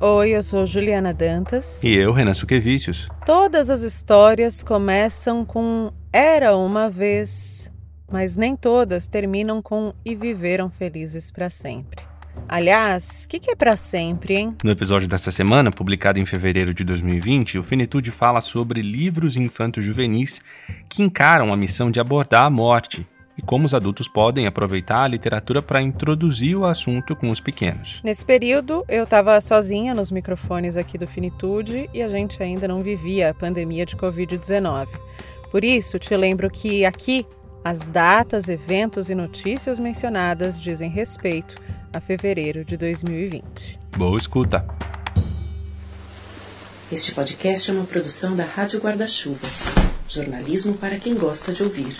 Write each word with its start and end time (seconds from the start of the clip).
Oi, 0.00 0.30
eu 0.30 0.44
sou 0.44 0.64
Juliana 0.64 1.12
Dantas. 1.12 1.82
E 1.82 1.92
eu, 1.92 2.12
Renan 2.12 2.32
Suquevicius. 2.32 3.08
Todas 3.26 3.68
as 3.68 3.80
histórias 3.80 4.62
começam 4.62 5.44
com 5.44 5.92
Era 6.12 6.56
uma 6.56 6.88
vez, 6.88 7.68
mas 8.08 8.36
nem 8.36 8.54
todas 8.54 9.08
terminam 9.08 9.60
com 9.60 9.92
E 10.04 10.14
viveram 10.14 10.70
felizes 10.70 11.32
para 11.32 11.50
sempre. 11.50 12.04
Aliás, 12.48 13.24
o 13.24 13.28
que, 13.28 13.40
que, 13.40 13.50
é 13.50 13.56
para 13.56 13.74
sempre, 13.74 14.36
hein? 14.36 14.56
No 14.62 14.70
episódio 14.70 15.08
dessa 15.08 15.32
semana, 15.32 15.72
publicado 15.72 16.20
em 16.20 16.24
fevereiro 16.24 16.72
de 16.72 16.84
2020, 16.84 17.58
o 17.58 17.64
Finitude 17.64 18.12
fala 18.12 18.40
sobre 18.40 18.80
livros 18.80 19.36
infantos 19.36 19.82
juvenis 19.82 20.40
que 20.88 21.02
encaram 21.02 21.52
a 21.52 21.56
missão 21.56 21.90
de 21.90 21.98
abordar 21.98 22.44
a 22.44 22.50
morte 22.50 23.04
e 23.38 23.42
como 23.42 23.64
os 23.64 23.72
adultos 23.72 24.08
podem 24.08 24.46
aproveitar 24.46 25.04
a 25.04 25.08
literatura 25.08 25.62
para 25.62 25.80
introduzir 25.80 26.56
o 26.56 26.64
assunto 26.64 27.14
com 27.14 27.28
os 27.28 27.40
pequenos. 27.40 28.00
Nesse 28.02 28.26
período, 28.26 28.84
eu 28.88 29.04
estava 29.04 29.40
sozinha 29.40 29.94
nos 29.94 30.10
microfones 30.10 30.76
aqui 30.76 30.98
do 30.98 31.06
Finitude 31.06 31.88
e 31.94 32.02
a 32.02 32.08
gente 32.08 32.42
ainda 32.42 32.66
não 32.66 32.82
vivia 32.82 33.30
a 33.30 33.34
pandemia 33.34 33.86
de 33.86 33.96
Covid-19. 33.96 34.88
Por 35.52 35.64
isso, 35.64 35.98
te 35.98 36.14
lembro 36.16 36.50
que 36.50 36.84
aqui 36.84 37.24
as 37.64 37.88
datas, 37.88 38.48
eventos 38.48 39.08
e 39.08 39.14
notícias 39.14 39.78
mencionadas 39.78 40.60
dizem 40.60 40.90
respeito 40.90 41.56
a 41.92 42.00
fevereiro 42.00 42.64
de 42.64 42.76
2020. 42.76 43.78
Boa 43.96 44.18
escuta! 44.18 44.66
Este 46.90 47.12
podcast 47.12 47.70
é 47.70 47.74
uma 47.74 47.84
produção 47.84 48.34
da 48.34 48.44
Rádio 48.44 48.80
Guarda-Chuva. 48.80 49.46
Jornalismo 50.08 50.74
para 50.74 50.98
quem 50.98 51.14
gosta 51.14 51.52
de 51.52 51.62
ouvir. 51.62 51.98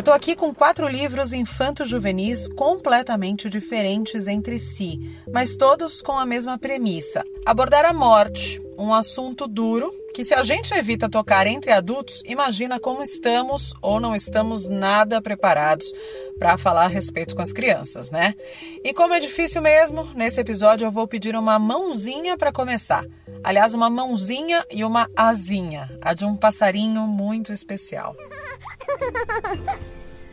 Eu 0.00 0.02
estou 0.02 0.14
aqui 0.14 0.34
com 0.34 0.54
quatro 0.54 0.88
livros 0.88 1.34
infanto-juvenis 1.34 2.48
completamente 2.54 3.50
diferentes 3.50 4.26
entre 4.26 4.58
si, 4.58 4.98
mas 5.30 5.58
todos 5.58 6.00
com 6.00 6.12
a 6.12 6.24
mesma 6.24 6.56
premissa: 6.56 7.22
abordar 7.44 7.84
a 7.84 7.92
morte, 7.92 8.58
um 8.80 8.94
assunto 8.94 9.46
duro 9.46 9.92
que, 10.14 10.24
se 10.24 10.32
a 10.32 10.42
gente 10.42 10.72
evita 10.72 11.08
tocar 11.08 11.46
entre 11.46 11.70
adultos, 11.70 12.22
imagina 12.24 12.80
como 12.80 13.02
estamos 13.02 13.74
ou 13.82 14.00
não 14.00 14.14
estamos 14.14 14.70
nada 14.70 15.20
preparados 15.20 15.92
para 16.38 16.56
falar 16.56 16.84
a 16.84 16.88
respeito 16.88 17.36
com 17.36 17.42
as 17.42 17.52
crianças, 17.52 18.10
né? 18.10 18.34
E 18.82 18.94
como 18.94 19.12
é 19.12 19.20
difícil 19.20 19.60
mesmo, 19.60 20.04
nesse 20.14 20.40
episódio 20.40 20.86
eu 20.86 20.90
vou 20.90 21.06
pedir 21.06 21.36
uma 21.36 21.58
mãozinha 21.58 22.38
para 22.38 22.50
começar. 22.50 23.04
Aliás, 23.44 23.74
uma 23.74 23.90
mãozinha 23.90 24.64
e 24.70 24.82
uma 24.82 25.10
asinha, 25.14 25.90
a 26.00 26.14
de 26.14 26.24
um 26.24 26.34
passarinho 26.34 27.02
muito 27.02 27.52
especial. 27.52 28.16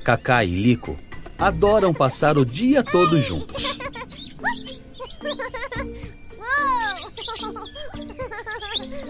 Cacá 0.05 0.45
e 0.45 0.55
Lico 0.55 0.97
adoram 1.37 1.93
passar 1.93 2.37
o 2.37 2.45
dia 2.45 2.81
todo 2.81 3.19
juntos. 3.19 3.77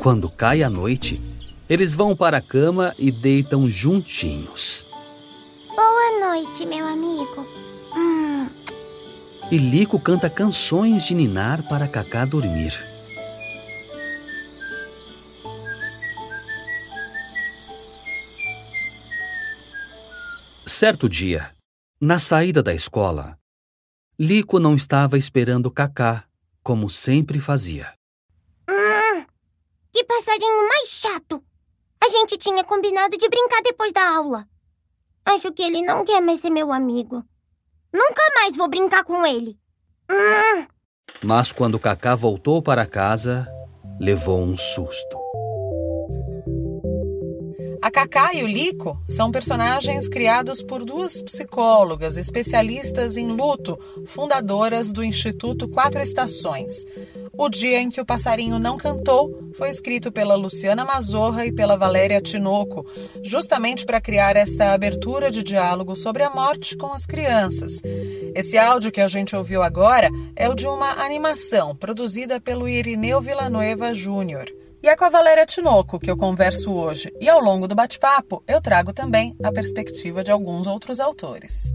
Quando 0.08 0.30
cai 0.30 0.64
a 0.64 0.70
noite, 0.70 1.22
eles 1.68 1.94
vão 1.94 2.16
para 2.16 2.38
a 2.38 2.42
cama 2.42 2.96
e 2.98 3.12
deitam 3.12 3.70
juntinhos. 3.70 4.88
Boa 5.76 6.30
noite, 6.30 6.66
meu 6.66 6.88
amigo. 6.88 7.46
Hum. 7.94 8.50
E 9.52 9.58
Lico 9.58 10.00
canta 10.00 10.30
canções 10.30 11.04
de 11.04 11.14
ninar 11.14 11.62
para 11.68 11.90
Cacá 11.90 12.24
dormir. 12.24 12.72
Certo 20.66 21.10
dia, 21.10 21.52
na 22.00 22.18
saída 22.18 22.64
da 22.64 22.74
escola, 22.74 23.38
Lico 24.18 24.58
não 24.58 24.74
estava 24.74 25.18
esperando 25.18 25.70
Cacá, 25.70 26.24
como 26.64 26.90
sempre 26.90 27.42
fazia. 27.42 27.97
Que 29.98 30.04
passarinho 30.04 30.68
mais 30.70 30.90
chato! 30.90 31.44
A 32.00 32.08
gente 32.08 32.38
tinha 32.38 32.64
combinado 32.64 33.18
de 33.18 33.28
brincar 33.28 33.64
depois 33.64 33.92
da 33.92 34.16
aula. 34.16 34.48
Acho 35.26 35.52
que 35.52 35.64
ele 35.64 35.82
não 35.82 36.06
quer 36.06 36.22
mais 36.22 36.40
ser 36.40 36.52
meu 36.52 36.72
amigo. 36.72 37.26
Nunca 37.92 38.22
mais 38.36 38.56
vou 38.56 38.70
brincar 38.70 39.04
com 39.04 39.26
ele. 39.26 39.58
Hum. 40.08 40.68
Mas 41.24 41.52
quando 41.52 41.80
Cacá 41.80 42.14
voltou 42.14 42.62
para 42.62 42.86
casa, 42.86 43.48
levou 44.00 44.40
um 44.40 44.56
susto. 44.56 45.18
A 47.88 47.90
Cacá 47.90 48.34
e 48.34 48.44
o 48.44 48.48
Lico 48.48 49.00
são 49.08 49.32
personagens 49.32 50.10
criados 50.10 50.62
por 50.62 50.84
duas 50.84 51.22
psicólogas 51.22 52.18
especialistas 52.18 53.16
em 53.16 53.28
luto, 53.28 53.80
fundadoras 54.08 54.92
do 54.92 55.02
Instituto 55.02 55.70
Quatro 55.70 56.02
Estações. 56.02 56.86
O 57.32 57.48
Dia 57.48 57.80
em 57.80 57.88
que 57.88 58.02
o 58.02 58.06
Passarinho 58.06 58.60
Não 58.60 58.76
Cantou 58.76 59.54
foi 59.54 59.70
escrito 59.70 60.12
pela 60.12 60.36
Luciana 60.36 60.84
Mazorra 60.84 61.46
e 61.46 61.52
pela 61.54 61.78
Valéria 61.78 62.20
Tinoco, 62.20 62.86
justamente 63.24 63.86
para 63.86 64.02
criar 64.02 64.36
esta 64.36 64.74
abertura 64.74 65.32
de 65.32 65.42
diálogo 65.42 65.96
sobre 65.96 66.24
a 66.24 66.30
morte 66.30 66.76
com 66.76 66.92
as 66.92 67.06
crianças. 67.06 67.82
Esse 68.36 68.58
áudio 68.58 68.92
que 68.92 69.00
a 69.00 69.08
gente 69.08 69.34
ouviu 69.34 69.64
agora 69.64 70.12
é 70.36 70.50
o 70.50 70.56
de 70.56 70.68
uma 70.68 71.02
animação 71.02 71.74
produzida 71.74 72.38
pelo 72.42 72.68
Irineu 72.68 73.22
Villanueva 73.22 73.94
Júnior. 73.94 74.52
E 74.88 74.90
é 74.90 74.96
com 74.96 75.04
a 75.04 75.10
Valéria 75.10 75.46
Tinoco 75.46 76.00
que 76.00 76.10
eu 76.10 76.16
converso 76.16 76.72
hoje, 76.72 77.12
e 77.20 77.28
ao 77.28 77.42
longo 77.42 77.68
do 77.68 77.76
bate-papo 77.76 78.42
eu 78.48 78.62
trago 78.62 78.94
também 78.94 79.36
a 79.44 79.52
perspectiva 79.52 80.24
de 80.24 80.32
alguns 80.32 80.66
outros 80.66 81.02
autores. 81.02 81.74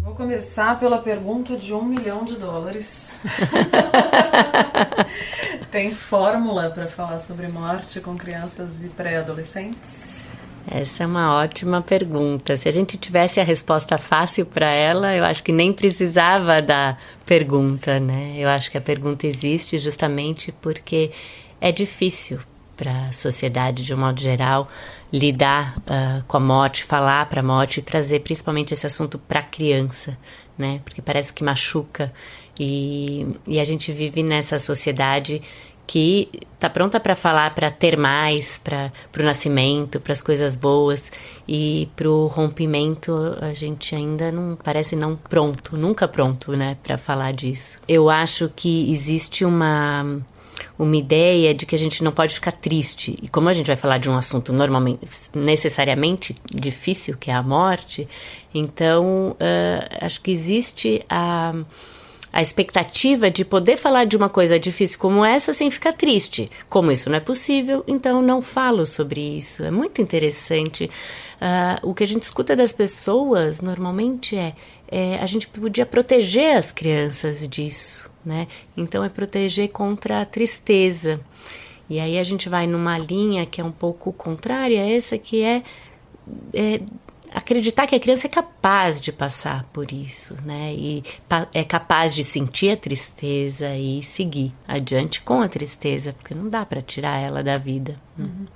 Vou 0.00 0.14
começar 0.14 0.80
pela 0.80 0.96
pergunta 0.96 1.58
de 1.58 1.74
um 1.74 1.84
milhão 1.84 2.24
de 2.24 2.36
dólares. 2.36 3.20
Tem 5.70 5.94
fórmula 5.94 6.70
para 6.70 6.88
falar 6.88 7.18
sobre 7.18 7.48
morte 7.48 8.00
com 8.00 8.16
crianças 8.16 8.82
e 8.82 8.88
pré-adolescentes? 8.88 10.35
Essa 10.68 11.04
é 11.04 11.06
uma 11.06 11.36
ótima 11.36 11.80
pergunta. 11.80 12.56
Se 12.56 12.68
a 12.68 12.72
gente 12.72 12.98
tivesse 12.98 13.38
a 13.38 13.44
resposta 13.44 13.96
fácil 13.96 14.46
para 14.46 14.68
ela, 14.68 15.14
eu 15.14 15.24
acho 15.24 15.42
que 15.42 15.52
nem 15.52 15.72
precisava 15.72 16.60
da 16.60 16.98
pergunta, 17.24 18.00
né? 18.00 18.34
Eu 18.36 18.48
acho 18.48 18.70
que 18.70 18.76
a 18.76 18.80
pergunta 18.80 19.26
existe 19.28 19.78
justamente 19.78 20.50
porque 20.50 21.12
é 21.60 21.70
difícil 21.70 22.40
para 22.76 23.06
a 23.06 23.12
sociedade 23.12 23.84
de 23.84 23.94
um 23.94 23.98
modo 23.98 24.20
geral 24.20 24.68
lidar 25.12 25.78
uh, 25.78 26.24
com 26.26 26.36
a 26.36 26.40
morte, 26.40 26.82
falar 26.82 27.26
para 27.28 27.40
a 27.40 27.44
morte 27.44 27.78
e 27.78 27.82
trazer 27.82 28.20
principalmente 28.20 28.74
esse 28.74 28.86
assunto 28.86 29.18
para 29.18 29.40
a 29.40 29.44
criança, 29.44 30.18
né? 30.58 30.80
Porque 30.84 31.00
parece 31.00 31.32
que 31.32 31.44
machuca 31.44 32.12
e, 32.58 33.26
e 33.46 33.60
a 33.60 33.64
gente 33.64 33.92
vive 33.92 34.22
nessa 34.22 34.58
sociedade 34.58 35.40
que 35.86 36.28
está 36.54 36.68
pronta 36.68 36.98
para 36.98 37.14
falar, 37.14 37.54
para 37.54 37.70
ter 37.70 37.96
mais, 37.96 38.58
para 38.58 38.90
o 39.18 39.22
nascimento, 39.22 40.00
para 40.00 40.12
as 40.12 40.20
coisas 40.20 40.56
boas 40.56 41.12
e 41.46 41.88
para 41.94 42.08
o 42.08 42.26
rompimento 42.26 43.12
a 43.40 43.54
gente 43.54 43.94
ainda 43.94 44.32
não 44.32 44.56
parece 44.56 44.96
não 44.96 45.16
pronto, 45.16 45.76
nunca 45.76 46.08
pronto, 46.08 46.52
né, 46.56 46.76
para 46.82 46.98
falar 46.98 47.32
disso. 47.32 47.78
Eu 47.86 48.10
acho 48.10 48.50
que 48.54 48.90
existe 48.90 49.44
uma 49.44 50.20
uma 50.78 50.96
ideia 50.96 51.54
de 51.54 51.66
que 51.66 51.74
a 51.74 51.78
gente 51.78 52.02
não 52.02 52.12
pode 52.12 52.34
ficar 52.34 52.52
triste 52.52 53.18
e 53.22 53.28
como 53.28 53.48
a 53.48 53.52
gente 53.52 53.66
vai 53.66 53.76
falar 53.76 53.98
de 53.98 54.08
um 54.08 54.16
assunto 54.16 54.54
normalmente 54.54 55.00
necessariamente 55.34 56.34
difícil 56.50 57.16
que 57.18 57.30
é 57.30 57.34
a 57.34 57.42
morte, 57.42 58.08
então 58.54 59.32
uh, 59.32 59.96
acho 60.00 60.20
que 60.22 60.30
existe 60.30 61.04
a 61.10 61.54
a 62.36 62.42
expectativa 62.42 63.30
de 63.30 63.46
poder 63.46 63.78
falar 63.78 64.04
de 64.04 64.14
uma 64.14 64.28
coisa 64.28 64.60
difícil 64.60 64.98
como 64.98 65.24
essa 65.24 65.54
sem 65.54 65.70
ficar 65.70 65.94
triste. 65.94 66.50
Como 66.68 66.92
isso 66.92 67.08
não 67.08 67.16
é 67.16 67.20
possível, 67.20 67.82
então 67.88 68.20
não 68.20 68.42
falo 68.42 68.84
sobre 68.84 69.22
isso. 69.22 69.64
É 69.64 69.70
muito 69.70 70.02
interessante. 70.02 70.90
Uh, 71.40 71.88
o 71.88 71.94
que 71.94 72.04
a 72.04 72.06
gente 72.06 72.24
escuta 72.24 72.54
das 72.54 72.74
pessoas 72.74 73.62
normalmente 73.62 74.36
é, 74.36 74.54
é, 74.86 75.18
a 75.18 75.24
gente 75.24 75.48
podia 75.48 75.86
proteger 75.86 76.58
as 76.58 76.70
crianças 76.70 77.48
disso, 77.48 78.10
né? 78.22 78.48
Então 78.76 79.02
é 79.02 79.08
proteger 79.08 79.70
contra 79.70 80.20
a 80.20 80.26
tristeza. 80.26 81.18
E 81.88 81.98
aí 81.98 82.18
a 82.18 82.24
gente 82.24 82.50
vai 82.50 82.66
numa 82.66 82.98
linha 82.98 83.46
que 83.46 83.62
é 83.62 83.64
um 83.64 83.72
pouco 83.72 84.12
contrária 84.12 84.82
a 84.82 84.86
essa, 84.86 85.16
que 85.16 85.42
é, 85.42 85.62
é 86.52 86.80
acreditar 87.36 87.86
que 87.86 87.94
a 87.94 88.00
criança 88.00 88.26
é 88.26 88.30
capaz 88.30 88.98
de 88.98 89.12
passar 89.12 89.64
por 89.70 89.92
isso, 89.92 90.34
né? 90.42 90.72
E 90.72 91.04
é 91.52 91.62
capaz 91.62 92.14
de 92.14 92.24
sentir 92.24 92.70
a 92.70 92.76
tristeza 92.78 93.76
e 93.76 94.02
seguir 94.02 94.54
adiante 94.66 95.20
com 95.20 95.42
a 95.42 95.48
tristeza, 95.48 96.14
porque 96.14 96.34
não 96.34 96.48
dá 96.48 96.64
para 96.64 96.80
tirar 96.80 97.18
ela 97.18 97.44
da 97.44 97.58
vida. 97.58 98.00
Uhum. 98.18 98.46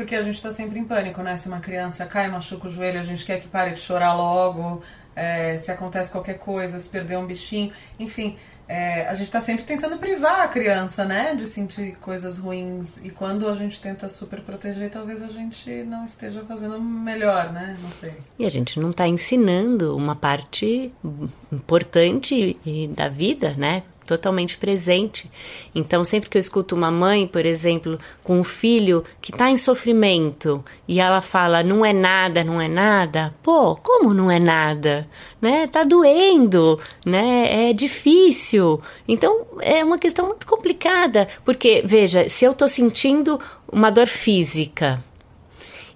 Porque 0.00 0.16
a 0.16 0.22
gente 0.22 0.36
está 0.36 0.50
sempre 0.50 0.78
em 0.78 0.84
pânico, 0.84 1.22
né? 1.22 1.36
Se 1.36 1.46
uma 1.46 1.60
criança 1.60 2.06
cai, 2.06 2.26
machuca 2.30 2.68
o 2.68 2.70
joelho, 2.70 2.98
a 2.98 3.02
gente 3.02 3.22
quer 3.22 3.38
que 3.38 3.46
pare 3.46 3.74
de 3.74 3.80
chorar 3.80 4.14
logo. 4.14 4.82
É, 5.14 5.58
se 5.58 5.70
acontece 5.70 6.10
qualquer 6.10 6.38
coisa, 6.38 6.80
se 6.80 6.88
perder 6.88 7.18
um 7.18 7.26
bichinho, 7.26 7.70
enfim. 7.98 8.38
é, 8.70 9.08
a 9.08 9.14
gente 9.14 9.24
está 9.24 9.40
sempre 9.40 9.64
tentando 9.64 9.98
privar 9.98 10.42
a 10.42 10.48
criança, 10.48 11.04
né, 11.04 11.34
de 11.34 11.44
sentir 11.44 11.96
coisas 11.96 12.38
ruins. 12.38 12.98
E 12.98 13.10
quando 13.10 13.48
a 13.48 13.54
gente 13.54 13.80
tenta 13.80 14.08
super 14.08 14.40
proteger, 14.42 14.88
talvez 14.88 15.20
a 15.24 15.26
gente 15.26 15.82
não 15.82 16.04
esteja 16.04 16.44
fazendo 16.44 16.80
melhor, 16.80 17.52
né? 17.52 17.76
Não 17.82 17.90
sei. 17.90 18.12
E 18.38 18.46
a 18.46 18.48
gente 18.48 18.78
não 18.78 18.90
está 18.90 19.08
ensinando 19.08 19.96
uma 19.96 20.14
parte 20.14 20.92
importante 21.50 22.56
da 22.94 23.08
vida, 23.08 23.54
né? 23.58 23.82
Totalmente 24.10 24.58
presente. 24.58 25.30
Então, 25.72 26.04
sempre 26.04 26.28
que 26.28 26.36
eu 26.36 26.40
escuto 26.40 26.74
uma 26.74 26.90
mãe, 26.90 27.28
por 27.28 27.46
exemplo, 27.46 27.96
com 28.24 28.40
um 28.40 28.44
filho 28.44 29.04
que 29.20 29.30
está 29.30 29.48
em 29.48 29.56
sofrimento 29.56 30.64
e 30.88 30.98
ela 30.98 31.20
fala 31.20 31.62
não 31.62 31.84
é 31.84 31.92
nada, 31.92 32.42
não 32.42 32.60
é 32.60 32.66
nada, 32.66 33.32
pô, 33.40 33.76
como 33.76 34.12
não 34.12 34.28
é 34.28 34.40
nada, 34.40 35.08
né? 35.40 35.68
Tá 35.68 35.84
doendo, 35.84 36.80
né? 37.06 37.68
É 37.70 37.72
difícil. 37.72 38.80
Então, 39.06 39.46
é 39.60 39.84
uma 39.84 39.98
questão 39.98 40.26
muito 40.26 40.44
complicada, 40.44 41.28
porque 41.44 41.82
veja, 41.84 42.28
se 42.28 42.44
eu 42.44 42.50
estou 42.50 42.66
sentindo 42.66 43.38
uma 43.70 43.90
dor 43.90 44.08
física, 44.08 45.02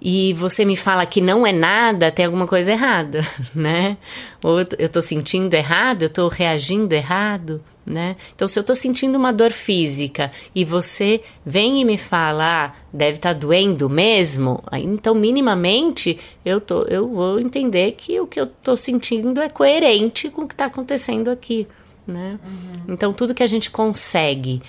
e 0.01 0.35
você 0.35 0.67
me 0.67 0.77
fala 0.77 1.07
que 1.07 1.23
não 1.23 1.47
é 1.47 1.53
nada, 1.53 2.11
tem 2.11 2.27
alguma 2.27 2.47
coisa 2.47 2.73
errada, 2.73 3.27
né? 3.55 3.97
Ou 4.43 4.59
eu 4.79 4.89
tô 4.89 5.01
sentindo 5.01 5.55
errado, 5.55 6.03
eu 6.03 6.11
tô 6.11 6.29
reagindo 6.29 6.93
errado 6.93 7.63
né? 7.87 8.17
Então, 8.35 8.49
se 8.49 8.59
eu 8.59 8.63
estou 8.63 8.75
sentindo 8.75 9.19
uma 9.19 9.33
dor 9.33 9.53
física 9.53 10.31
e 10.55 10.65
você 10.65 11.21
vem 11.45 11.81
e 11.81 11.85
me 11.85 11.99
fala, 11.99 12.65
ah, 12.65 12.73
deve 12.93 13.17
estar 13.19 13.35
tá 13.35 13.39
doendo 13.39 13.91
mesmo, 13.91 14.63
então 14.73 15.15
minimamente 15.15 16.19
eu, 16.45 16.61
tô, 16.61 16.83
eu 16.85 17.09
vou 17.09 17.39
entender 17.39 17.93
que 17.93 18.19
o 18.21 18.27
que 18.27 18.41
eu 18.41 18.45
estou 18.45 18.77
sentindo 18.77 19.41
é 19.41 19.49
coerente 19.49 20.31
com 20.31 20.43
o 20.43 20.49
que 20.49 20.55
está 20.55 20.67
acontecendo 20.67 21.29
aqui, 21.29 21.67
né? 22.07 22.39
Uhum. 22.45 22.95
Então, 22.95 23.13
tudo 23.13 23.35
que 23.35 23.43
a 23.43 23.47
gente 23.47 23.71
consegue 23.71 24.63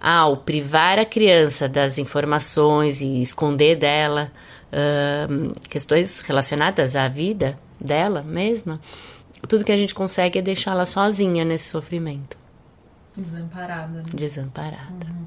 ao 0.00 0.36
privar 0.36 0.98
a 0.98 1.04
criança 1.04 1.68
das 1.68 1.98
informações 1.98 3.02
e 3.02 3.20
esconder 3.20 3.76
dela 3.76 4.32
uh, 4.72 5.52
questões 5.68 6.20
relacionadas 6.22 6.96
à 6.96 7.06
vida 7.06 7.58
dela 7.78 8.22
mesma, 8.22 8.80
tudo 9.46 9.64
que 9.64 9.72
a 9.72 9.76
gente 9.76 9.94
consegue 9.94 10.38
é 10.38 10.42
deixá-la 10.42 10.86
sozinha 10.86 11.44
nesse 11.44 11.68
sofrimento. 11.68 12.39
Desamparada. 13.22 13.98
Né? 13.98 14.04
Desamparada. 14.14 15.06
Uhum. 15.06 15.26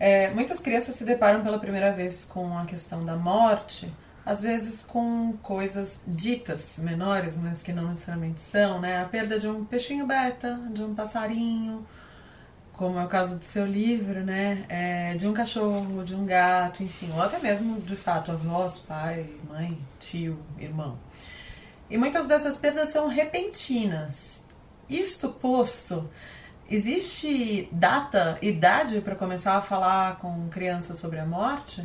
É, 0.00 0.30
muitas 0.30 0.60
crianças 0.60 0.94
se 0.94 1.04
deparam 1.04 1.42
pela 1.42 1.58
primeira 1.58 1.92
vez 1.92 2.24
com 2.24 2.56
a 2.56 2.64
questão 2.64 3.04
da 3.04 3.16
morte, 3.16 3.92
às 4.24 4.42
vezes 4.42 4.82
com 4.82 5.36
coisas 5.42 6.02
ditas 6.06 6.78
menores, 6.78 7.38
mas 7.38 7.62
que 7.62 7.72
não 7.72 7.88
necessariamente 7.88 8.40
são, 8.40 8.80
né? 8.80 9.02
A 9.02 9.06
perda 9.06 9.40
de 9.40 9.48
um 9.48 9.64
peixinho 9.64 10.06
beta, 10.06 10.60
de 10.70 10.84
um 10.84 10.94
passarinho, 10.94 11.84
como 12.74 12.96
é 12.98 13.04
o 13.04 13.08
caso 13.08 13.36
do 13.36 13.44
seu 13.44 13.66
livro, 13.66 14.22
né? 14.22 14.64
É, 14.68 15.14
de 15.16 15.26
um 15.26 15.32
cachorro, 15.32 16.04
de 16.04 16.14
um 16.14 16.24
gato, 16.24 16.82
enfim, 16.84 17.10
ou 17.12 17.20
até 17.20 17.40
mesmo, 17.40 17.80
de 17.80 17.96
fato, 17.96 18.30
avós, 18.30 18.78
pai, 18.78 19.28
mãe, 19.48 19.76
tio, 19.98 20.38
irmão. 20.58 20.96
E 21.90 21.98
muitas 21.98 22.26
dessas 22.26 22.56
perdas 22.56 22.90
são 22.90 23.08
repentinas. 23.08 24.42
Isto 24.88 25.28
posto, 25.28 26.08
Existe 26.70 27.66
data, 27.72 28.36
idade 28.42 29.00
para 29.00 29.14
começar 29.14 29.56
a 29.56 29.62
falar 29.62 30.18
com 30.18 30.48
crianças 30.50 30.98
sobre 30.98 31.18
a 31.18 31.24
morte? 31.24 31.82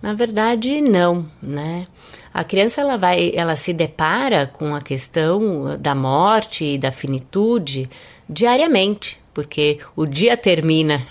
Na 0.00 0.14
verdade, 0.14 0.80
não, 0.80 1.28
né? 1.42 1.88
A 2.32 2.44
criança 2.44 2.80
ela 2.80 2.96
vai, 2.96 3.32
ela 3.34 3.56
se 3.56 3.72
depara 3.72 4.46
com 4.46 4.72
a 4.74 4.80
questão 4.80 5.76
da 5.80 5.96
morte 5.96 6.64
e 6.64 6.78
da 6.78 6.92
finitude 6.92 7.90
diariamente, 8.28 9.20
porque 9.34 9.80
o 9.96 10.06
dia 10.06 10.36
termina 10.36 11.04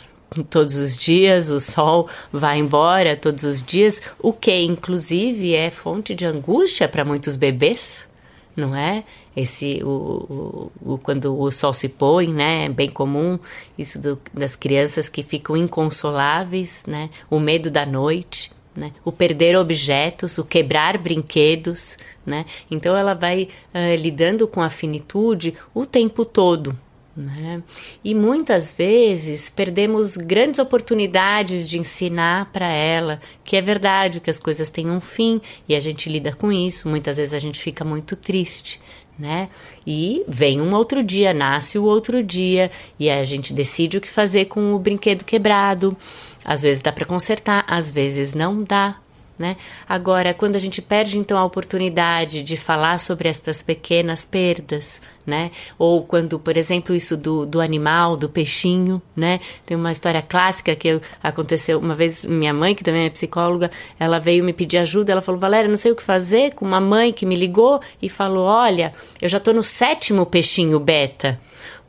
todos 0.49 0.75
os 0.75 0.97
dias, 0.97 1.49
o 1.49 1.59
sol 1.59 2.07
vai 2.31 2.57
embora 2.57 3.17
todos 3.17 3.43
os 3.43 3.61
dias, 3.61 4.01
o 4.17 4.31
que 4.31 4.61
inclusive 4.61 5.53
é 5.53 5.69
fonte 5.69 6.15
de 6.15 6.25
angústia 6.25 6.87
para 6.87 7.03
muitos 7.03 7.35
bebês, 7.35 8.07
não 8.55 8.73
é? 8.73 9.03
Esse 9.35 9.81
o, 9.83 10.71
o, 10.83 10.93
o, 10.93 10.97
quando 10.97 11.39
o 11.39 11.49
sol 11.51 11.73
se 11.73 11.89
põe, 11.89 12.27
né, 12.27 12.65
é 12.65 12.69
bem 12.69 12.89
comum 12.89 13.39
isso 13.77 13.99
do, 13.99 14.19
das 14.33 14.55
crianças 14.55 15.07
que 15.07 15.23
ficam 15.23 15.55
inconsoláveis, 15.55 16.83
né, 16.85 17.09
o 17.29 17.39
medo 17.39 17.71
da 17.71 17.85
noite, 17.85 18.51
né, 18.75 18.91
o 19.03 19.11
perder 19.11 19.55
objetos, 19.57 20.37
o 20.37 20.43
quebrar 20.43 20.97
brinquedos, 20.97 21.97
né, 22.25 22.45
então 22.69 22.95
ela 22.95 23.13
vai 23.13 23.47
uh, 23.73 23.95
lidando 23.95 24.47
com 24.47 24.61
a 24.61 24.69
finitude 24.69 25.53
o 25.73 25.85
tempo 25.85 26.25
todo, 26.25 26.77
né? 27.15 27.61
E 28.03 28.15
muitas 28.15 28.71
vezes 28.73 29.49
perdemos 29.49 30.15
grandes 30.15 30.59
oportunidades 30.59 31.69
de 31.69 31.77
ensinar 31.77 32.49
para 32.53 32.67
ela 32.67 33.21
que 33.43 33.57
é 33.57 33.61
verdade 33.61 34.21
que 34.21 34.29
as 34.29 34.39
coisas 34.39 34.69
têm 34.69 34.89
um 34.89 35.01
fim 35.01 35.41
e 35.67 35.75
a 35.75 35.79
gente 35.81 36.09
lida 36.09 36.33
com 36.33 36.51
isso. 36.51 36.87
Muitas 36.87 37.17
vezes 37.17 37.33
a 37.33 37.39
gente 37.39 37.59
fica 37.59 37.83
muito 37.83 38.15
triste, 38.15 38.79
né? 39.21 39.49
E 39.85 40.23
vem 40.27 40.59
um 40.59 40.73
outro 40.73 41.03
dia, 41.03 41.31
nasce 41.31 41.77
o 41.77 41.83
outro 41.83 42.23
dia 42.23 42.71
e 42.99 43.07
a 43.07 43.23
gente 43.23 43.53
decide 43.53 43.97
o 43.97 44.01
que 44.01 44.09
fazer 44.09 44.45
com 44.45 44.73
o 44.73 44.79
brinquedo 44.79 45.23
quebrado. 45.23 45.95
Às 46.43 46.63
vezes 46.63 46.81
dá 46.81 46.91
para 46.91 47.05
consertar, 47.05 47.63
às 47.67 47.91
vezes 47.91 48.33
não 48.33 48.63
dá, 48.63 48.97
né? 49.37 49.57
Agora, 49.87 50.33
quando 50.33 50.55
a 50.55 50.59
gente 50.59 50.81
perde 50.81 51.19
então 51.19 51.37
a 51.37 51.45
oportunidade 51.45 52.41
de 52.41 52.57
falar 52.57 52.99
sobre 52.99 53.29
estas 53.29 53.61
pequenas 53.61 54.25
perdas, 54.25 54.99
né? 55.25 55.51
Ou 55.77 56.03
quando, 56.03 56.39
por 56.39 56.57
exemplo, 56.57 56.95
isso 56.95 57.15
do, 57.15 57.45
do 57.45 57.61
animal, 57.61 58.17
do 58.17 58.29
peixinho, 58.29 59.01
né? 59.15 59.39
Tem 59.65 59.77
uma 59.77 59.91
história 59.91 60.21
clássica 60.21 60.75
que 60.75 60.99
aconteceu 61.21 61.79
uma 61.79 61.95
vez, 61.95 62.25
minha 62.25 62.53
mãe, 62.53 62.75
que 62.75 62.83
também 62.83 63.05
é 63.05 63.09
psicóloga, 63.09 63.71
ela 63.99 64.19
veio 64.19 64.43
me 64.43 64.53
pedir 64.53 64.77
ajuda, 64.77 65.11
ela 65.11 65.21
falou, 65.21 65.39
Valéria, 65.39 65.69
não 65.69 65.77
sei 65.77 65.91
o 65.91 65.95
que 65.95 66.03
fazer, 66.03 66.53
com 66.53 66.65
uma 66.65 66.79
mãe 66.79 67.13
que 67.13 67.25
me 67.25 67.35
ligou 67.35 67.79
e 68.01 68.09
falou, 68.09 68.45
olha, 68.45 68.93
eu 69.21 69.29
já 69.29 69.39
tô 69.39 69.53
no 69.53 69.63
sétimo 69.63 70.25
peixinho 70.25 70.79
beta, 70.79 71.39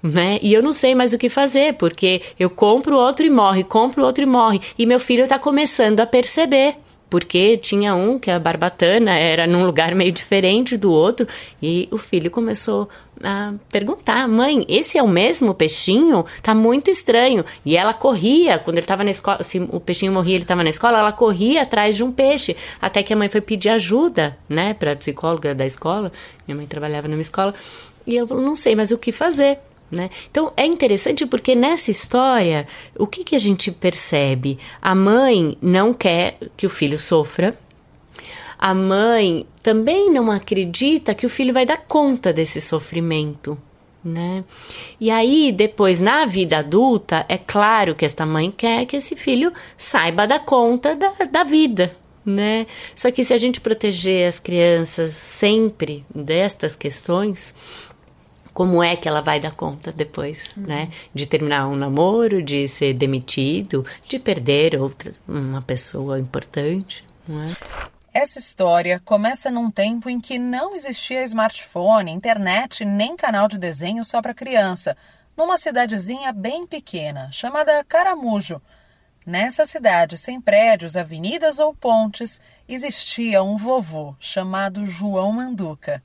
né? 0.03 0.39
E 0.43 0.53
eu 0.53 0.63
não 0.63 0.73
sei 0.73 0.95
mais 0.95 1.13
o 1.13 1.19
que 1.19 1.29
fazer, 1.29 1.75
porque 1.75 2.23
eu 2.39 2.51
compro 2.51 2.97
outro 2.97 3.25
e 3.25 3.31
morre, 3.31 3.65
compro 3.65 4.05
outro 4.05 4.23
e 4.23 4.27
morre, 4.27 4.61
e 4.79 4.85
meu 4.85 4.99
filho 4.99 5.23
está 5.25 5.39
começando 5.39 6.01
a 6.01 6.07
perceber 6.07 6.77
porque 7.13 7.59
tinha 7.59 7.95
um 7.95 8.19
que 8.19 8.31
a 8.31 8.39
barbatana 8.39 9.19
era 9.19 9.47
num 9.47 9.67
lugar 9.67 9.95
meio 9.95 10.11
diferente 10.11 10.79
do 10.79 10.91
outro 10.91 11.29
e 11.63 11.87
o 11.91 11.99
filho 11.99 12.31
começou 12.31 12.89
a 13.23 13.53
perguntar: 13.71 14.27
"Mãe, 14.27 14.65
esse 14.67 14.97
é 14.97 15.03
o 15.03 15.07
mesmo 15.07 15.53
peixinho? 15.53 16.25
Tá 16.43 16.55
muito 16.55 16.91
estranho". 16.91 17.45
E 17.67 17.77
ela 17.77 17.93
corria 17.93 18.59
quando 18.59 18.79
ele 18.79 18.85
estava 18.85 19.05
na 19.05 19.11
escola, 19.11 19.43
se 19.43 19.59
o 19.59 19.79
peixinho 19.79 20.11
morria, 20.11 20.37
ele 20.37 20.45
estava 20.45 20.63
na 20.63 20.71
escola, 20.71 21.01
ela 21.01 21.13
corria 21.13 21.61
atrás 21.61 21.97
de 21.97 22.03
um 22.03 22.11
peixe, 22.11 22.57
até 22.81 23.03
que 23.03 23.13
a 23.13 23.17
mãe 23.17 23.29
foi 23.29 23.43
pedir 23.43 23.69
ajuda, 23.69 24.39
né, 24.49 24.73
para 24.73 24.93
a 24.93 24.97
psicóloga 24.97 25.55
da 25.55 25.67
escola. 25.67 26.11
Minha 26.49 26.57
mãe 26.57 26.67
trabalhava 26.67 27.09
numa 27.09 27.21
escola 27.21 27.53
e 28.07 28.17
eu 28.17 28.27
"Não 28.27 28.55
sei 28.55 28.75
mais 28.75 28.91
o 28.91 28.97
que 28.97 29.13
fazer". 29.13 29.59
Né? 29.93 30.09
Então 30.31 30.51
é 30.57 30.65
interessante 30.65 31.27
porque 31.27 31.55
nessa 31.55 31.91
história, 31.91 32.67
o 32.99 33.07
que, 33.07 33.23
que 33.23 33.37
a 33.37 33.39
gente 33.39 33.71
percebe? 33.71 34.59
A 34.81 34.95
mãe 34.95 35.59
não 35.61 35.93
quer 35.93 36.39
que 36.57 36.65
o 36.65 36.71
filho 36.71 36.99
sofra, 36.99 37.55
a 38.59 38.73
mãe 38.73 39.47
também 39.63 40.11
não 40.11 40.31
acredita 40.31 41.15
que 41.15 41.27
o 41.27 41.29
filho 41.29 41.53
vai 41.53 41.67
dar 41.67 41.77
conta 41.77 42.33
desse 42.33 42.59
sofrimento. 42.59 43.59
Né? 44.03 44.45
E 44.99 45.11
aí, 45.11 45.53
depois, 45.53 46.01
na 46.01 46.25
vida 46.25 46.59
adulta, 46.59 47.27
é 47.29 47.37
claro 47.37 47.95
que 47.95 48.05
esta 48.05 48.25
mãe 48.25 48.51
quer 48.51 48.87
que 48.87 48.97
esse 48.97 49.15
filho 49.15 49.53
saiba 49.77 50.27
dar 50.27 50.41
conta 50.41 50.97
da, 50.97 51.13
da 51.31 51.45
vida, 51.45 51.95
né? 52.25 52.67
Só 52.97 53.13
que 53.13 53.23
se 53.23 53.33
a 53.33 53.39
gente 53.39 53.61
proteger 53.61 54.27
as 54.27 54.41
crianças 54.41 55.13
sempre 55.13 56.05
destas 56.13 56.75
questões, 56.75 57.55
como 58.53 58.83
é 58.83 58.97
que 58.97 59.09
ela 59.09 59.21
vai 59.21 59.41
dar 59.41 59.55
conta 59.55 59.91
depois, 59.93 60.57
uhum. 60.57 60.65
né? 60.65 60.91
De 61.15 61.27
terminar 61.27 61.69
um 61.69 61.77
namoro, 61.77 62.43
de 62.43 62.69
ser 62.69 62.95
demitido, 62.95 63.85
de 64.07 64.19
perder 64.19 64.81
outras, 64.81 65.21
uma 65.27 65.63
pessoa 65.63 66.19
importante, 66.19 67.05
não 67.27 67.43
é? 67.43 67.47
Essa 68.15 68.39
história 68.39 69.01
começa 69.03 69.51
num 69.51 69.71
tempo 69.71 70.11
em 70.11 70.21
que 70.21 70.39
não 70.39 70.75
existia 70.75 71.25
smartphone, 71.25 72.11
internet 72.11 72.85
nem 72.85 73.17
canal 73.17 73.49
de 73.49 73.57
desenho 73.57 74.05
só 74.05 74.21
para 74.21 74.35
criança, 74.35 74.95
numa 75.35 75.57
cidadezinha 75.57 76.31
bem 76.31 76.67
pequena, 76.67 77.31
chamada 77.33 77.83
Caramujo. 77.85 78.61
Nessa 79.25 79.67
cidade, 79.67 80.19
sem 80.19 80.41
prédios, 80.41 80.95
avenidas 80.95 81.59
ou 81.59 81.75
pontes, 81.75 82.39
existia 82.69 83.43
um 83.43 83.57
vovô 83.57 84.15
chamado 84.21 84.85
João 84.85 85.33
Manduca. 85.33 86.03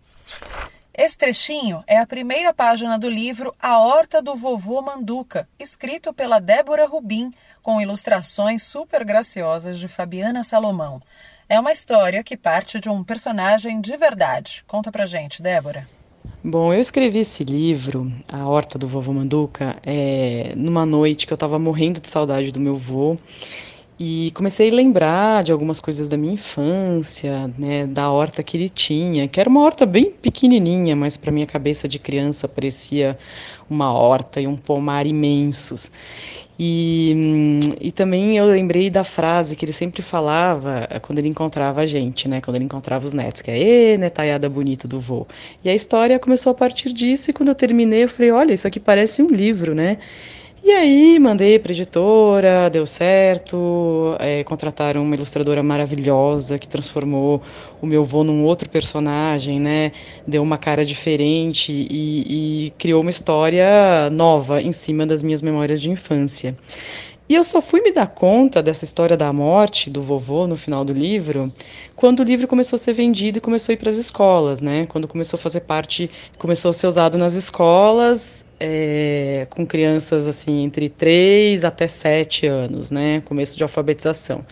Esse 0.97 1.15
trechinho 1.15 1.83
é 1.85 1.99
a 1.99 2.07
primeira 2.07 2.51
página 2.51 2.97
do 2.97 3.07
livro 3.07 3.53
A 3.61 3.77
Horta 3.77 4.19
do 4.19 4.35
Vovô 4.35 4.81
Manduca, 4.81 5.47
escrito 5.59 6.11
pela 6.11 6.39
Débora 6.39 6.87
Rubim, 6.87 7.31
com 7.61 7.79
ilustrações 7.79 8.63
super 8.63 9.05
graciosas 9.05 9.77
de 9.77 9.87
Fabiana 9.87 10.43
Salomão. 10.43 10.99
É 11.47 11.59
uma 11.59 11.71
história 11.71 12.23
que 12.23 12.35
parte 12.35 12.79
de 12.79 12.89
um 12.89 13.03
personagem 13.03 13.79
de 13.79 13.95
verdade. 13.95 14.63
Conta 14.65 14.91
pra 14.91 15.05
gente, 15.05 15.39
Débora. 15.39 15.87
Bom, 16.43 16.73
eu 16.73 16.81
escrevi 16.81 17.19
esse 17.19 17.43
livro, 17.43 18.11
A 18.33 18.47
Horta 18.47 18.79
do 18.79 18.87
Vovô 18.87 19.13
Manduca, 19.13 19.75
é, 19.85 20.53
numa 20.55 20.83
noite 20.83 21.27
que 21.27 21.33
eu 21.33 21.35
estava 21.35 21.59
morrendo 21.59 22.01
de 22.01 22.09
saudade 22.09 22.51
do 22.51 22.59
meu 22.59 22.75
vô 22.75 23.17
e 23.99 24.31
comecei 24.35 24.69
a 24.69 24.73
lembrar 24.73 25.43
de 25.43 25.51
algumas 25.51 25.79
coisas 25.79 26.07
da 26.07 26.15
minha 26.15 26.33
infância, 26.33 27.49
né, 27.57 27.87
da 27.87 28.11
horta 28.11 28.43
que 28.43 28.55
ele 28.55 28.69
tinha, 28.69 29.27
que 29.27 29.39
era 29.39 29.49
uma 29.49 29.61
horta 29.61 29.85
bem 29.85 30.11
pequenininha, 30.11 30.95
mas 30.95 31.17
para 31.17 31.31
minha 31.31 31.47
cabeça 31.47 31.87
de 31.87 31.97
criança 31.97 32.47
parecia 32.47 33.17
uma 33.69 33.91
horta 33.91 34.39
e 34.39 34.45
um 34.45 34.55
pomar 34.55 35.07
imensos. 35.07 35.91
E, 36.59 37.59
e 37.79 37.91
também 37.91 38.37
eu 38.37 38.45
lembrei 38.45 38.89
da 38.89 39.03
frase 39.03 39.55
que 39.55 39.63
ele 39.63 39.73
sempre 39.73 40.01
falava 40.01 40.87
quando 41.03 41.19
ele 41.19 41.27
encontrava 41.27 41.81
a 41.81 41.85
gente, 41.85 42.27
né? 42.27 42.41
Quando 42.41 42.55
ele 42.55 42.65
encontrava 42.65 43.05
os 43.05 43.13
netos, 43.13 43.43
que 43.43 43.51
é 43.51 43.59
Ê, 43.59 43.97
netaiada 43.97 44.49
bonita 44.49 44.87
do 44.87 44.99
vô. 44.99 45.27
E 45.63 45.69
a 45.69 45.75
história 45.75 46.17
começou 46.17 46.51
a 46.51 46.55
partir 46.55 46.91
disso, 46.91 47.29
e 47.29 47.33
quando 47.33 47.49
eu 47.49 47.55
terminei, 47.55 48.05
eu 48.05 48.09
falei, 48.09 48.31
olha, 48.31 48.53
isso 48.53 48.67
aqui 48.67 48.79
parece 48.79 49.21
um 49.21 49.29
livro, 49.29 49.75
né? 49.75 49.99
E 50.67 50.71
aí 50.73 51.17
mandei 51.17 51.57
para 51.57 51.71
editora, 51.71 52.69
deu 52.69 52.85
certo, 52.85 54.17
é, 54.19 54.43
contrataram 54.43 55.01
uma 55.01 55.15
ilustradora 55.15 55.63
maravilhosa 55.63 56.59
que 56.59 56.67
transformou 56.67 57.41
o 57.81 57.87
meu 57.87 58.03
vô 58.03 58.21
num 58.21 58.43
outro 58.43 58.69
personagem, 58.69 59.61
né? 59.61 59.93
Deu 60.27 60.43
uma 60.43 60.57
cara 60.57 60.83
diferente 60.83 61.71
e, 61.71 62.67
e 62.67 62.71
criou 62.71 63.01
uma 63.01 63.09
história 63.09 64.09
nova 64.11 64.61
em 64.61 64.73
cima 64.73 65.05
das 65.05 65.23
minhas 65.23 65.41
memórias 65.41 65.79
de 65.79 65.89
infância. 65.89 66.53
E 67.29 67.35
eu 67.35 67.43
só 67.43 67.61
fui 67.61 67.81
me 67.81 67.91
dar 67.91 68.07
conta 68.07 68.63
dessa 68.63 68.85
história 68.85 69.17
da 69.17 69.33
morte 69.33 69.89
do 69.89 70.01
vovô 70.01 70.47
no 70.47 70.55
final 70.55 70.85
do 70.85 70.93
livro 70.93 71.51
quando 71.93 72.21
o 72.21 72.23
livro 72.23 72.47
começou 72.47 72.77
a 72.77 72.79
ser 72.79 72.93
vendido 72.93 73.39
e 73.39 73.41
começou 73.41 73.73
a 73.73 73.75
ir 73.75 73.77
para 73.77 73.89
as 73.89 73.97
escolas, 73.97 74.61
né? 74.61 74.85
Quando 74.85 75.09
começou 75.09 75.37
a 75.37 75.41
fazer 75.41 75.61
parte, 75.61 76.09
começou 76.37 76.69
a 76.69 76.73
ser 76.73 76.87
usado 76.87 77.17
nas 77.17 77.33
escolas 77.33 78.45
é, 78.57 79.45
com 79.49 79.65
crianças 79.65 80.25
assim 80.25 80.63
entre 80.63 80.87
3 80.87 81.65
até 81.65 81.85
7 81.87 82.47
anos, 82.47 82.91
né? 82.91 83.21
Começo 83.25 83.57
de 83.57 83.63
alfabetização. 83.63 84.45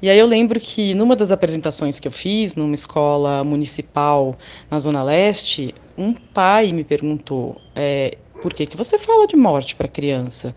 E 0.00 0.08
aí 0.08 0.18
eu 0.18 0.26
lembro 0.26 0.60
que 0.60 0.94
numa 0.94 1.16
das 1.16 1.32
apresentações 1.32 1.98
que 1.98 2.06
eu 2.06 2.12
fiz 2.12 2.54
numa 2.54 2.74
escola 2.74 3.42
municipal 3.42 4.36
na 4.70 4.78
Zona 4.78 5.02
Leste, 5.02 5.74
um 5.98 6.12
pai 6.12 6.70
me 6.70 6.84
perguntou 6.84 7.60
é, 7.74 8.16
por 8.40 8.54
que, 8.54 8.66
que 8.66 8.76
você 8.76 8.98
fala 8.98 9.26
de 9.26 9.36
morte 9.36 9.74
para 9.74 9.86
criança? 9.86 10.54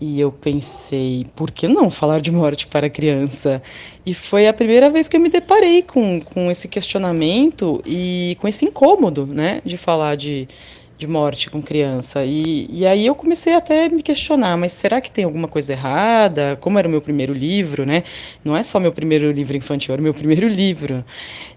E 0.00 0.18
eu 0.18 0.32
pensei, 0.32 1.26
por 1.36 1.50
que 1.50 1.68
não 1.68 1.90
falar 1.90 2.20
de 2.22 2.30
morte 2.30 2.66
para 2.66 2.88
criança? 2.88 3.62
E 4.06 4.14
foi 4.14 4.48
a 4.48 4.52
primeira 4.52 4.88
vez 4.88 5.08
que 5.08 5.16
eu 5.16 5.20
me 5.20 5.28
deparei 5.28 5.82
com, 5.82 6.22
com 6.22 6.50
esse 6.50 6.68
questionamento 6.68 7.82
e 7.84 8.34
com 8.40 8.48
esse 8.48 8.64
incômodo, 8.64 9.26
né, 9.26 9.60
de 9.62 9.76
falar 9.76 10.16
de, 10.16 10.48
de 11.00 11.06
morte 11.06 11.50
com 11.50 11.62
criança. 11.62 12.24
E, 12.24 12.68
e 12.70 12.86
aí 12.86 13.06
eu 13.06 13.14
comecei 13.14 13.54
até 13.54 13.86
a 13.86 13.88
me 13.88 14.02
questionar, 14.02 14.56
mas 14.56 14.72
será 14.72 15.00
que 15.00 15.10
tem 15.10 15.24
alguma 15.24 15.48
coisa 15.48 15.72
errada? 15.72 16.58
Como 16.60 16.78
era 16.78 16.86
o 16.86 16.90
meu 16.90 17.00
primeiro 17.00 17.32
livro, 17.32 17.86
né? 17.86 18.04
Não 18.44 18.54
é 18.56 18.62
só 18.62 18.78
meu 18.78 18.92
primeiro 18.92 19.32
livro 19.32 19.56
infantil, 19.56 19.94
era 19.94 20.00
o 20.00 20.04
meu 20.04 20.12
primeiro 20.14 20.46
livro. 20.46 21.02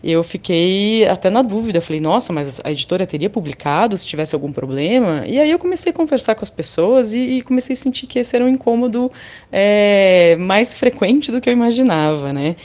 Eu 0.04 0.24
fiquei 0.24 1.06
até 1.08 1.30
na 1.30 1.42
dúvida, 1.42 1.82
falei, 1.82 2.00
nossa, 2.00 2.32
mas 2.32 2.62
a 2.64 2.72
editora 2.72 3.06
teria 3.06 3.30
publicado 3.30 3.98
se 3.98 4.06
tivesse 4.08 4.34
algum 4.34 4.52
problema? 4.52 5.24
E 5.28 5.40
aí 5.40 5.52
eu 5.52 5.60
comecei 5.60 5.92
a 5.92 5.94
conversar 5.94 6.36
com 6.36 6.44
as 6.44 6.50
pessoas 6.50 7.14
e, 7.14 7.20
e 7.20 7.42
comecei 7.42 7.74
a 7.74 7.78
sentir 7.78 8.08
que 8.08 8.20
esse 8.20 8.36
era 8.36 8.46
um 8.46 8.50
incômodo 8.50 9.12
é, 9.52 10.38
mais 10.40 10.74
frequente 10.74 11.32
do 11.32 11.42
que 11.42 11.50
eu 11.50 11.54
imaginava, 11.54 12.32
né? 12.32 12.56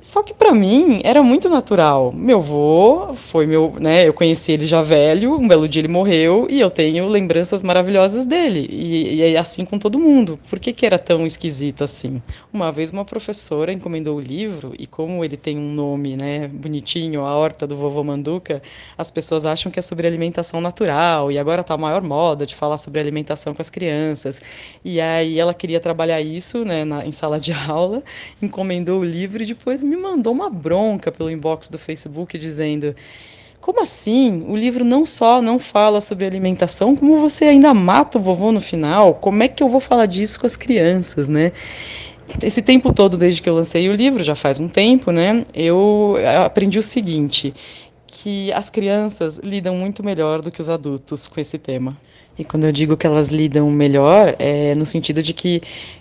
Só 0.00 0.22
que 0.22 0.32
para 0.32 0.54
mim 0.54 1.00
era 1.02 1.24
muito 1.24 1.48
natural. 1.48 2.12
Meu 2.12 2.38
avô 2.38 3.14
foi 3.14 3.46
meu, 3.46 3.74
né? 3.80 4.06
Eu 4.06 4.14
conheci 4.14 4.52
ele 4.52 4.64
já 4.64 4.80
velho, 4.80 5.34
um 5.34 5.48
belo 5.48 5.68
dia 5.68 5.80
ele 5.80 5.88
morreu 5.88 6.46
e 6.48 6.60
eu 6.60 6.70
tenho 6.70 7.08
lembranças 7.08 7.64
maravilhosas 7.64 8.24
dele. 8.24 8.68
E, 8.70 9.20
é 9.22 9.36
assim 9.36 9.64
com 9.64 9.76
todo 9.76 9.98
mundo. 9.98 10.38
Por 10.48 10.60
que, 10.60 10.72
que 10.72 10.86
era 10.86 11.00
tão 11.00 11.26
esquisito 11.26 11.82
assim? 11.82 12.22
Uma 12.52 12.70
vez 12.70 12.92
uma 12.92 13.04
professora 13.04 13.72
encomendou 13.72 14.16
o 14.16 14.20
livro 14.20 14.72
e 14.78 14.86
como 14.86 15.24
ele 15.24 15.36
tem 15.36 15.58
um 15.58 15.72
nome, 15.72 16.16
né, 16.16 16.46
bonitinho, 16.46 17.24
a 17.24 17.36
horta 17.36 17.66
do 17.66 17.76
vovô 17.76 18.04
Manduca, 18.04 18.62
as 18.96 19.10
pessoas 19.10 19.44
acham 19.44 19.70
que 19.70 19.80
é 19.80 19.82
sobre 19.82 20.06
alimentação 20.06 20.60
natural 20.60 21.32
e 21.32 21.38
agora 21.38 21.64
tá 21.64 21.74
a 21.74 21.78
maior 21.78 22.02
moda 22.02 22.46
de 22.46 22.54
falar 22.54 22.78
sobre 22.78 23.00
alimentação 23.00 23.52
com 23.52 23.60
as 23.60 23.68
crianças. 23.68 24.40
E 24.84 25.00
aí 25.00 25.40
ela 25.40 25.52
queria 25.52 25.80
trabalhar 25.80 26.20
isso, 26.20 26.64
né, 26.64 26.84
na, 26.84 27.04
em 27.04 27.10
sala 27.10 27.40
de 27.40 27.50
aula, 27.68 28.00
encomendou 28.40 29.00
o 29.00 29.04
livro 29.04 29.42
e 29.42 29.46
depois 29.46 29.82
me 29.88 29.96
mandou 29.96 30.32
uma 30.32 30.50
bronca 30.50 31.10
pelo 31.10 31.30
inbox 31.30 31.68
do 31.68 31.78
Facebook 31.78 32.38
dizendo: 32.38 32.94
como 33.60 33.82
assim? 33.82 34.44
O 34.48 34.56
livro 34.56 34.84
não 34.84 35.04
só 35.04 35.42
não 35.42 35.58
fala 35.58 36.00
sobre 36.00 36.24
alimentação, 36.24 36.94
como 36.94 37.20
você 37.20 37.46
ainda 37.46 37.74
mata 37.74 38.18
o 38.18 38.20
vovô 38.20 38.52
no 38.52 38.60
final? 38.60 39.14
Como 39.14 39.42
é 39.42 39.48
que 39.48 39.62
eu 39.62 39.68
vou 39.68 39.80
falar 39.80 40.06
disso 40.06 40.40
com 40.40 40.46
as 40.46 40.56
crianças, 40.56 41.28
né? 41.28 41.52
Esse 42.42 42.62
tempo 42.62 42.92
todo, 42.92 43.16
desde 43.16 43.40
que 43.40 43.48
eu 43.48 43.54
lancei 43.54 43.88
o 43.88 43.92
livro, 43.92 44.22
já 44.22 44.34
faz 44.34 44.60
um 44.60 44.68
tempo, 44.68 45.10
né? 45.10 45.44
Eu 45.54 46.16
aprendi 46.44 46.78
o 46.78 46.82
seguinte: 46.82 47.54
que 48.06 48.52
as 48.52 48.70
crianças 48.70 49.38
lidam 49.38 49.74
muito 49.74 50.04
melhor 50.04 50.40
do 50.40 50.50
que 50.50 50.60
os 50.60 50.70
adultos 50.70 51.28
com 51.28 51.40
esse 51.40 51.58
tema. 51.58 51.96
E 52.38 52.44
quando 52.44 52.64
eu 52.64 52.72
digo 52.72 52.96
que 52.96 53.06
elas 53.06 53.28
lidam 53.28 53.68
melhor, 53.70 54.36
é 54.38 54.74
no 54.76 54.86
sentido 54.86 55.22
de 55.22 55.34
que 55.34 55.60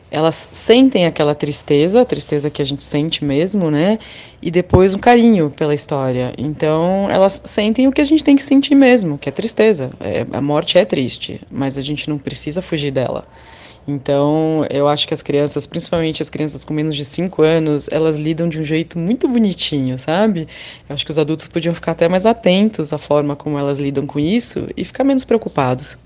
elas 0.09 0.49
sentem 0.51 1.05
aquela 1.05 1.35
tristeza, 1.35 2.01
a 2.01 2.05
tristeza 2.05 2.49
que 2.49 2.61
a 2.61 2.65
gente 2.65 2.83
sente 2.83 3.23
mesmo, 3.23 3.69
né? 3.69 3.99
E 4.41 4.49
depois 4.49 4.93
um 4.93 4.99
carinho 4.99 5.49
pela 5.49 5.73
história. 5.73 6.33
Então, 6.37 7.09
elas 7.09 7.41
sentem 7.43 7.87
o 7.87 7.91
que 7.91 8.01
a 8.01 8.05
gente 8.05 8.23
tem 8.23 8.35
que 8.35 8.43
sentir 8.43 8.75
mesmo, 8.75 9.17
que 9.17 9.27
é 9.29 9.31
tristeza. 9.31 9.91
É, 9.99 10.25
a 10.31 10.41
morte 10.41 10.77
é 10.77 10.85
triste, 10.85 11.41
mas 11.51 11.77
a 11.77 11.81
gente 11.81 12.09
não 12.09 12.17
precisa 12.17 12.61
fugir 12.61 12.91
dela. 12.91 13.25
Então, 13.87 14.65
eu 14.69 14.85
acho 14.87 15.07
que 15.07 15.13
as 15.13 15.21
crianças, 15.21 15.65
principalmente 15.65 16.21
as 16.21 16.29
crianças 16.29 16.65
com 16.65 16.73
menos 16.73 16.93
de 16.93 17.05
5 17.05 17.41
anos, 17.41 17.87
elas 17.89 18.17
lidam 18.17 18.49
de 18.49 18.59
um 18.59 18.63
jeito 18.63 18.99
muito 18.99 19.29
bonitinho, 19.29 19.97
sabe? 19.97 20.47
Eu 20.89 20.93
acho 20.93 21.05
que 21.05 21.11
os 21.11 21.17
adultos 21.17 21.47
podiam 21.47 21.73
ficar 21.73 21.93
até 21.93 22.09
mais 22.09 22.25
atentos 22.25 22.91
à 22.91 22.97
forma 22.97 23.33
como 23.35 23.57
elas 23.57 23.79
lidam 23.79 24.05
com 24.05 24.19
isso 24.19 24.67
e 24.75 24.83
ficar 24.83 25.05
menos 25.05 25.23
preocupados. 25.23 25.97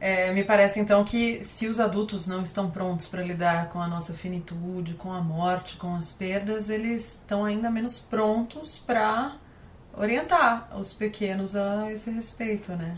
É, 0.00 0.32
me 0.32 0.42
parece 0.42 0.80
então 0.80 1.04
que 1.04 1.44
se 1.44 1.66
os 1.66 1.78
adultos 1.78 2.26
não 2.26 2.42
estão 2.42 2.70
prontos 2.70 3.06
para 3.06 3.22
lidar 3.22 3.68
com 3.68 3.82
a 3.82 3.86
nossa 3.86 4.14
finitude, 4.14 4.94
com 4.94 5.12
a 5.12 5.20
morte, 5.20 5.76
com 5.76 5.94
as 5.94 6.10
perdas, 6.10 6.70
eles 6.70 7.18
estão 7.20 7.44
ainda 7.44 7.70
menos 7.70 7.98
prontos 7.98 8.78
para 8.78 9.36
orientar 9.94 10.70
os 10.78 10.94
pequenos 10.94 11.54
a 11.54 11.92
esse 11.92 12.10
respeito, 12.10 12.72
né? 12.72 12.96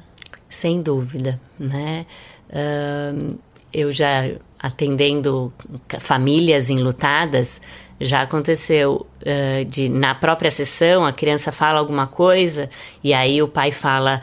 Sem 0.49 0.81
dúvida, 0.81 1.41
né? 1.59 2.07
Uh, 2.49 3.37
eu 3.73 3.91
já 3.91 4.37
atendendo 4.57 5.53
famílias 5.99 6.71
enlutadas, 6.71 7.61
já 8.01 8.23
aconteceu 8.23 9.07
uh, 9.23 9.65
de 9.65 9.89
na 9.89 10.15
própria 10.15 10.53
sessão 10.53 11.05
a 11.05 11.13
criança 11.13 11.51
fala 11.51 11.81
alguma 11.81 12.07
coisa 12.07 12.71
e 13.03 13.13
aí 13.13 13.43
o 13.43 13.49
pai 13.49 13.73
fala 13.73 14.21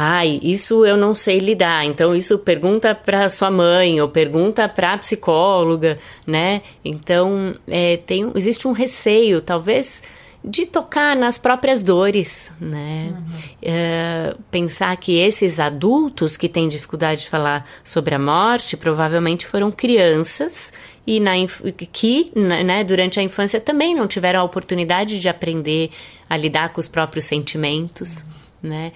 Ai, 0.00 0.38
isso 0.44 0.86
eu 0.86 0.96
não 0.96 1.12
sei 1.12 1.40
lidar. 1.40 1.84
Então 1.84 2.14
isso 2.14 2.38
pergunta 2.38 2.94
para 2.94 3.28
sua 3.28 3.50
mãe 3.50 4.00
ou 4.00 4.08
pergunta 4.08 4.68
para 4.68 4.92
a 4.92 4.98
psicóloga, 4.98 5.98
né? 6.24 6.62
Então 6.84 7.52
é, 7.66 7.96
tem, 7.96 8.30
existe 8.36 8.68
um 8.68 8.72
receio, 8.72 9.40
talvez 9.40 10.00
de 10.44 10.66
tocar 10.66 11.16
nas 11.16 11.36
próprias 11.36 11.82
dores, 11.82 12.52
né? 12.60 13.08
Uhum. 13.10 13.24
É, 13.60 14.36
pensar 14.52 14.96
que 14.98 15.18
esses 15.18 15.58
adultos 15.58 16.36
que 16.36 16.48
têm 16.48 16.68
dificuldade 16.68 17.22
de 17.22 17.28
falar 17.28 17.68
sobre 17.82 18.14
a 18.14 18.20
morte 18.20 18.76
provavelmente 18.76 19.48
foram 19.48 19.72
crianças 19.72 20.72
e 21.04 21.18
na, 21.18 21.32
que 21.90 22.30
né, 22.36 22.84
durante 22.84 23.18
a 23.18 23.22
infância 23.24 23.60
também 23.60 23.96
não 23.96 24.06
tiveram 24.06 24.42
a 24.42 24.44
oportunidade 24.44 25.18
de 25.18 25.28
aprender 25.28 25.90
a 26.30 26.36
lidar 26.36 26.68
com 26.68 26.80
os 26.80 26.86
próprios 26.86 27.24
sentimentos, 27.24 28.18
uhum. 28.62 28.70
né? 28.70 28.92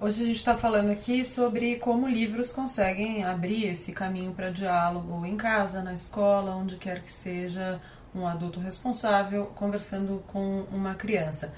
Hoje 0.00 0.22
a 0.22 0.26
gente 0.26 0.36
está 0.36 0.56
falando 0.56 0.90
aqui 0.90 1.24
sobre 1.24 1.74
como 1.74 2.06
livros 2.06 2.52
conseguem 2.52 3.24
abrir 3.24 3.64
esse 3.64 3.90
caminho 3.90 4.32
para 4.32 4.48
diálogo 4.48 5.26
em 5.26 5.36
casa, 5.36 5.82
na 5.82 5.92
escola, 5.92 6.54
onde 6.54 6.76
quer 6.76 7.02
que 7.02 7.10
seja 7.10 7.80
um 8.14 8.24
adulto 8.24 8.60
responsável 8.60 9.46
conversando 9.56 10.22
com 10.28 10.60
uma 10.70 10.94
criança. 10.94 11.52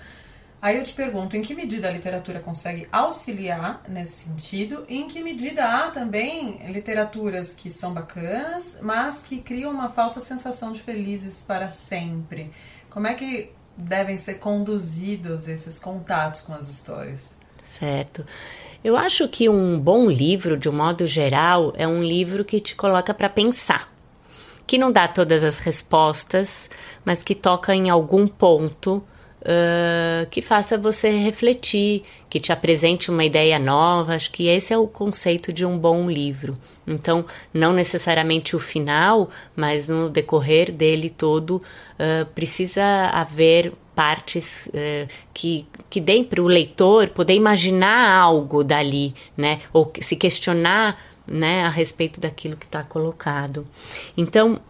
Aí 0.60 0.78
eu 0.78 0.84
te 0.84 0.94
pergunto, 0.94 1.36
em 1.36 1.42
que 1.42 1.54
medida 1.54 1.88
a 1.88 1.90
literatura 1.90 2.40
consegue 2.40 2.88
auxiliar 2.90 3.82
nesse 3.86 4.24
sentido? 4.24 4.86
E 4.88 4.96
em 4.96 5.06
que 5.06 5.22
medida 5.22 5.62
há 5.66 5.90
também 5.90 6.66
literaturas 6.72 7.52
que 7.52 7.70
são 7.70 7.92
bacanas, 7.92 8.78
mas 8.80 9.22
que 9.22 9.42
criam 9.42 9.70
uma 9.70 9.90
falsa 9.90 10.18
sensação 10.18 10.72
de 10.72 10.80
felizes 10.80 11.42
para 11.42 11.70
sempre? 11.70 12.50
Como 12.88 13.06
é 13.06 13.12
que 13.12 13.52
devem 13.76 14.16
ser 14.16 14.38
conduzidos 14.38 15.46
esses 15.46 15.78
contatos 15.78 16.40
com 16.40 16.54
as 16.54 16.70
histórias? 16.70 17.38
Certo. 17.70 18.26
Eu 18.82 18.96
acho 18.96 19.28
que 19.28 19.48
um 19.48 19.78
bom 19.78 20.10
livro, 20.10 20.56
de 20.56 20.68
um 20.68 20.72
modo 20.72 21.06
geral, 21.06 21.72
é 21.76 21.86
um 21.86 22.02
livro 22.02 22.44
que 22.44 22.58
te 22.58 22.74
coloca 22.74 23.14
para 23.14 23.28
pensar, 23.28 23.88
que 24.66 24.76
não 24.76 24.90
dá 24.90 25.06
todas 25.06 25.44
as 25.44 25.60
respostas, 25.60 26.68
mas 27.04 27.22
que 27.22 27.32
toca 27.32 27.72
em 27.72 27.88
algum 27.88 28.26
ponto 28.26 28.94
uh, 28.94 30.26
que 30.30 30.42
faça 30.42 30.76
você 30.76 31.10
refletir, 31.10 32.02
que 32.28 32.40
te 32.40 32.52
apresente 32.52 33.08
uma 33.08 33.24
ideia 33.24 33.56
nova. 33.56 34.16
Acho 34.16 34.32
que 34.32 34.48
esse 34.48 34.72
é 34.72 34.78
o 34.78 34.88
conceito 34.88 35.52
de 35.52 35.64
um 35.64 35.78
bom 35.78 36.10
livro. 36.10 36.58
Então, 36.84 37.24
não 37.54 37.72
necessariamente 37.72 38.56
o 38.56 38.58
final, 38.58 39.30
mas 39.54 39.86
no 39.86 40.08
decorrer 40.08 40.72
dele 40.72 41.08
todo, 41.08 41.56
uh, 41.56 42.26
precisa 42.34 42.84
haver 43.12 43.72
partes 43.94 44.66
uh, 44.68 45.08
que, 45.32 45.66
que 45.90 46.00
deem 46.00 46.22
para 46.24 46.40
o 46.40 46.46
leitor 46.46 47.08
poder 47.08 47.34
imaginar 47.34 48.18
algo 48.18 48.62
dali, 48.62 49.12
né? 49.36 49.60
Ou 49.72 49.92
se 50.00 50.14
questionar 50.14 50.96
né, 51.26 51.64
a 51.64 51.68
respeito 51.68 52.20
daquilo 52.20 52.56
que 52.56 52.64
está 52.64 52.82
colocado. 52.82 53.66
Então, 54.16 54.60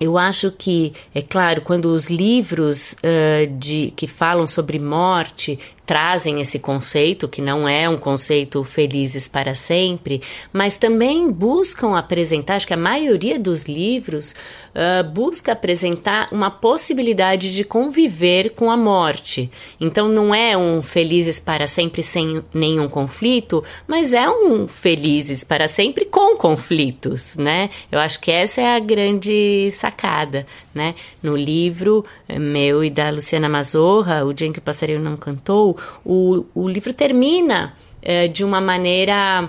eu 0.00 0.16
acho 0.16 0.50
que, 0.50 0.92
é 1.14 1.20
claro, 1.20 1.60
quando 1.60 1.86
os 1.86 2.08
livros 2.08 2.94
uh, 2.94 3.46
de, 3.58 3.92
que 3.94 4.06
falam 4.06 4.46
sobre 4.46 4.78
morte 4.78 5.58
trazem 5.90 6.40
esse 6.40 6.60
conceito, 6.60 7.26
que 7.26 7.42
não 7.42 7.68
é 7.68 7.88
um 7.88 7.96
conceito 7.96 8.62
felizes 8.62 9.26
para 9.26 9.56
sempre, 9.56 10.22
mas 10.52 10.78
também 10.78 11.28
buscam 11.32 11.96
apresentar, 11.98 12.54
acho 12.54 12.66
que 12.68 12.72
a 12.72 12.76
maioria 12.76 13.40
dos 13.40 13.64
livros 13.64 14.36
uh, 14.70 15.02
busca 15.10 15.50
apresentar 15.52 16.28
uma 16.30 16.48
possibilidade 16.48 17.52
de 17.52 17.64
conviver 17.64 18.50
com 18.50 18.70
a 18.70 18.76
morte. 18.76 19.50
Então 19.80 20.08
não 20.08 20.34
é 20.34 20.56
um 20.56 20.80
felizes 20.80 21.40
para 21.40 21.66
sempre 21.66 22.02
sem 22.02 22.42
nenhum 22.54 22.88
conflito, 22.88 23.64
mas 23.86 24.14
é 24.14 24.28
um 24.28 24.68
felizes 24.68 25.44
para 25.44 25.66
sempre 25.66 26.04
com 26.04 26.36
conflitos, 26.36 27.36
né? 27.36 27.70
Eu 27.90 27.98
acho 27.98 28.20
que 28.20 28.30
essa 28.30 28.60
é 28.60 28.76
a 28.76 28.78
grande 28.78 29.70
sacada, 29.72 30.46
né? 30.74 30.94
No 31.22 31.36
livro 31.36 32.04
eh, 32.28 32.38
meu 32.38 32.84
e 32.84 32.90
da 32.90 33.10
Luciana 33.10 33.48
Mazorra, 33.48 34.24
O 34.24 34.32
Dia 34.32 34.46
em 34.46 34.52
que 34.52 34.58
o 34.58 34.62
Passarinho 34.62 35.00
Não 35.00 35.16
Cantou, 35.16 35.76
o, 36.04 36.44
o 36.54 36.68
livro 36.68 36.92
termina 36.92 37.72
é, 38.02 38.28
de 38.28 38.44
uma 38.44 38.60
maneira 38.60 39.48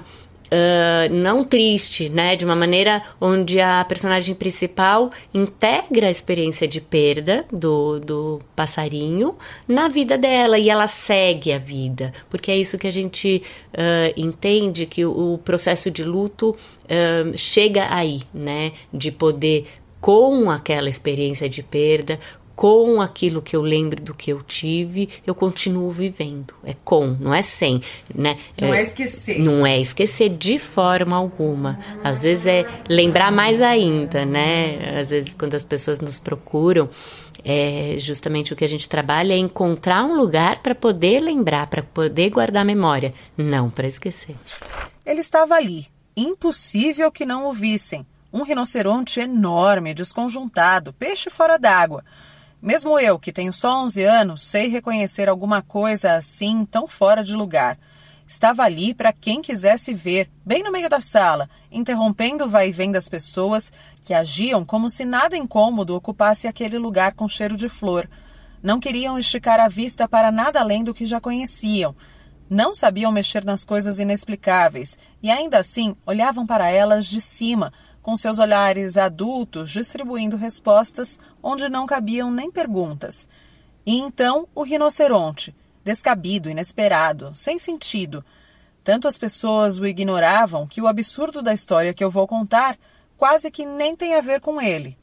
uh, 0.51 1.13
não 1.13 1.43
triste, 1.43 2.09
né? 2.09 2.35
De 2.35 2.43
uma 2.43 2.55
maneira 2.55 3.01
onde 3.19 3.59
a 3.59 3.83
personagem 3.85 4.35
principal 4.35 5.09
integra 5.33 6.07
a 6.07 6.11
experiência 6.11 6.67
de 6.67 6.81
perda 6.81 7.45
do, 7.51 8.00
do 8.00 8.41
passarinho 8.55 9.35
na 9.67 9.88
vida 9.88 10.17
dela 10.17 10.59
e 10.59 10.69
ela 10.69 10.88
segue 10.88 11.53
a 11.53 11.57
vida, 11.57 12.13
porque 12.29 12.51
é 12.51 12.57
isso 12.57 12.77
que 12.77 12.88
a 12.88 12.91
gente 12.91 13.41
uh, 13.73 14.13
entende 14.17 14.85
que 14.85 15.05
o, 15.05 15.33
o, 15.33 15.38
processo 15.38 15.89
de 15.89 16.03
luto 16.03 16.50
uh, 16.51 17.38
chega 17.38 17.88
aí, 17.89 18.21
né? 18.33 18.73
De 18.93 19.11
poder 19.11 19.65
com 20.01 20.50
aquela 20.50 20.89
experiência 20.89 21.47
de 21.47 21.61
perda, 21.61 22.19
com 22.62 23.01
aquilo 23.01 23.41
que 23.41 23.56
eu 23.56 23.62
lembro 23.63 24.00
do 24.00 24.13
que 24.13 24.32
eu 24.32 24.39
tive, 24.44 25.10
eu 25.25 25.34
continuo 25.34 25.89
vivendo. 25.89 26.53
É 26.63 26.75
com, 26.86 27.08
não 27.20 27.34
é 27.34 27.41
sem, 27.41 27.82
né? 28.13 28.38
Não 28.62 28.72
é, 28.72 28.82
é 28.82 28.84
esquecer. 28.84 29.39
Não 29.39 29.65
é 29.65 29.80
esquecer 29.80 30.30
de 30.30 30.60
forma 30.60 31.15
alguma. 31.15 31.80
Às 32.03 32.22
vezes 32.22 32.46
é 32.46 32.68
lembrar 32.88 33.32
mais 33.32 33.63
ainda, 33.63 34.24
né? 34.25 35.00
Às 35.00 35.10
vezes 35.10 35.34
quando 35.34 35.56
as 35.56 35.65
pessoas 35.65 36.00
nos 36.00 36.20
procuram, 36.20 36.88
é 37.44 37.96
justamente 37.98 38.53
o 38.53 38.56
que 38.56 38.63
a 38.63 38.70
gente 38.70 38.88
trabalha 38.88 39.34
é 39.34 39.38
encontrar 39.38 40.03
um 40.03 40.15
lugar 40.15 40.62
para 40.62 40.75
poder 40.75 41.20
lembrar, 41.20 41.68
para 41.68 41.82
poder 41.82 42.30
guardar 42.30 42.63
memória, 42.63 43.12
não 43.36 43.72
para 43.72 43.88
esquecer. 43.88 44.36
Ele 45.03 45.22
estava 45.22 45.56
ali, 45.56 45.88
impossível 46.15 47.12
que 47.12 47.25
não 47.25 47.48
o 47.48 47.53
vissem. 47.53 48.06
Um 48.32 48.44
rinoceronte 48.44 49.20
enorme, 49.20 49.96
desconjuntado, 49.96 50.94
peixe 50.94 51.32
fora 51.32 51.58
d'água. 51.58 52.03
Mesmo 52.62 53.00
eu, 53.00 53.18
que 53.18 53.34
tenho 53.34 53.51
só 53.51 53.84
11 53.84 54.03
anos, 54.03 54.44
sei 54.44 54.68
reconhecer 54.68 55.27
alguma 55.27 55.63
coisa 55.63 56.13
assim 56.13 56.63
tão 56.63 56.88
fora 56.88 57.24
de 57.24 57.34
lugar. 57.36 57.80
Estava 58.27 58.62
ali 58.63 58.94
para 58.94 59.12
quem 59.12 59.41
quisesse 59.41 59.96
ver, 59.96 60.30
bem 60.46 60.62
no 60.62 60.72
meio 60.72 60.88
da 60.88 61.01
sala, 61.01 61.50
interrompendo 61.72 62.46
o 62.46 62.50
vai 62.50 62.70
e 62.70 62.72
vem 62.72 62.91
das 62.91 63.10
pessoas 63.10 63.74
que 64.06 64.13
agiam 64.13 64.63
como 64.63 64.91
se 64.91 65.03
nada 65.06 65.36
incômodo 65.36 65.96
ocupasse 65.96 66.48
aquele 66.48 66.77
lugar 66.77 67.13
com 67.13 67.27
cheiro 67.27 67.58
de 67.58 67.68
flor. 67.68 68.08
Não 68.62 68.80
queriam 68.80 69.18
esticar 69.18 69.60
a 69.60 69.68
vista 69.68 70.08
para 70.08 70.32
nada 70.32 70.60
além 70.60 70.84
do 70.84 70.94
que 70.94 71.06
já 71.06 71.20
conheciam. 71.20 71.96
Não 72.48 72.75
sabiam 72.75 73.12
mexer 73.12 73.44
nas 73.44 73.64
coisas 73.64 73.98
inexplicáveis 73.98 75.00
e 75.22 75.31
ainda 75.31 75.57
assim 75.57 75.96
olhavam 76.05 76.46
para 76.46 76.70
elas 76.70 77.07
de 77.07 77.20
cima, 77.20 77.74
com 78.01 78.18
seus 78.18 78.40
olhares 78.40 78.98
adultos 78.98 79.70
distribuindo 79.72 80.37
respostas 80.37 81.20
onde 81.42 81.70
não 81.70 81.85
cabiam 81.85 82.31
nem 82.31 82.51
perguntas. 82.51 83.29
E 83.85 83.98
então 83.98 84.48
o 84.53 84.64
rinoceronte, 84.64 85.55
descabido, 85.83 86.50
inesperado, 86.50 87.33
sem 87.35 87.57
sentido. 87.57 88.24
Tanto 88.83 89.07
as 89.07 89.18
pessoas 89.18 89.79
o 89.79 89.85
ignoravam 89.85 90.68
que 90.68 90.81
o 90.81 90.87
absurdo 90.87 91.42
da 91.42 91.53
história 91.53 91.94
que 91.94 92.03
eu 92.03 92.09
vou 92.09 92.27
contar 92.27 92.77
quase 93.18 93.51
que 93.51 93.66
nem 93.66 93.96
tem 93.96 94.16
a 94.16 94.22
ver 94.22 94.42
com 94.42 94.59
ele. 94.59 94.98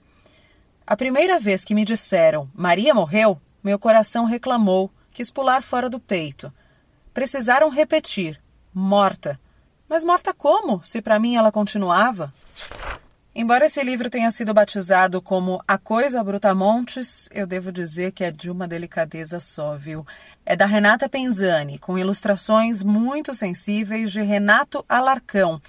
A 0.86 0.96
primeira 0.96 1.38
vez 1.38 1.64
que 1.64 1.74
me 1.74 1.84
disseram 1.84 2.50
Maria 2.54 2.94
morreu, 2.94 3.40
meu 3.62 3.78
coração 3.78 4.24
reclamou, 4.24 4.90
quis 5.12 5.30
pular 5.30 5.62
fora 5.62 5.88
do 5.88 6.00
peito. 6.00 6.52
Precisaram 7.12 7.68
repetir: 7.68 8.40
morta. 8.72 9.38
Mas 9.88 10.04
morta 10.04 10.34
como, 10.34 10.84
se 10.84 11.00
para 11.00 11.18
mim 11.18 11.36
ela 11.36 11.50
continuava? 11.50 12.32
Embora 13.34 13.66
esse 13.66 13.82
livro 13.82 14.10
tenha 14.10 14.30
sido 14.30 14.52
batizado 14.52 15.22
como 15.22 15.62
A 15.66 15.78
Coisa 15.78 16.22
Brutamontes, 16.24 17.28
eu 17.32 17.46
devo 17.46 17.70
dizer 17.70 18.12
que 18.12 18.24
é 18.24 18.30
de 18.30 18.50
uma 18.50 18.66
delicadeza 18.66 19.38
só, 19.38 19.76
viu? 19.76 20.04
É 20.44 20.56
da 20.56 20.66
Renata 20.66 21.08
Penzani, 21.08 21.78
com 21.78 21.96
ilustrações 21.96 22.82
muito 22.82 23.34
sensíveis 23.34 24.10
de 24.10 24.20
Renato 24.22 24.84
Alarcão. 24.88 25.62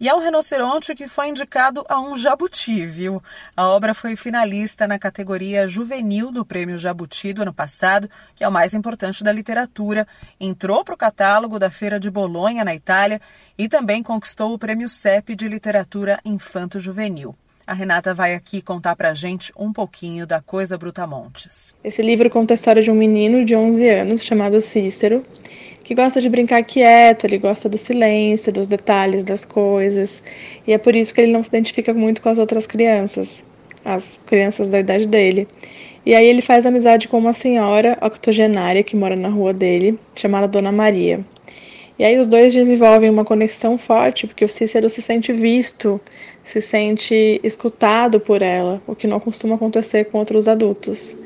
E 0.00 0.08
é 0.08 0.14
um 0.14 0.20
rinoceronte 0.20 0.94
que 0.94 1.08
foi 1.08 1.28
indicado 1.28 1.84
a 1.88 2.00
um 2.00 2.16
jabuti, 2.16 2.86
viu? 2.86 3.20
A 3.56 3.66
obra 3.66 3.92
foi 3.92 4.14
finalista 4.14 4.86
na 4.86 4.96
categoria 4.96 5.66
juvenil 5.66 6.30
do 6.30 6.44
Prêmio 6.44 6.78
Jabuti 6.78 7.32
do 7.32 7.42
ano 7.42 7.52
passado, 7.52 8.08
que 8.36 8.44
é 8.44 8.48
o 8.48 8.52
mais 8.52 8.74
importante 8.74 9.24
da 9.24 9.32
literatura. 9.32 10.06
Entrou 10.38 10.84
para 10.84 10.94
o 10.94 10.96
catálogo 10.96 11.58
da 11.58 11.68
Feira 11.68 11.98
de 11.98 12.08
Bolonha, 12.12 12.64
na 12.64 12.76
Itália, 12.76 13.20
e 13.58 13.68
também 13.68 14.00
conquistou 14.00 14.54
o 14.54 14.58
Prêmio 14.58 14.88
CEP 14.88 15.34
de 15.34 15.48
Literatura 15.48 16.20
Infanto-Juvenil. 16.24 17.34
A 17.66 17.74
Renata 17.74 18.14
vai 18.14 18.34
aqui 18.34 18.62
contar 18.62 18.94
pra 18.94 19.12
gente 19.12 19.52
um 19.54 19.72
pouquinho 19.72 20.26
da 20.26 20.40
Coisa 20.40 20.78
Brutamontes. 20.78 21.74
Esse 21.82 22.02
livro 22.02 22.30
conta 22.30 22.54
a 22.54 22.56
história 22.56 22.82
de 22.82 22.90
um 22.90 22.94
menino 22.94 23.44
de 23.44 23.56
11 23.56 23.88
anos 23.88 24.24
chamado 24.24 24.60
Cícero, 24.60 25.24
que 25.88 25.94
gosta 25.94 26.20
de 26.20 26.28
brincar 26.28 26.62
quieto, 26.62 27.24
ele 27.24 27.38
gosta 27.38 27.66
do 27.66 27.78
silêncio, 27.78 28.52
dos 28.52 28.68
detalhes 28.68 29.24
das 29.24 29.42
coisas, 29.42 30.22
e 30.66 30.72
é 30.74 30.76
por 30.76 30.94
isso 30.94 31.14
que 31.14 31.20
ele 31.22 31.32
não 31.32 31.42
se 31.42 31.48
identifica 31.48 31.94
muito 31.94 32.20
com 32.20 32.28
as 32.28 32.36
outras 32.36 32.66
crianças, 32.66 33.42
as 33.82 34.20
crianças 34.26 34.68
da 34.68 34.80
idade 34.80 35.06
dele. 35.06 35.48
E 36.04 36.14
aí 36.14 36.26
ele 36.26 36.42
faz 36.42 36.66
amizade 36.66 37.08
com 37.08 37.16
uma 37.16 37.32
senhora 37.32 37.96
octogenária 38.02 38.82
que 38.82 38.94
mora 38.94 39.16
na 39.16 39.30
rua 39.30 39.54
dele, 39.54 39.98
chamada 40.14 40.46
Dona 40.46 40.70
Maria. 40.70 41.24
E 41.98 42.04
aí 42.04 42.18
os 42.18 42.28
dois 42.28 42.52
desenvolvem 42.52 43.08
uma 43.08 43.24
conexão 43.24 43.78
forte, 43.78 44.26
porque 44.26 44.44
o 44.44 44.48
Cícero 44.48 44.90
se 44.90 45.00
sente 45.00 45.32
visto, 45.32 45.98
se 46.44 46.60
sente 46.60 47.40
escutado 47.42 48.20
por 48.20 48.42
ela, 48.42 48.82
o 48.86 48.94
que 48.94 49.06
não 49.06 49.18
costuma 49.18 49.54
acontecer 49.54 50.04
com 50.04 50.18
outros 50.18 50.48
adultos. 50.48 51.16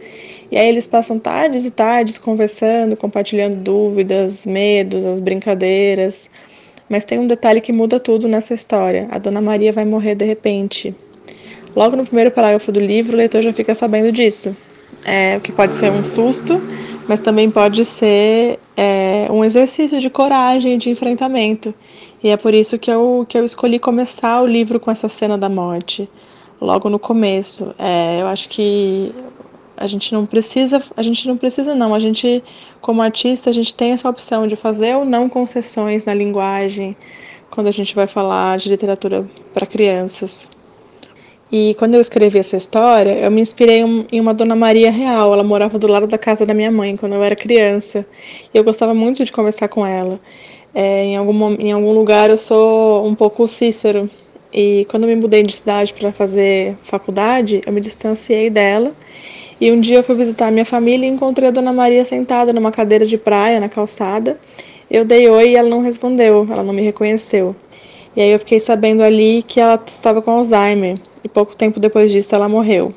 E 0.53 0.59
aí 0.59 0.69
eles 0.69 0.87
passam 0.87 1.19
tardes 1.19 1.65
e 1.65 1.71
tardes 1.71 2.19
conversando, 2.19 2.95
compartilhando 2.95 3.57
dúvidas, 3.57 4.45
medos, 4.45 5.03
as 5.03 5.19
brincadeiras. 5.19 6.29
Mas 6.91 7.07
tem 7.07 7.19
um 7.19 7.27
detalhe 7.27 7.63
que 7.63 7.73
muda 7.73 7.99
tudo 7.99 8.29
nessa 8.29 8.53
história. 8.53 9.09
A 9.11 9.17
Dona 9.17 9.41
Maria 9.41 9.73
vai 9.73 9.87
morrer 9.87 10.15
de 10.15 10.27
repente. 10.27 10.95
Logo 11.75 11.97
no 11.97 12.05
primeiro 12.05 12.31
parágrafo 12.31 12.71
do 12.71 12.79
livro, 12.79 13.15
o 13.15 13.17
leitor 13.17 13.41
já 13.41 13.51
fica 13.51 13.75
sabendo 13.75 14.13
disso. 14.13 14.55
É, 15.07 15.39
o 15.39 15.41
que 15.41 15.51
pode 15.51 15.75
ser 15.75 15.91
um 15.91 16.05
susto, 16.05 16.61
mas 17.09 17.19
também 17.19 17.51
pode 17.51 17.83
ser 17.87 18.59
é, 18.77 19.29
um 19.31 19.43
exercício 19.43 20.03
de 20.03 20.11
coragem, 20.11 20.77
de 20.77 20.91
enfrentamento. 20.91 21.75
E 22.23 22.29
é 22.29 22.37
por 22.37 22.53
isso 22.53 22.79
que 22.79 22.91
eu, 22.91 23.25
que 23.27 23.39
eu 23.39 23.45
escolhi 23.45 23.79
começar 23.79 24.43
o 24.43 24.47
livro 24.47 24.79
com 24.79 24.91
essa 24.91 25.09
cena 25.09 25.39
da 25.39 25.49
morte, 25.49 26.07
logo 26.61 26.91
no 26.91 26.99
começo. 26.99 27.75
É, 27.79 28.21
eu 28.21 28.27
acho 28.27 28.51
que 28.51 29.15
a 29.77 29.87
gente 29.87 30.13
não 30.13 30.27
precisa, 30.27 30.83
a 30.97 31.03
gente 31.03 31.27
não 31.27 31.37
precisa 31.37 31.75
não, 31.75 31.95
a 31.95 31.99
gente 31.99 32.43
como 32.81 33.03
artista, 33.03 33.51
a 33.51 33.53
gente 33.53 33.75
tem 33.75 33.93
essa 33.93 34.09
opção 34.09 34.47
de 34.47 34.57
fazer 34.57 34.97
ou 34.97 35.05
não 35.05 35.29
concessões 35.29 36.05
na 36.05 36.15
linguagem 36.15 36.97
quando 37.51 37.67
a 37.67 37.71
gente 37.71 37.95
vai 37.95 38.07
falar 38.07 38.59
de 38.59 38.69
literatura 38.69 39.27
para 39.53 39.67
crianças. 39.67 40.49
E 41.51 41.75
quando 41.75 41.95
eu 41.95 42.01
escrevi 42.01 42.39
essa 42.39 42.57
história, 42.57 43.11
eu 43.11 43.31
me 43.31 43.43
inspirei 43.43 43.85
em 44.11 44.19
uma 44.19 44.33
Dona 44.33 44.57
Maria 44.57 44.91
real. 44.91 45.35
Ela 45.35 45.43
morava 45.43 45.79
do 45.79 45.87
lado 45.87 46.07
da 46.07 46.17
casa 46.17 46.47
da 46.47 46.55
minha 46.55 46.71
mãe 46.71 46.97
quando 46.97 47.15
eu 47.15 47.23
era 47.23 47.37
criança. 47.37 48.07
E 48.55 48.57
eu 48.57 48.65
gostava 48.65 48.95
muito 48.95 49.23
de 49.23 49.31
conversar 49.31 49.69
com 49.69 49.85
ela. 49.85 50.19
É, 50.75 51.05
em, 51.05 51.17
algum, 51.17 51.53
em 51.61 51.71
algum 51.71 51.93
lugar 51.93 52.31
eu 52.31 52.39
sou 52.39 53.07
um 53.07 53.15
pouco 53.15 53.47
Cícero. 53.47 54.09
E 54.51 54.87
quando 54.91 55.03
eu 55.03 55.11
me 55.11 55.17
mudei 55.17 55.43
de 55.43 55.53
cidade 55.53 55.93
para 55.93 56.11
fazer 56.11 56.75
faculdade, 56.85 57.61
eu 57.67 57.73
me 57.73 57.83
distanciei 57.83 58.49
dela 58.49 58.95
E 59.63 59.71
um 59.71 59.81
dia 59.81 59.99
eu 59.99 60.03
fui 60.03 60.17
visitar 60.17 60.49
a 60.49 60.51
minha 60.51 60.65
família 60.65 61.07
e 61.07 61.09
encontrei 61.09 61.47
a 61.47 61.53
Dona 61.53 61.73
Maria 61.73 62.05
sentada 62.05 62.53
numa 62.53 62.73
cadeira 62.73 63.07
de 63.07 63.17
praia 63.17 63.61
na 63.61 63.69
calçada. 63.69 64.37
Eu 64.91 65.05
dei 65.05 65.29
oi 65.29 65.51
e 65.51 65.55
ela 65.55 65.69
não 65.69 65.83
respondeu, 65.83 66.45
ela 66.51 66.65
não 66.65 66.73
me 66.73 66.83
reconheceu. 66.83 67.55
E 68.17 68.21
aí 68.21 68.33
eu 68.33 68.41
fiquei 68.41 68.59
sabendo 68.59 69.05
ali 69.05 69.41
que 69.47 69.61
ela 69.61 69.81
estava 69.87 70.21
com 70.21 70.33
Alzheimer 70.33 70.99
e 71.23 71.29
pouco 71.29 71.55
tempo 71.55 71.79
depois 71.79 72.11
disso 72.11 72.35
ela 72.35 72.49
morreu. 72.49 72.93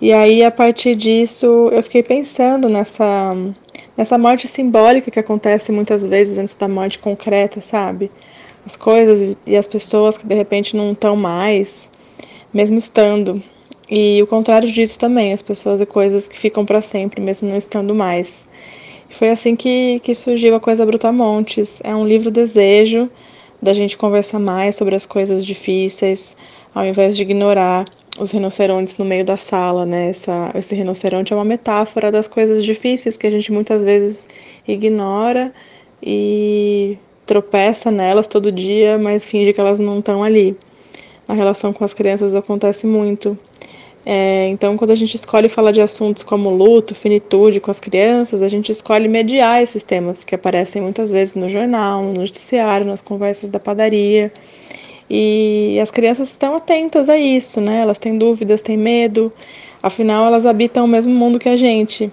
E 0.00 0.10
aí 0.10 0.42
a 0.42 0.50
partir 0.50 0.94
disso 0.94 1.68
eu 1.70 1.82
fiquei 1.82 2.02
pensando 2.02 2.66
nessa 2.70 3.36
nessa 3.94 4.16
morte 4.16 4.48
simbólica 4.48 5.10
que 5.10 5.20
acontece 5.20 5.70
muitas 5.70 6.06
vezes 6.06 6.38
antes 6.38 6.54
da 6.54 6.66
morte 6.66 6.98
concreta, 6.98 7.60
sabe? 7.60 8.10
As 8.64 8.74
coisas 8.74 9.36
e 9.44 9.54
as 9.54 9.68
pessoas 9.68 10.16
que 10.16 10.26
de 10.26 10.34
repente 10.34 10.74
não 10.74 10.92
estão 10.92 11.14
mais, 11.14 11.90
mesmo 12.54 12.78
estando. 12.78 13.42
E 13.90 14.22
o 14.22 14.26
contrário 14.26 14.70
disso 14.70 14.98
também, 14.98 15.32
as 15.32 15.40
pessoas 15.40 15.80
e 15.80 15.86
coisas 15.86 16.28
que 16.28 16.38
ficam 16.38 16.64
para 16.64 16.82
sempre, 16.82 17.20
mesmo 17.20 17.48
não 17.48 17.56
estando 17.56 17.94
mais. 17.94 18.46
Foi 19.10 19.30
assim 19.30 19.56
que, 19.56 20.00
que 20.00 20.14
surgiu 20.14 20.54
a 20.54 20.60
Coisa 20.60 20.84
Brutamontes. 20.84 21.80
É 21.82 21.94
um 21.94 22.06
livro 22.06 22.30
desejo 22.30 23.10
da 23.60 23.72
gente 23.72 23.96
conversar 23.96 24.38
mais 24.38 24.76
sobre 24.76 24.94
as 24.94 25.06
coisas 25.06 25.44
difíceis, 25.44 26.36
ao 26.74 26.84
invés 26.84 27.16
de 27.16 27.22
ignorar 27.22 27.86
os 28.18 28.30
rinocerontes 28.30 28.96
no 28.98 29.04
meio 29.04 29.24
da 29.24 29.36
sala, 29.36 29.86
né? 29.86 30.10
Essa, 30.10 30.50
esse 30.54 30.74
rinoceronte 30.74 31.32
é 31.32 31.36
uma 31.36 31.44
metáfora 31.44 32.12
das 32.12 32.28
coisas 32.28 32.64
difíceis 32.64 33.16
que 33.16 33.26
a 33.26 33.30
gente 33.30 33.50
muitas 33.50 33.82
vezes 33.82 34.26
ignora 34.66 35.52
e 36.02 36.98
tropeça 37.24 37.90
nelas 37.90 38.26
todo 38.26 38.52
dia, 38.52 38.98
mas 38.98 39.24
finge 39.24 39.52
que 39.52 39.60
elas 39.60 39.78
não 39.78 40.00
estão 40.00 40.22
ali. 40.22 40.56
Na 41.26 41.34
relação 41.34 41.72
com 41.72 41.84
as 41.84 41.94
crianças 41.94 42.34
acontece 42.34 42.86
muito. 42.86 43.38
É, 44.10 44.48
então, 44.48 44.74
quando 44.78 44.90
a 44.90 44.96
gente 44.96 45.16
escolhe 45.16 45.50
falar 45.50 45.70
de 45.70 45.82
assuntos 45.82 46.22
como 46.22 46.48
luto, 46.48 46.94
finitude 46.94 47.60
com 47.60 47.70
as 47.70 47.78
crianças, 47.78 48.40
a 48.40 48.48
gente 48.48 48.72
escolhe 48.72 49.06
mediar 49.06 49.62
esses 49.62 49.84
temas 49.84 50.24
que 50.24 50.34
aparecem 50.34 50.80
muitas 50.80 51.10
vezes 51.10 51.34
no 51.34 51.46
jornal, 51.46 52.02
no 52.02 52.14
noticiário, 52.14 52.86
nas 52.86 53.02
conversas 53.02 53.50
da 53.50 53.60
padaria. 53.60 54.32
E 55.10 55.78
as 55.78 55.90
crianças 55.90 56.30
estão 56.30 56.56
atentas 56.56 57.10
a 57.10 57.18
isso, 57.18 57.60
né? 57.60 57.82
Elas 57.82 57.98
têm 57.98 58.16
dúvidas, 58.16 58.62
têm 58.62 58.78
medo, 58.78 59.30
afinal 59.82 60.24
elas 60.24 60.46
habitam 60.46 60.86
o 60.86 60.88
mesmo 60.88 61.12
mundo 61.12 61.38
que 61.38 61.48
a 61.50 61.56
gente. 61.58 62.10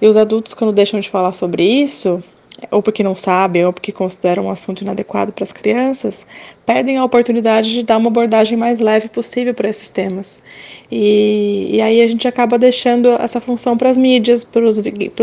E 0.00 0.06
os 0.06 0.16
adultos, 0.16 0.54
quando 0.54 0.72
deixam 0.72 1.00
de 1.00 1.10
falar 1.10 1.32
sobre 1.32 1.64
isso, 1.64 2.22
ou 2.70 2.82
porque 2.82 3.02
não 3.02 3.16
sabem, 3.16 3.64
ou 3.66 3.72
porque 3.72 3.92
consideram 3.92 4.46
um 4.46 4.50
assunto 4.50 4.82
inadequado 4.82 5.32
para 5.32 5.44
as 5.44 5.52
crianças, 5.52 6.26
pedem 6.64 6.96
a 6.96 7.04
oportunidade 7.04 7.72
de 7.72 7.82
dar 7.82 7.96
uma 7.98 8.08
abordagem 8.08 8.56
mais 8.56 8.78
leve 8.78 9.08
possível 9.08 9.52
para 9.54 9.68
esses 9.68 9.90
temas. 9.90 10.42
E, 10.90 11.76
e, 11.76 11.80
aí 11.80 12.00
a 12.00 12.06
gente 12.06 12.28
acaba 12.28 12.58
deixando 12.58 13.08
essa 13.12 13.40
função 13.40 13.76
para 13.76 13.90
as 13.90 13.98
mídias, 13.98 14.44
para 14.44 14.64
os 14.64 14.78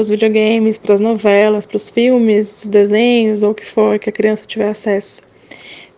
videogames, 0.10 0.78
para 0.78 0.96
as 0.96 1.00
novelas, 1.00 1.66
para 1.66 1.78
os 1.78 1.90
filmes, 1.90 2.64
os 2.64 2.70
desenhos, 2.70 3.44
ou 3.44 3.52
o 3.52 3.56
que 3.56 3.66
for 3.66 3.98
que 3.98 4.10
a 4.10 4.14
criança 4.14 4.46
tiver 4.46 4.70
acesso 4.70 5.22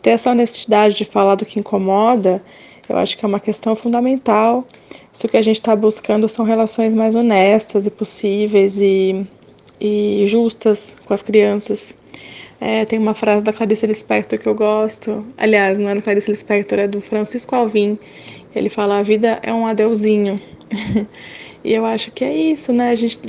ter 0.04 0.12
essa 0.12 0.30
honestidade 0.30 0.96
de 0.96 1.06
falar 1.06 1.36
do 1.36 1.46
que 1.46 1.60
incomoda, 1.60 2.44
eu 2.88 2.98
acho 2.98 3.18
que 3.18 3.24
é 3.24 3.28
uma 3.28 3.40
questão 3.40 3.76
fundamental. 3.76 4.68
Se 5.14 5.26
o 5.26 5.30
que 5.30 5.38
a 5.38 5.42
gente 5.42 5.60
está 5.60 5.76
buscando 5.76 6.28
são 6.28 6.46
relações 6.46 6.94
mais 6.94 7.16
honestas 7.16 7.88
e 7.88 7.90
possíveis 7.90 8.80
e, 8.80 9.26
e 9.84 10.24
justas 10.26 10.96
com 11.06 11.14
as 11.14 11.22
crianças. 11.22 11.94
É, 12.62 12.86
tem 12.86 12.98
uma 12.98 13.14
frase 13.14 13.44
da 13.44 13.52
Clarice 13.52 13.86
Lispector 13.86 14.40
que 14.40 14.48
eu 14.48 14.56
gosto. 14.56 15.26
Aliás, 15.38 15.78
não 15.78 15.90
é 15.90 15.96
do 15.96 16.02
Clarice 16.02 16.32
Lispector, 16.32 16.80
é 16.80 16.88
do 16.88 17.02
Francisco 17.02 17.54
Alvim. 17.56 18.00
Ele 18.56 18.70
fala: 18.70 19.00
a 19.00 19.04
vida 19.04 19.40
é 19.44 19.54
um 19.54 19.68
adeuzinho. 19.68 20.40
e 21.64 21.74
eu 21.74 21.86
acho 21.86 22.10
que 22.12 22.24
é 22.24 22.34
isso, 22.36 22.72
né? 22.72 22.92
A 22.92 22.96
gente 22.96 23.20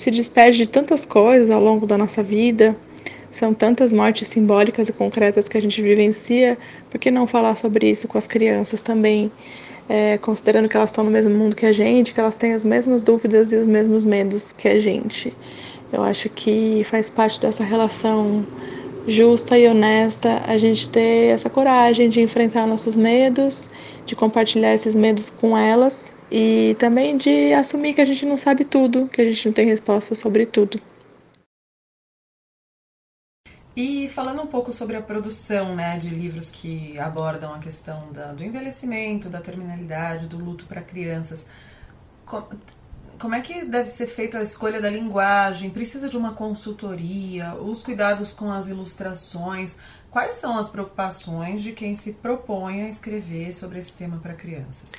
se 0.00 0.10
despede 0.10 0.56
de 0.56 0.66
tantas 0.66 1.04
coisas 1.04 1.50
ao 1.50 1.62
longo 1.62 1.86
da 1.86 1.98
nossa 1.98 2.22
vida 2.22 2.74
são 3.30 3.54
tantas 3.54 3.92
mortes 3.92 4.26
simbólicas 4.28 4.88
e 4.88 4.92
concretas 4.92 5.48
que 5.48 5.56
a 5.56 5.60
gente 5.60 5.80
vivencia, 5.80 6.58
por 6.90 6.98
que 6.98 7.10
não 7.10 7.26
falar 7.26 7.56
sobre 7.56 7.88
isso 7.88 8.08
com 8.08 8.18
as 8.18 8.26
crianças 8.26 8.80
também? 8.80 9.30
É, 9.88 10.18
considerando 10.18 10.68
que 10.68 10.76
elas 10.76 10.90
estão 10.90 11.04
no 11.04 11.10
mesmo 11.10 11.34
mundo 11.34 11.56
que 11.56 11.64
a 11.64 11.72
gente, 11.72 12.12
que 12.12 12.20
elas 12.20 12.36
têm 12.36 12.52
as 12.52 12.64
mesmas 12.64 13.00
dúvidas 13.00 13.52
e 13.52 13.56
os 13.56 13.66
mesmos 13.66 14.04
medos 14.04 14.52
que 14.52 14.68
a 14.68 14.78
gente. 14.78 15.32
Eu 15.92 16.02
acho 16.02 16.28
que 16.28 16.84
faz 16.84 17.08
parte 17.08 17.40
dessa 17.40 17.64
relação 17.64 18.46
justa 19.06 19.58
e 19.58 19.66
honesta 19.66 20.42
a 20.46 20.58
gente 20.58 20.88
ter 20.90 21.30
essa 21.30 21.48
coragem 21.48 22.10
de 22.10 22.20
enfrentar 22.20 22.66
nossos 22.66 22.94
medos, 22.94 23.68
de 24.04 24.14
compartilhar 24.14 24.74
esses 24.74 24.94
medos 24.94 25.30
com 25.30 25.56
elas 25.56 26.14
e 26.30 26.76
também 26.78 27.16
de 27.16 27.54
assumir 27.54 27.94
que 27.94 28.02
a 28.02 28.04
gente 28.04 28.26
não 28.26 28.36
sabe 28.36 28.64
tudo, 28.64 29.08
que 29.08 29.20
a 29.20 29.24
gente 29.24 29.46
não 29.46 29.52
tem 29.52 29.66
resposta 29.66 30.14
sobre 30.14 30.44
tudo. 30.44 30.78
E 33.74 34.08
falando 34.08 34.42
um 34.42 34.46
pouco 34.46 34.72
sobre 34.72 34.96
a 34.96 35.00
produção 35.00 35.74
né, 35.74 35.96
de 35.98 36.10
livros 36.10 36.50
que 36.50 36.98
abordam 36.98 37.54
a 37.54 37.60
questão 37.60 38.12
da, 38.12 38.32
do 38.32 38.42
envelhecimento, 38.42 39.28
da 39.28 39.40
terminalidade, 39.40 40.26
do 40.26 40.36
luto 40.36 40.66
para 40.66 40.82
crianças, 40.82 41.46
como 43.18 43.34
é 43.34 43.40
que 43.40 43.64
deve 43.64 43.88
ser 43.88 44.06
feita 44.06 44.38
a 44.38 44.42
escolha 44.42 44.80
da 44.80 44.88
linguagem? 44.88 45.70
Precisa 45.70 46.08
de 46.08 46.16
uma 46.16 46.32
consultoria? 46.32 47.54
Os 47.54 47.82
cuidados 47.82 48.32
com 48.32 48.50
as 48.50 48.68
ilustrações? 48.68 49.76
Quais 50.10 50.34
são 50.34 50.56
as 50.56 50.68
preocupações 50.68 51.62
de 51.62 51.72
quem 51.72 51.94
se 51.94 52.12
propõe 52.14 52.82
a 52.82 52.88
escrever 52.88 53.52
sobre 53.52 53.78
esse 53.78 53.92
tema 53.92 54.18
para 54.18 54.34
crianças? 54.34 54.92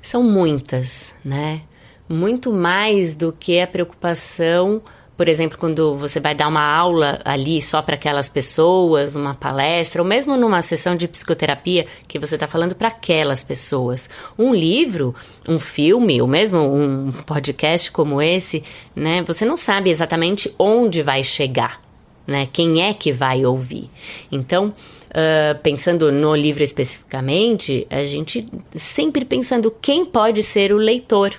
São 0.00 0.22
muitas, 0.22 1.14
né? 1.24 1.62
Muito 2.08 2.52
mais 2.52 3.14
do 3.14 3.32
que 3.32 3.60
a 3.60 3.66
preocupação 3.66 4.82
por 5.16 5.28
exemplo, 5.28 5.58
quando 5.58 5.96
você 5.96 6.18
vai 6.18 6.34
dar 6.34 6.48
uma 6.48 6.64
aula 6.64 7.20
ali 7.24 7.62
só 7.62 7.80
para 7.80 7.94
aquelas 7.94 8.28
pessoas, 8.28 9.14
uma 9.14 9.34
palestra, 9.34 10.02
ou 10.02 10.08
mesmo 10.08 10.36
numa 10.36 10.60
sessão 10.60 10.96
de 10.96 11.06
psicoterapia 11.06 11.86
que 12.08 12.18
você 12.18 12.34
está 12.34 12.48
falando 12.48 12.74
para 12.74 12.88
aquelas 12.88 13.44
pessoas. 13.44 14.10
Um 14.36 14.52
livro, 14.52 15.14
um 15.48 15.58
filme, 15.58 16.20
ou 16.20 16.26
mesmo 16.26 16.58
um 16.58 17.12
podcast 17.24 17.92
como 17.92 18.20
esse, 18.20 18.64
né? 18.94 19.22
Você 19.22 19.44
não 19.44 19.56
sabe 19.56 19.88
exatamente 19.88 20.52
onde 20.58 21.00
vai 21.00 21.22
chegar, 21.22 21.80
né? 22.26 22.48
Quem 22.52 22.82
é 22.82 22.92
que 22.92 23.12
vai 23.12 23.44
ouvir. 23.44 23.90
Então, 24.30 24.74
Uh, 25.14 25.56
pensando 25.62 26.10
no 26.10 26.34
livro 26.34 26.64
especificamente, 26.64 27.86
a 27.88 28.04
gente 28.04 28.48
sempre 28.74 29.24
pensando 29.24 29.70
quem 29.70 30.04
pode 30.04 30.42
ser 30.42 30.72
o 30.72 30.76
leitor 30.76 31.32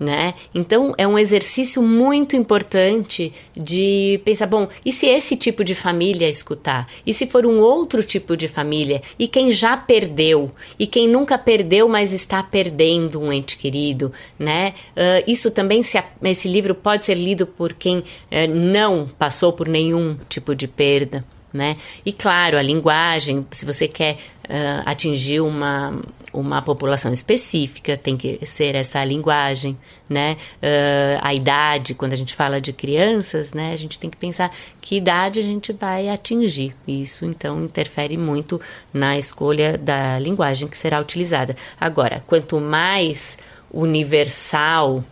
né? 0.00 0.32
Então 0.54 0.94
é 0.96 1.06
um 1.06 1.18
exercício 1.18 1.82
muito 1.82 2.34
importante 2.34 3.34
de 3.54 4.18
pensar, 4.24 4.46
bom, 4.46 4.66
e 4.82 4.90
se 4.90 5.06
esse 5.06 5.36
tipo 5.36 5.62
de 5.62 5.74
família 5.74 6.26
escutar? 6.26 6.88
E 7.06 7.12
se 7.12 7.26
for 7.26 7.44
um 7.44 7.60
outro 7.60 8.02
tipo 8.02 8.34
de 8.34 8.48
família? 8.48 9.02
E 9.18 9.28
quem 9.28 9.52
já 9.52 9.76
perdeu? 9.76 10.50
E 10.78 10.86
quem 10.86 11.06
nunca 11.06 11.36
perdeu, 11.36 11.86
mas 11.86 12.14
está 12.14 12.42
perdendo 12.42 13.20
um 13.20 13.30
ente 13.30 13.58
querido, 13.58 14.10
né? 14.38 14.72
Uh, 14.96 15.30
isso 15.30 15.50
também, 15.50 15.82
se 15.82 16.02
esse 16.22 16.48
livro 16.48 16.74
pode 16.74 17.04
ser 17.04 17.14
lido 17.14 17.46
por 17.46 17.74
quem 17.74 17.98
uh, 17.98 18.04
não 18.48 19.06
passou 19.18 19.52
por 19.52 19.68
nenhum 19.68 20.16
tipo 20.30 20.54
de 20.54 20.66
perda. 20.66 21.22
Né? 21.52 21.76
E 22.06 22.12
claro, 22.12 22.56
a 22.56 22.62
linguagem, 22.62 23.44
se 23.50 23.66
você 23.66 23.88
quer 23.88 24.18
uh, 24.50 24.82
atingir 24.84 25.40
uma, 25.40 26.00
uma 26.32 26.60
população 26.60 27.12
específica, 27.12 27.96
tem 27.96 28.16
que 28.16 28.44
ser 28.44 28.74
essa 28.74 29.02
linguagem, 29.04 29.78
né? 30.08 30.36
Uh, 30.56 31.20
a 31.22 31.32
idade, 31.32 31.94
quando 31.94 32.12
a 32.12 32.16
gente 32.16 32.34
fala 32.34 32.60
de 32.60 32.72
crianças, 32.72 33.52
né? 33.52 33.72
A 33.72 33.76
gente 33.76 33.98
tem 33.98 34.10
que 34.10 34.16
pensar 34.16 34.52
que 34.80 34.96
idade 34.96 35.38
a 35.38 35.42
gente 35.42 35.72
vai 35.72 36.08
atingir. 36.08 36.74
Isso, 36.86 37.24
então, 37.24 37.62
interfere 37.62 38.16
muito 38.16 38.60
na 38.92 39.16
escolha 39.16 39.78
da 39.78 40.18
linguagem 40.18 40.66
que 40.66 40.76
será 40.76 41.00
utilizada. 41.00 41.56
Agora, 41.80 42.22
quanto 42.26 42.60
mais 42.60 43.38
universal 43.72 45.04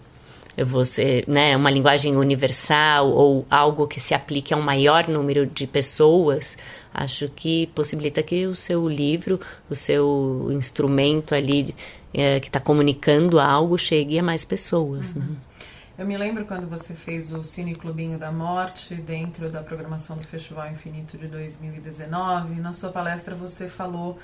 você, 0.64 1.24
né, 1.28 1.56
uma 1.56 1.70
linguagem 1.70 2.16
universal 2.16 3.10
ou 3.10 3.46
algo 3.48 3.86
que 3.86 4.00
se 4.00 4.12
aplique 4.12 4.52
a 4.52 4.56
um 4.56 4.60
maior 4.60 5.06
número 5.06 5.46
de 5.46 5.68
pessoas, 5.68 6.58
acho 6.98 7.28
que 7.28 7.66
possibilita 7.68 8.22
que 8.22 8.46
o 8.46 8.54
seu 8.54 8.88
livro, 8.88 9.40
o 9.70 9.74
seu 9.74 10.48
instrumento 10.50 11.34
ali 11.34 11.74
é, 12.12 12.40
que 12.40 12.48
está 12.48 12.60
comunicando 12.60 13.38
algo 13.38 13.76
chegue 13.78 14.18
a 14.18 14.22
mais 14.22 14.44
pessoas. 14.44 15.14
Uhum. 15.14 15.22
Né? 15.22 15.36
Eu 15.98 16.06
me 16.06 16.16
lembro 16.16 16.44
quando 16.44 16.68
você 16.68 16.94
fez 16.94 17.32
o 17.32 17.42
Cine 17.42 17.74
Clubinho 17.74 18.18
da 18.18 18.30
Morte 18.30 18.94
dentro 18.94 19.50
da 19.50 19.62
programação 19.62 20.16
do 20.16 20.24
Festival 20.24 20.70
Infinito 20.70 21.18
de 21.18 21.26
2019. 21.26 22.60
Na 22.60 22.72
sua 22.72 22.90
palestra 22.90 23.34
você 23.34 23.68
falou 23.68 24.18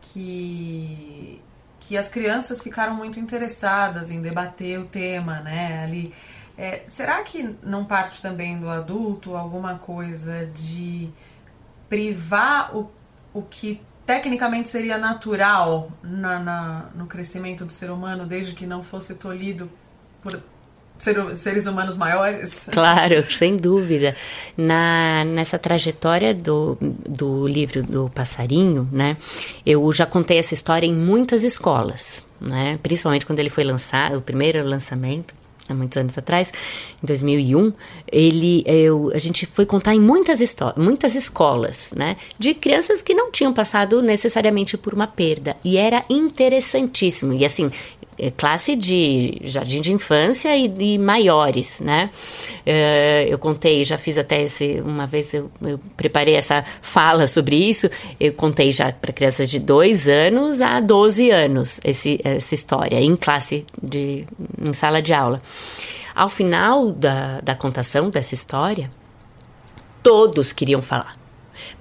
que 0.00 1.40
que 1.78 1.96
as 1.96 2.08
crianças 2.08 2.62
ficaram 2.62 2.94
muito 2.94 3.18
interessadas 3.18 4.10
em 4.10 4.22
debater 4.22 4.78
o 4.78 4.84
tema, 4.84 5.40
né? 5.40 5.82
Ali, 5.82 6.14
é, 6.56 6.82
será 6.86 7.22
que 7.22 7.56
não 7.62 7.84
parte 7.84 8.22
também 8.22 8.58
do 8.58 8.68
adulto 8.68 9.36
alguma 9.36 9.76
coisa 9.76 10.46
de 10.46 11.10
privar 11.92 12.74
o, 12.74 12.90
o 13.34 13.42
que 13.42 13.78
tecnicamente 14.06 14.70
seria 14.70 14.96
natural 14.96 15.92
na, 16.02 16.38
na, 16.38 16.86
no 16.94 17.06
crescimento 17.06 17.66
do 17.66 17.72
ser 17.72 17.90
humano, 17.90 18.24
desde 18.24 18.54
que 18.54 18.66
não 18.66 18.82
fosse 18.82 19.14
tolhido 19.14 19.70
por 20.22 20.40
ser, 20.96 21.36
seres 21.36 21.66
humanos 21.66 21.98
maiores? 21.98 22.64
Claro, 22.72 23.30
sem 23.30 23.58
dúvida. 23.58 24.16
Na, 24.56 25.22
nessa 25.24 25.58
trajetória 25.58 26.32
do, 26.32 26.78
do 26.80 27.46
livro 27.46 27.82
do 27.82 28.08
passarinho, 28.08 28.88
né, 28.90 29.18
eu 29.66 29.92
já 29.92 30.06
contei 30.06 30.38
essa 30.38 30.54
história 30.54 30.86
em 30.86 30.94
muitas 30.94 31.44
escolas, 31.44 32.24
né, 32.40 32.78
principalmente 32.82 33.26
quando 33.26 33.40
ele 33.40 33.50
foi 33.50 33.64
lançado, 33.64 34.16
o 34.16 34.22
primeiro 34.22 34.66
lançamento 34.66 35.41
há 35.68 35.74
muitos 35.74 35.96
anos 35.96 36.16
atrás, 36.18 36.52
em 37.02 37.06
2001, 37.06 37.72
ele, 38.10 38.64
eu, 38.66 39.10
a 39.14 39.18
gente 39.18 39.46
foi 39.46 39.64
contar 39.64 39.94
em 39.94 40.00
muitas, 40.00 40.40
muitas 40.76 41.14
escolas, 41.14 41.92
né, 41.96 42.16
de 42.38 42.54
crianças 42.54 43.02
que 43.02 43.14
não 43.14 43.30
tinham 43.30 43.52
passado 43.52 44.02
necessariamente 44.02 44.76
por 44.76 44.94
uma 44.94 45.06
perda, 45.06 45.56
e 45.64 45.76
era 45.76 46.04
interessantíssimo, 46.08 47.32
e 47.32 47.44
assim, 47.44 47.70
classe 48.36 48.76
de 48.76 49.40
jardim 49.44 49.80
de 49.80 49.92
infância 49.92 50.56
e, 50.56 50.68
de 50.68 50.98
maiores, 50.98 51.80
né? 51.80 52.10
É, 52.64 53.26
eu 53.28 53.38
contei, 53.38 53.84
já 53.84 53.98
fiz 53.98 54.18
até 54.18 54.42
esse, 54.42 54.80
uma 54.84 55.06
vez 55.06 55.32
eu, 55.34 55.50
eu 55.62 55.78
preparei 55.96 56.34
essa 56.34 56.64
fala 56.80 57.26
sobre 57.26 57.56
isso, 57.56 57.90
eu 58.20 58.32
contei 58.32 58.72
já 58.72 58.92
para 58.92 59.12
crianças 59.12 59.48
de 59.48 59.58
2 59.58 60.08
anos 60.08 60.60
a 60.60 60.80
12 60.80 61.30
anos 61.30 61.80
esse, 61.84 62.20
essa 62.22 62.54
história, 62.54 63.00
em 63.00 63.16
classe, 63.16 63.64
de, 63.82 64.26
em 64.60 64.72
sala 64.72 65.00
de 65.00 65.12
aula. 65.12 65.42
Ao 66.14 66.28
final 66.28 66.90
da, 66.90 67.40
da 67.40 67.54
contação 67.54 68.10
dessa 68.10 68.34
história, 68.34 68.90
todos 70.02 70.52
queriam 70.52 70.82
falar. 70.82 71.21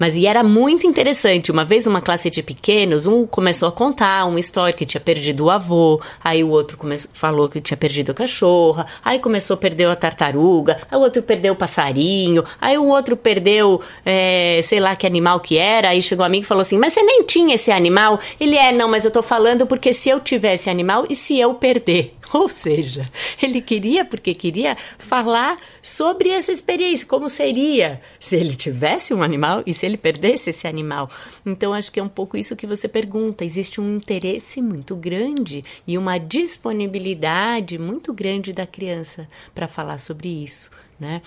Mas 0.01 0.17
e 0.17 0.25
era 0.25 0.43
muito 0.43 0.87
interessante. 0.87 1.51
Uma 1.51 1.63
vez, 1.63 1.85
uma 1.85 2.01
classe 2.01 2.31
de 2.31 2.41
pequenos, 2.41 3.05
um 3.05 3.27
começou 3.27 3.67
a 3.67 3.71
contar 3.71 4.25
uma 4.25 4.39
história 4.39 4.73
que 4.73 4.83
tinha 4.83 4.99
perdido 4.99 5.45
o 5.45 5.49
avô, 5.51 6.01
aí 6.23 6.43
o 6.43 6.49
outro 6.49 6.75
começou, 6.75 7.11
falou 7.13 7.47
que 7.47 7.61
tinha 7.61 7.77
perdido 7.77 8.09
a 8.09 8.15
cachorra, 8.15 8.87
aí 9.05 9.19
começou 9.19 9.53
a 9.53 9.57
perder 9.57 9.85
a 9.85 9.95
tartaruga, 9.95 10.79
aí 10.89 10.97
o 10.97 11.01
outro 11.01 11.21
perdeu 11.21 11.53
o 11.53 11.55
passarinho, 11.55 12.43
aí 12.59 12.79
o 12.79 12.85
outro 12.87 13.15
perdeu, 13.15 13.79
é, 14.03 14.59
sei 14.63 14.79
lá 14.79 14.95
que 14.95 15.05
animal 15.05 15.39
que 15.39 15.55
era, 15.55 15.89
aí 15.89 16.01
chegou 16.01 16.23
um 16.23 16.25
amigo 16.25 16.45
e 16.45 16.47
falou 16.47 16.61
assim: 16.61 16.79
Mas 16.79 16.93
você 16.93 17.03
nem 17.03 17.21
tinha 17.21 17.53
esse 17.53 17.69
animal? 17.71 18.19
Ele 18.39 18.57
é, 18.57 18.71
não, 18.71 18.87
mas 18.87 19.05
eu 19.05 19.11
tô 19.11 19.21
falando 19.21 19.67
porque 19.67 19.93
se 19.93 20.09
eu 20.09 20.19
tivesse 20.19 20.67
animal 20.67 21.05
e 21.11 21.15
se 21.15 21.39
eu 21.39 21.53
perder. 21.53 22.15
Ou 22.33 22.47
seja, 22.47 23.09
ele 23.41 23.61
queria, 23.61 24.05
porque 24.05 24.33
queria 24.33 24.77
falar 24.97 25.57
sobre 25.81 26.29
essa 26.29 26.51
experiência, 26.51 27.07
como 27.07 27.27
seria 27.27 28.01
se 28.19 28.35
ele 28.35 28.55
tivesse 28.55 29.13
um 29.13 29.21
animal 29.21 29.63
e 29.65 29.73
se 29.73 29.85
ele 29.85 29.97
perdesse 29.97 30.49
esse 30.49 30.67
animal. 30.67 31.09
Então, 31.45 31.73
acho 31.73 31.91
que 31.91 31.99
é 31.99 32.03
um 32.03 32.09
pouco 32.09 32.37
isso 32.37 32.55
que 32.55 32.65
você 32.65 32.87
pergunta. 32.87 33.43
Existe 33.43 33.81
um 33.81 33.95
interesse 33.95 34.61
muito 34.61 34.95
grande 34.95 35.63
e 35.85 35.97
uma 35.97 36.17
disponibilidade 36.17 37.77
muito 37.77 38.13
grande 38.13 38.53
da 38.53 38.65
criança 38.65 39.27
para 39.53 39.67
falar 39.67 39.99
sobre 39.99 40.29
isso, 40.29 40.71
né? 40.99 41.21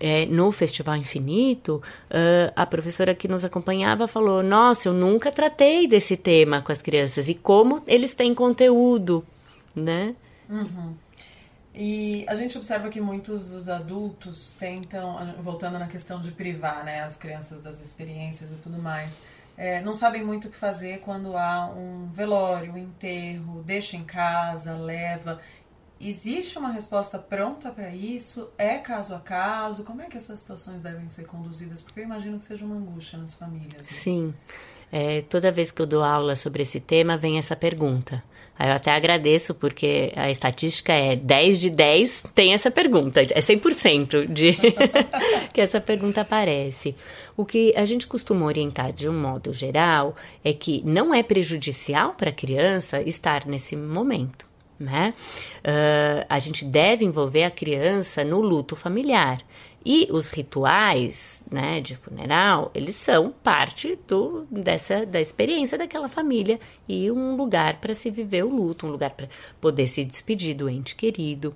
É, 0.00 0.26
no 0.26 0.50
Festival 0.50 0.96
Infinito, 0.96 1.80
uh, 2.10 2.52
a 2.56 2.66
professora 2.66 3.14
que 3.14 3.28
nos 3.28 3.44
acompanhava 3.44 4.08
falou: 4.08 4.42
Nossa, 4.42 4.88
eu 4.88 4.92
nunca 4.92 5.30
tratei 5.30 5.86
desse 5.86 6.16
tema 6.16 6.60
com 6.60 6.72
as 6.72 6.82
crianças 6.82 7.28
e 7.28 7.34
como 7.34 7.80
eles 7.86 8.12
têm 8.12 8.34
conteúdo, 8.34 9.24
né? 9.76 10.16
Uhum. 10.52 10.94
E 11.74 12.26
a 12.28 12.34
gente 12.34 12.56
observa 12.58 12.90
que 12.90 13.00
muitos 13.00 13.48
dos 13.48 13.68
adultos 13.68 14.54
tentam, 14.58 15.34
voltando 15.40 15.78
na 15.78 15.86
questão 15.86 16.20
de 16.20 16.30
privar 16.30 16.84
né, 16.84 17.02
as 17.02 17.16
crianças 17.16 17.62
das 17.62 17.80
experiências 17.80 18.50
e 18.50 18.56
tudo 18.56 18.78
mais, 18.78 19.16
é, 19.56 19.80
não 19.80 19.96
sabem 19.96 20.22
muito 20.22 20.48
o 20.48 20.50
que 20.50 20.56
fazer 20.56 21.00
quando 21.00 21.36
há 21.36 21.66
um 21.66 22.10
velório, 22.12 22.72
um 22.72 22.78
enterro, 22.78 23.62
deixa 23.64 23.96
em 23.96 24.04
casa, 24.04 24.76
leva. 24.76 25.40
Existe 25.98 26.58
uma 26.58 26.70
resposta 26.70 27.18
pronta 27.18 27.70
para 27.70 27.94
isso? 27.94 28.50
É 28.58 28.76
caso 28.78 29.14
a 29.14 29.20
caso? 29.20 29.84
Como 29.84 30.02
é 30.02 30.06
que 30.06 30.16
essas 30.16 30.40
situações 30.40 30.82
devem 30.82 31.08
ser 31.08 31.24
conduzidas? 31.24 31.80
Porque 31.80 32.00
eu 32.00 32.04
imagino 32.04 32.38
que 32.38 32.44
seja 32.44 32.64
uma 32.64 32.76
angústia 32.76 33.18
nas 33.18 33.32
famílias. 33.32 33.82
Né? 33.82 33.88
Sim. 33.88 34.34
É, 34.90 35.22
toda 35.22 35.50
vez 35.50 35.70
que 35.70 35.80
eu 35.80 35.86
dou 35.86 36.02
aula 36.02 36.36
sobre 36.36 36.62
esse 36.62 36.80
tema, 36.80 37.16
vem 37.16 37.38
essa 37.38 37.56
pergunta. 37.56 38.22
Aí 38.58 38.68
eu 38.68 38.74
até 38.74 38.92
agradeço, 38.92 39.54
porque 39.54 40.12
a 40.14 40.30
estatística 40.30 40.92
é 40.92 41.16
10 41.16 41.60
de 41.60 41.70
10 41.70 42.24
tem 42.34 42.52
essa 42.52 42.70
pergunta. 42.70 43.20
É 43.20 43.40
100% 43.40 44.26
de 44.26 44.56
que 45.52 45.60
essa 45.60 45.80
pergunta 45.80 46.20
aparece. 46.20 46.94
O 47.36 47.44
que 47.44 47.72
a 47.76 47.84
gente 47.84 48.06
costuma 48.06 48.46
orientar 48.46 48.92
de 48.92 49.08
um 49.08 49.18
modo 49.18 49.52
geral 49.52 50.14
é 50.44 50.52
que 50.52 50.82
não 50.84 51.14
é 51.14 51.22
prejudicial 51.22 52.14
para 52.14 52.30
a 52.30 52.32
criança 52.32 53.00
estar 53.02 53.46
nesse 53.46 53.74
momento. 53.74 54.46
Né? 54.78 55.14
Uh, 55.58 56.26
a 56.28 56.38
gente 56.38 56.64
deve 56.64 57.04
envolver 57.04 57.44
a 57.44 57.50
criança 57.50 58.24
no 58.24 58.40
luto 58.40 58.74
familiar. 58.74 59.40
E 59.84 60.08
os 60.10 60.30
rituais, 60.30 61.44
né, 61.50 61.80
de 61.80 61.96
funeral, 61.96 62.70
eles 62.74 62.94
são 62.94 63.32
parte 63.42 63.98
do, 64.06 64.46
dessa 64.50 65.04
da 65.04 65.20
experiência 65.20 65.76
daquela 65.76 66.08
família 66.08 66.58
e 66.88 67.10
um 67.10 67.36
lugar 67.36 67.80
para 67.80 67.94
se 67.94 68.10
viver 68.10 68.44
o 68.44 68.48
luto, 68.48 68.86
um 68.86 68.90
lugar 68.90 69.10
para 69.10 69.28
poder 69.60 69.86
se 69.86 70.04
despedir 70.04 70.54
do 70.54 70.68
ente 70.68 70.94
querido. 70.94 71.54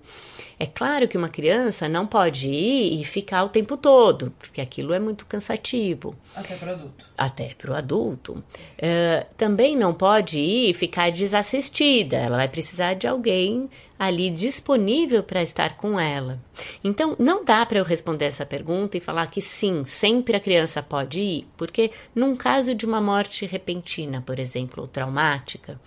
É 0.58 0.66
claro 0.66 1.06
que 1.06 1.18
uma 1.18 1.28
criança 1.28 1.88
não 1.88 2.06
pode 2.06 2.48
ir 2.48 3.00
e 3.00 3.04
ficar 3.04 3.44
o 3.44 3.48
tempo 3.48 3.76
todo, 3.76 4.32
porque 4.38 4.60
aquilo 4.60 4.94
é 4.94 4.98
muito 4.98 5.26
cansativo. 5.26 6.16
Até 6.34 6.56
para 6.56 6.70
o 6.70 6.74
adulto. 6.74 7.06
Até 7.16 7.54
para 7.54 7.70
o 7.70 7.74
adulto. 7.74 8.32
Uh, 8.32 9.26
também 9.36 9.76
não 9.76 9.92
pode 9.92 10.38
ir 10.38 10.70
e 10.70 10.74
ficar 10.74 11.10
desassistida. 11.10 12.16
Ela 12.16 12.38
vai 12.38 12.48
precisar 12.48 12.94
de 12.94 13.06
alguém 13.06 13.68
ali 13.98 14.30
disponível 14.30 15.22
para 15.22 15.42
estar 15.42 15.76
com 15.76 15.98
ela. 15.98 16.38
Então, 16.82 17.16
não 17.18 17.44
dá 17.44 17.64
para 17.64 17.78
eu 17.78 17.84
responder 17.84 18.26
essa 18.26 18.46
pergunta 18.46 18.96
e 18.96 19.00
falar 19.00 19.26
que 19.26 19.40
sim, 19.40 19.84
sempre 19.84 20.36
a 20.36 20.40
criança 20.40 20.82
pode 20.82 21.18
ir, 21.18 21.48
porque 21.56 21.90
num 22.14 22.36
caso 22.36 22.74
de 22.74 22.84
uma 22.84 23.00
morte 23.00 23.46
repentina, 23.46 24.22
por 24.24 24.38
exemplo, 24.38 24.82
ou 24.82 24.88
traumática, 24.88 25.80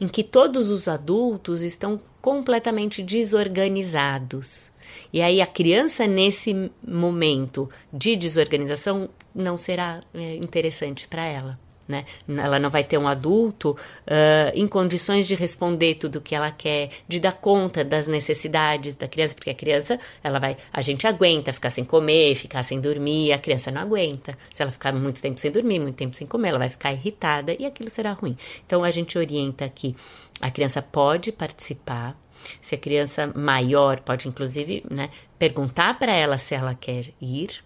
em 0.00 0.08
que 0.08 0.22
todos 0.22 0.70
os 0.70 0.88
adultos 0.88 1.62
estão 1.62 2.00
completamente 2.20 3.02
desorganizados. 3.02 4.70
E 5.12 5.20
aí 5.20 5.40
a 5.40 5.46
criança 5.46 6.06
nesse 6.06 6.70
momento 6.86 7.68
de 7.92 8.16
desorganização 8.16 9.08
não 9.34 9.56
será 9.56 10.02
é, 10.14 10.36
interessante 10.36 11.08
para 11.08 11.24
ela. 11.24 11.58
Né? 11.92 12.06
Ela 12.26 12.58
não 12.58 12.70
vai 12.70 12.82
ter 12.82 12.96
um 12.96 13.06
adulto 13.06 13.72
uh, 13.72 14.50
em 14.54 14.66
condições 14.66 15.28
de 15.28 15.34
responder 15.34 15.96
tudo 15.96 16.16
o 16.16 16.20
que 16.22 16.34
ela 16.34 16.50
quer, 16.50 16.88
de 17.06 17.20
dar 17.20 17.34
conta 17.34 17.84
das 17.84 18.08
necessidades 18.08 18.96
da 18.96 19.06
criança, 19.06 19.34
porque 19.34 19.50
a 19.50 19.54
criança, 19.54 20.00
ela 20.24 20.38
vai, 20.38 20.56
a 20.72 20.80
gente 20.80 21.06
aguenta 21.06 21.52
ficar 21.52 21.68
sem 21.68 21.84
comer, 21.84 22.34
ficar 22.34 22.62
sem 22.62 22.80
dormir, 22.80 23.32
a 23.32 23.38
criança 23.38 23.70
não 23.70 23.82
aguenta. 23.82 24.38
Se 24.50 24.62
ela 24.62 24.70
ficar 24.70 24.94
muito 24.94 25.20
tempo 25.20 25.38
sem 25.38 25.50
dormir, 25.50 25.78
muito 25.78 25.96
tempo 25.96 26.16
sem 26.16 26.26
comer, 26.26 26.48
ela 26.48 26.58
vai 26.58 26.70
ficar 26.70 26.94
irritada 26.94 27.54
e 27.58 27.66
aquilo 27.66 27.90
será 27.90 28.12
ruim. 28.12 28.38
Então 28.64 28.82
a 28.82 28.90
gente 28.90 29.18
orienta 29.18 29.68
que 29.68 29.94
a 30.40 30.50
criança 30.50 30.80
pode 30.80 31.30
participar, 31.30 32.16
se 32.60 32.74
a 32.74 32.78
criança 32.78 33.30
maior 33.36 34.00
pode 34.00 34.26
inclusive, 34.28 34.82
né, 34.90 35.10
perguntar 35.38 35.98
para 35.98 36.12
ela 36.12 36.38
se 36.38 36.54
ela 36.54 36.74
quer 36.74 37.12
ir. 37.20 37.62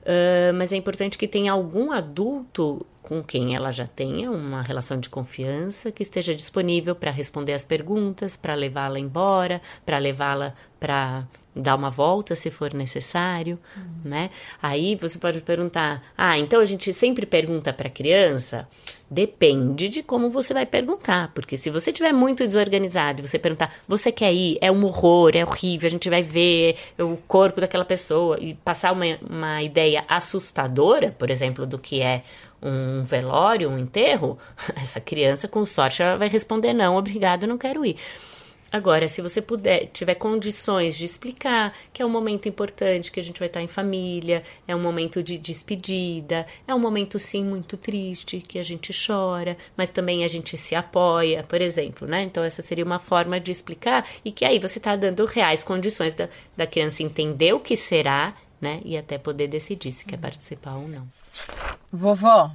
Uh, 0.00 0.52
mas 0.54 0.72
é 0.72 0.76
importante 0.76 1.18
que 1.18 1.28
tenha 1.28 1.52
algum 1.52 1.92
adulto 1.92 2.86
com 3.10 3.24
quem 3.24 3.56
ela 3.56 3.72
já 3.72 3.88
tenha 3.88 4.30
uma 4.30 4.62
relação 4.62 4.96
de 4.96 5.08
confiança, 5.08 5.90
que 5.90 6.00
esteja 6.00 6.32
disponível 6.32 6.94
para 6.94 7.10
responder 7.10 7.54
as 7.54 7.64
perguntas, 7.64 8.36
para 8.36 8.54
levá-la 8.54 9.00
embora, 9.00 9.60
para 9.84 9.98
levá-la 9.98 10.54
para 10.78 11.26
dar 11.54 11.74
uma 11.74 11.90
volta 11.90 12.36
se 12.36 12.48
for 12.48 12.72
necessário, 12.72 13.58
uhum. 13.76 14.10
né? 14.10 14.30
Aí 14.62 14.94
você 14.94 15.18
pode 15.18 15.40
perguntar: 15.40 16.00
"Ah, 16.16 16.38
então 16.38 16.60
a 16.60 16.64
gente 16.64 16.92
sempre 16.92 17.26
pergunta 17.26 17.72
para 17.72 17.88
a 17.88 17.90
criança?" 17.90 18.68
Depende 19.10 19.88
de 19.88 20.04
como 20.04 20.30
você 20.30 20.54
vai 20.54 20.64
perguntar, 20.64 21.32
porque 21.34 21.56
se 21.56 21.68
você 21.68 21.92
tiver 21.92 22.12
muito 22.12 22.44
desorganizado 22.46 23.20
e 23.20 23.26
você 23.26 23.40
perguntar: 23.40 23.74
"Você 23.88 24.12
quer 24.12 24.32
ir? 24.32 24.56
É 24.60 24.70
um 24.70 24.84
horror, 24.84 25.32
é 25.34 25.44
horrível, 25.44 25.88
a 25.88 25.90
gente 25.90 26.08
vai 26.08 26.22
ver 26.22 26.76
o 26.96 27.16
corpo 27.26 27.60
daquela 27.60 27.84
pessoa" 27.84 28.38
e 28.40 28.54
passar 28.54 28.92
uma, 28.92 29.04
uma 29.28 29.62
ideia 29.64 30.04
assustadora, 30.06 31.14
por 31.18 31.28
exemplo, 31.28 31.66
do 31.66 31.76
que 31.76 32.00
é 32.00 32.22
um 32.62 33.02
velório, 33.02 33.70
um 33.70 33.78
enterro, 33.78 34.38
essa 34.76 35.00
criança, 35.00 35.48
com 35.48 35.64
sorte, 35.64 36.02
ela 36.02 36.16
vai 36.16 36.28
responder: 36.28 36.72
não, 36.72 36.96
obrigado, 36.96 37.46
não 37.46 37.58
quero 37.58 37.84
ir. 37.84 37.96
Agora, 38.72 39.08
se 39.08 39.20
você 39.20 39.42
puder, 39.42 39.86
tiver 39.86 40.14
condições 40.14 40.96
de 40.96 41.04
explicar 41.04 41.74
que 41.92 42.00
é 42.00 42.06
um 42.06 42.08
momento 42.08 42.48
importante, 42.48 43.10
que 43.10 43.18
a 43.18 43.22
gente 43.22 43.40
vai 43.40 43.48
estar 43.48 43.60
em 43.60 43.66
família, 43.66 44.44
é 44.66 44.76
um 44.76 44.80
momento 44.80 45.24
de 45.24 45.36
despedida, 45.36 46.46
é 46.68 46.74
um 46.74 46.78
momento 46.78 47.18
sim 47.18 47.44
muito 47.44 47.76
triste, 47.76 48.38
que 48.38 48.60
a 48.60 48.62
gente 48.62 48.92
chora, 48.94 49.56
mas 49.76 49.90
também 49.90 50.22
a 50.22 50.28
gente 50.28 50.56
se 50.56 50.76
apoia, 50.76 51.42
por 51.42 51.60
exemplo, 51.60 52.06
né? 52.06 52.22
Então, 52.22 52.44
essa 52.44 52.62
seria 52.62 52.84
uma 52.84 53.00
forma 53.00 53.40
de 53.40 53.50
explicar 53.50 54.06
e 54.24 54.30
que 54.30 54.44
aí 54.44 54.60
você 54.60 54.78
está 54.78 54.94
dando 54.94 55.24
reais 55.24 55.64
condições 55.64 56.14
da, 56.14 56.28
da 56.56 56.66
criança 56.66 57.02
entender 57.02 57.52
o 57.52 57.58
que 57.58 57.76
será 57.76 58.36
né? 58.60 58.80
E 58.84 58.96
até 58.96 59.18
poder 59.18 59.48
decidir 59.48 59.92
se 59.92 60.04
quer 60.04 60.18
participar 60.18 60.74
ou 60.74 60.88
não. 60.88 61.08
Vovó, 61.92 62.52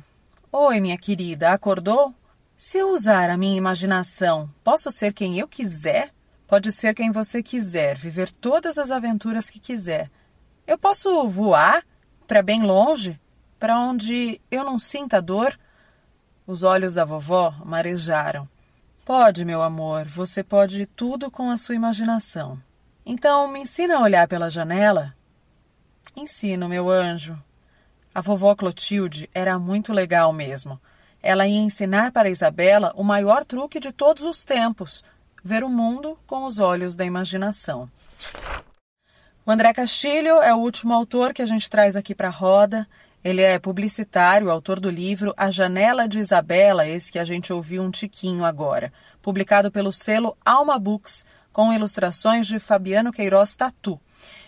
oi, 0.51 0.79
minha 0.79 0.97
querida, 0.97 1.51
acordou? 1.51 2.13
Se 2.57 2.77
eu 2.77 2.91
usar 2.91 3.29
a 3.29 3.37
minha 3.37 3.57
imaginação, 3.57 4.49
posso 4.63 4.91
ser 4.91 5.13
quem 5.13 5.37
eu 5.39 5.47
quiser? 5.47 6.15
pode 6.47 6.71
ser 6.71 6.93
quem 6.93 7.11
você 7.11 7.41
quiser, 7.41 7.97
viver 7.97 8.31
todas 8.31 8.77
as 8.77 8.91
aventuras 8.91 9.49
que 9.49 9.59
quiser. 9.59 10.09
Eu 10.65 10.77
posso 10.77 11.27
voar 11.27 11.83
para 12.27 12.41
bem 12.41 12.63
longe, 12.63 13.19
para 13.59 13.79
onde 13.79 14.39
eu 14.49 14.63
não 14.63 14.77
sinta 14.77 15.21
dor? 15.21 15.57
Os 16.45 16.63
olhos 16.63 16.93
da 16.93 17.05
vovó 17.05 17.55
marejaram. 17.65 18.47
Pode, 19.03 19.45
meu 19.45 19.61
amor, 19.61 20.07
você 20.07 20.43
pode 20.43 20.85
tudo 20.87 21.29
com 21.29 21.49
a 21.49 21.57
sua 21.57 21.75
imaginação. 21.75 22.59
Então, 23.05 23.47
me 23.47 23.59
ensina 23.59 23.97
a 23.97 24.01
olhar 24.01 24.27
pela 24.27 24.49
janela? 24.49 25.14
Ensino, 26.15 26.69
meu 26.69 26.89
anjo. 26.89 27.37
A 28.13 28.21
vovó 28.21 28.55
Clotilde 28.55 29.29
era 29.33 29.59
muito 29.59 29.91
legal 29.91 30.31
mesmo. 30.31 30.79
Ela 31.21 31.45
ia 31.45 31.59
ensinar 31.59 32.13
para 32.13 32.29
Isabela 32.29 32.93
o 32.95 33.03
maior 33.03 33.43
truque 33.43 33.81
de 33.81 33.91
todos 33.91 34.23
os 34.23 34.45
tempos: 34.45 35.03
ver 35.43 35.63
o 35.63 35.69
mundo 35.69 36.17
com 36.25 36.45
os 36.45 36.57
olhos 36.57 36.95
da 36.95 37.03
imaginação. 37.03 37.91
O 39.45 39.51
André 39.51 39.73
Castilho 39.73 40.41
é 40.41 40.53
o 40.53 40.59
último 40.59 40.93
autor 40.93 41.33
que 41.33 41.41
a 41.41 41.45
gente 41.45 41.69
traz 41.69 41.97
aqui 41.97 42.15
para 42.15 42.29
a 42.29 42.31
roda. 42.31 42.87
Ele 43.21 43.41
é 43.41 43.59
publicitário, 43.59 44.49
autor 44.49 44.79
do 44.79 44.89
livro 44.89 45.33
A 45.35 45.51
Janela 45.51 46.07
de 46.07 46.19
Isabela, 46.19 46.87
esse 46.87 47.11
que 47.11 47.19
a 47.19 47.25
gente 47.25 47.51
ouviu 47.51 47.83
um 47.83 47.91
tiquinho 47.91 48.45
agora, 48.45 48.93
publicado 49.21 49.69
pelo 49.69 49.91
selo 49.91 50.37
Alma 50.45 50.79
Books, 50.79 51.25
com 51.51 51.73
ilustrações 51.73 52.47
de 52.47 52.59
Fabiano 52.59 53.11
Queiroz 53.11 53.55
Tatu. 53.55 53.99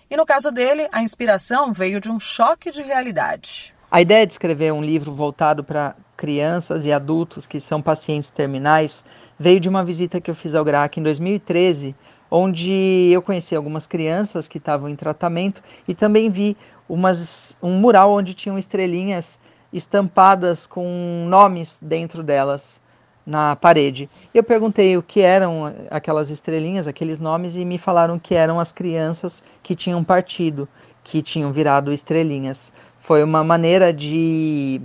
E 0.10 0.16
no 0.16 0.26
caso 0.26 0.52
dele, 0.52 0.88
a 0.90 1.04
inspiração 1.04 1.74
veio 1.74 2.00
de 2.00 2.10
um 2.10 2.18
choque 2.18 2.72
de 2.72 2.82
realidade. 2.82 3.74
A 3.92 4.00
ideia 4.00 4.26
de 4.26 4.34
escrever 4.34 4.72
um 4.72 4.82
livro 4.82 5.12
voltado 5.12 5.66
para 5.66 5.96
crianças 6.16 6.86
e 6.86 6.94
adultos 6.94 7.46
que 7.46 7.60
são 7.60 7.82
pacientes 7.82 8.30
terminais 8.30 9.04
veio 9.38 9.60
de 9.60 9.68
uma 9.68 9.84
visita 9.84 10.22
que 10.22 10.32
eu 10.32 10.36
fiz 10.36 10.56
ao 10.56 10.64
GRAC 10.64 10.98
em 10.98 11.04
2013, 11.04 11.94
onde 12.32 13.10
eu 13.12 13.22
conheci 13.22 13.54
algumas 13.54 13.86
crianças 13.86 14.48
que 14.48 14.58
estavam 14.58 14.88
em 14.88 14.96
tratamento 14.96 15.62
e 15.86 15.94
também 15.94 16.30
vi 16.30 16.56
umas, 16.88 17.58
um 17.62 17.74
mural 17.74 18.14
onde 18.14 18.34
tinham 18.34 18.58
estrelinhas 18.58 19.42
estampadas 19.74 20.66
com 20.66 21.26
nomes 21.28 21.80
dentro 21.82 22.24
delas 22.24 22.82
na 23.28 23.58
parede. 23.58 24.10
Eu 24.34 24.42
perguntei 24.42 24.96
o 24.96 25.04
que 25.04 25.20
eram 25.20 25.76
aquelas 25.92 26.30
estrelinhas, 26.30 26.88
aqueles 26.88 27.20
nomes, 27.20 27.58
e 27.58 27.66
me 27.66 27.78
falaram 27.78 28.18
que 28.18 28.34
eram 28.34 28.58
as 28.58 28.72
crianças 28.72 29.44
que 29.62 29.76
tinham 29.76 30.02
partido, 30.02 30.66
que 31.04 31.22
tinham 31.22 31.52
virado 31.52 31.92
estrelinhas. 31.92 32.72
Foi 33.02 33.22
uma 33.22 33.44
maneira 33.44 33.92
de 33.92 34.80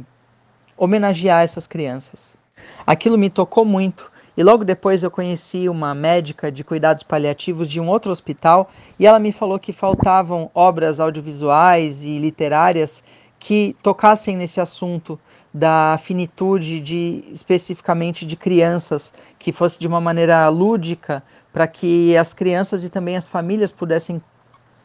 homenagear 0.76 1.44
essas 1.44 1.68
crianças. 1.68 2.36
Aquilo 2.84 3.16
me 3.16 3.30
tocou 3.30 3.64
muito. 3.64 4.10
E 4.36 4.42
logo 4.42 4.64
depois 4.64 5.02
eu 5.04 5.10
conheci 5.10 5.68
uma 5.68 5.94
médica 5.94 6.50
de 6.50 6.64
cuidados 6.64 7.04
paliativos 7.04 7.68
de 7.68 7.78
um 7.78 7.88
outro 7.88 8.10
hospital 8.10 8.70
e 8.98 9.06
ela 9.06 9.18
me 9.18 9.30
falou 9.30 9.58
que 9.58 9.74
faltavam 9.74 10.50
obras 10.54 10.98
audiovisuais 10.98 12.02
e 12.02 12.18
literárias 12.18 13.04
que 13.38 13.76
tocassem 13.82 14.36
nesse 14.36 14.58
assunto 14.58 15.20
da 15.52 15.98
finitude 16.02 16.80
de 16.80 17.24
especificamente 17.30 18.24
de 18.24 18.36
crianças, 18.36 19.12
que 19.38 19.52
fosse 19.52 19.78
de 19.78 19.86
uma 19.86 20.00
maneira 20.00 20.48
lúdica, 20.48 21.22
para 21.52 21.66
que 21.66 22.16
as 22.16 22.32
crianças 22.32 22.84
e 22.84 22.90
também 22.90 23.16
as 23.16 23.26
famílias 23.26 23.70
pudessem 23.70 24.22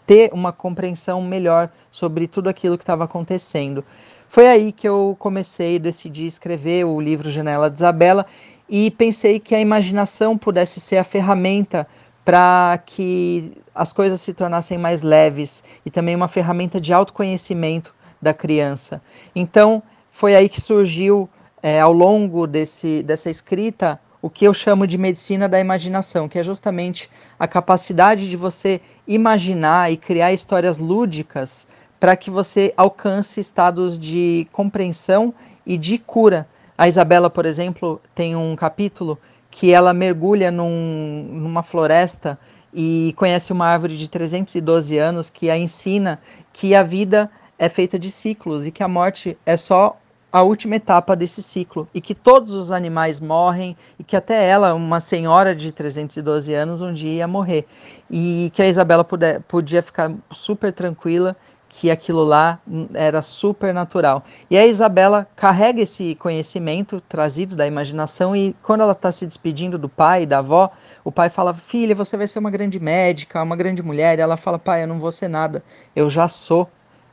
ter 0.06 0.30
uma 0.34 0.52
compreensão 0.52 1.22
melhor 1.22 1.70
sobre 1.90 2.28
tudo 2.28 2.50
aquilo 2.50 2.78
que 2.78 2.84
estava 2.84 3.06
acontecendo. 3.06 3.84
Foi 4.30 4.48
aí 4.48 4.72
que 4.72 4.88
eu 4.88 5.16
comecei, 5.20 5.80
decidi 5.80 6.26
escrever 6.26 6.86
o 6.86 7.00
livro 7.00 7.30
Janela 7.30 7.70
de 7.70 7.78
Isabela 7.78 8.26
e 8.68 8.92
pensei 8.92 9.40
que 9.40 9.56
a 9.56 9.60
imaginação 9.60 10.38
pudesse 10.38 10.80
ser 10.82 10.98
a 10.98 11.04
ferramenta 11.04 11.88
para 12.26 12.78
que 12.86 13.54
as 13.74 13.94
coisas 13.94 14.20
se 14.20 14.34
tornassem 14.34 14.78
mais 14.78 15.02
leves 15.02 15.64
e 15.86 15.90
também 15.90 16.14
uma 16.14 16.28
ferramenta 16.28 16.80
de 16.80 16.92
autoconhecimento 16.92 17.96
da 18.22 18.34
criança. 18.34 19.02
Então, 19.34 19.82
foi 20.18 20.36
aí 20.36 20.50
que 20.50 20.60
surgiu, 20.60 21.30
é, 21.62 21.80
ao 21.80 21.94
longo 21.94 22.48
desse, 22.48 23.04
dessa 23.04 23.30
escrita, 23.30 24.00
o 24.20 24.32
que 24.32 24.46
eu 24.46 24.54
chamo 24.54 24.88
de 24.88 24.98
medicina 24.98 25.48
da 25.48 25.60
imaginação, 25.60 26.28
que 26.28 26.40
é 26.40 26.44
justamente 26.44 27.08
a 27.38 27.48
capacidade 27.48 28.28
de 28.28 28.36
você 28.36 28.82
imaginar 29.08 29.92
e 29.92 29.96
criar 29.96 30.34
histórias 30.34 30.80
lúdicas 30.80 31.68
para 32.00 32.16
que 32.16 32.32
você 32.32 32.74
alcance 32.76 33.40
estados 33.40 33.96
de 33.96 34.48
compreensão 34.52 35.32
e 35.64 35.78
de 35.78 36.00
cura. 36.00 36.48
A 36.76 36.88
Isabela, 36.88 37.30
por 37.30 37.46
exemplo, 37.46 38.02
tem 38.16 38.36
um 38.36 38.56
capítulo 38.56 39.20
que 39.52 39.72
ela 39.72 39.94
mergulha 39.94 40.50
num, 40.50 41.30
numa 41.32 41.62
floresta 41.62 42.40
e 42.74 43.14
conhece 43.16 43.54
uma 43.54 43.68
árvore 43.68 43.96
de 43.96 44.10
312 44.10 44.98
anos 44.98 45.30
que 45.30 45.48
a 45.48 45.56
ensina 45.56 46.20
que 46.52 46.74
a 46.74 46.82
vida 46.82 47.30
é 47.60 47.70
feita 47.70 48.00
de 48.00 48.10
ciclos 48.10 48.66
e 48.66 48.72
que 48.72 48.82
a 48.82 48.88
morte 48.88 49.38
é 49.46 49.56
só 49.56 49.96
a 50.32 50.42
última 50.42 50.76
etapa 50.76 51.16
desse 51.16 51.42
ciclo 51.42 51.88
e 51.94 52.02
que 52.02 52.14
todos 52.14 52.54
os 52.54 52.72
animais 52.72 53.20
morrem 53.20 53.78
e 53.98 54.04
que 54.04 54.16
até 54.16 54.48
ela, 54.48 54.74
uma 54.74 55.00
senhora 55.00 55.56
de 55.56 55.72
312 55.72 56.54
anos, 56.54 56.82
um 56.82 56.94
dia 56.94 57.12
ia 57.12 57.28
morrer 57.28 57.66
e 58.10 58.52
que 58.54 58.62
a 58.62 58.68
Isabela 58.68 59.04
puder, 59.04 59.42
podia 59.42 59.82
ficar 59.82 60.12
super 60.32 60.74
tranquila 60.74 61.36
que 61.70 61.92
aquilo 61.92 62.24
lá 62.24 62.60
era 62.94 63.22
super 63.22 63.74
natural. 63.74 64.24
E 64.50 64.58
a 64.58 64.66
Isabela 64.66 65.28
carrega 65.36 65.82
esse 65.82 66.16
conhecimento 66.16 67.00
trazido 67.02 67.56
da 67.56 67.68
imaginação 67.68 68.36
e 68.36 68.56
quando 68.64 68.82
ela 68.82 68.94
está 68.94 69.12
se 69.12 69.26
despedindo 69.26 69.78
do 69.78 69.88
pai 69.88 70.24
e 70.24 70.26
da 70.26 70.40
avó, 70.40 70.72
o 71.04 71.12
pai 71.12 71.30
fala: 71.30 71.54
Filha, 71.54 71.94
você 71.94 72.18
vai 72.18 72.28
ser 72.28 72.40
uma 72.40 72.50
grande 72.50 72.80
médica, 72.80 73.44
uma 73.44 73.56
grande 73.56 73.84
mulher. 73.84 74.18
E 74.18 74.22
ela 74.22 74.38
fala: 74.38 74.58
Pai, 74.58 74.84
eu 74.84 74.88
não 74.88 75.00
vou 75.00 75.12
ser 75.12 75.28
nada. 75.28 75.64
Eu 75.96 76.10
já 76.10 76.28
sou. 76.28 76.68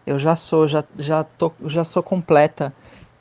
Eu 0.06 0.18
já 0.18 0.36
sou, 0.36 0.68
já, 0.68 0.84
já, 0.98 1.24
tô, 1.24 1.50
já 1.66 1.82
sou 1.82 2.02
completa. 2.02 2.72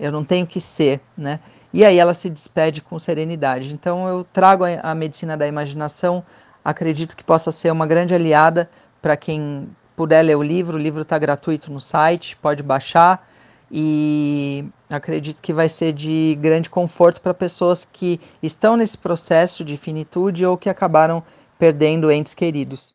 Eu 0.03 0.11
não 0.11 0.25
tenho 0.25 0.45
que 0.45 0.59
ser, 0.59 0.99
né? 1.17 1.39
E 1.73 1.85
aí 1.85 1.97
ela 1.97 2.13
se 2.13 2.29
despede 2.29 2.81
com 2.81 2.99
serenidade. 2.99 3.73
Então 3.73 4.05
eu 4.05 4.25
trago 4.25 4.65
a, 4.65 4.93
medicina 4.93 5.37
da 5.37 5.47
imaginação, 5.47 6.21
acredito 6.63 7.15
que 7.15 7.23
possa 7.23 7.53
ser 7.53 7.71
uma 7.71 7.87
grande 7.87 8.13
aliada 8.13 8.69
para 9.01 9.15
quem 9.15 9.69
puder 9.95 10.21
ler 10.21 10.35
o 10.35 10.43
livro, 10.43 10.75
o 10.75 10.81
livro 10.81 11.03
está 11.03 11.17
gratuito 11.17 11.71
no 11.71 11.79
site, 11.79 12.35
pode 12.35 12.61
baixar 12.61 13.25
e 13.71 14.65
acredito 14.89 15.41
que 15.41 15.53
vai 15.53 15.69
ser 15.69 15.93
de 15.93 16.37
grande 16.41 16.69
conforto 16.69 17.21
para 17.21 17.33
pessoas 17.33 17.85
que 17.85 18.19
estão 18.41 18.75
nesse 18.75 18.97
processo 18.97 19.63
de 19.63 19.77
finitude 19.77 20.45
ou 20.45 20.57
que 20.57 20.69
acabaram 20.69 21.23
perdendo 21.57 22.11
entes 22.11 22.33
queridos. 22.33 22.93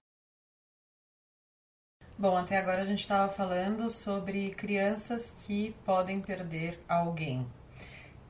Bom, 2.21 2.37
até 2.37 2.59
agora 2.59 2.83
a 2.83 2.85
gente 2.85 2.99
estava 2.99 3.33
falando 3.33 3.89
sobre 3.91 4.51
crianças 4.51 5.37
que 5.47 5.73
podem 5.85 6.21
perder 6.21 6.83
alguém. 6.89 7.47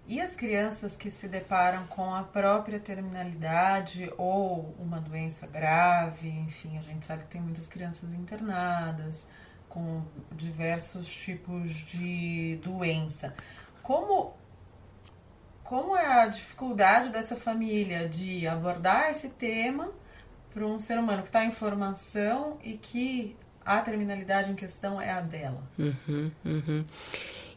E 0.07 0.21
as 0.21 0.37
crianças 0.37 0.95
que 0.95 1.11
se 1.11 1.27
deparam 1.27 1.87
com 1.87 2.15
a 2.15 2.23
própria 2.23 2.79
terminalidade 2.79 4.13
ou 4.19 4.75
uma 4.79 5.01
doença 5.01 5.47
grave, 5.47 6.29
enfim, 6.29 6.77
a 6.77 6.83
gente 6.83 7.07
sabe 7.07 7.23
que 7.23 7.31
tem 7.31 7.41
muitas 7.41 7.67
crianças 7.67 8.13
internadas 8.13 9.27
com 9.71 10.05
diversos 10.33 11.09
tipos 11.09 11.73
de 11.73 12.59
doença. 12.63 13.35
Como 13.83 14.35
como 15.65 15.97
é 15.97 16.25
a 16.25 16.27
dificuldade 16.27 17.09
dessa 17.09 17.37
família 17.37 18.07
de 18.07 18.47
abordar 18.47 19.09
esse 19.09 19.31
tema 19.31 19.91
para 20.53 20.67
um 20.67 20.79
ser 20.79 20.99
humano 20.99 21.23
que 21.23 21.31
está 21.31 21.43
em 21.43 21.53
formação 21.53 22.59
e 22.63 22.77
que 22.77 23.35
a 23.69 23.83
terminalidade 23.83 24.51
em 24.51 24.55
questão 24.55 25.01
é 25.01 25.11
a 25.11 25.21
dela? 25.21 25.63
Uhum, 25.79 26.31
uhum. 26.45 26.85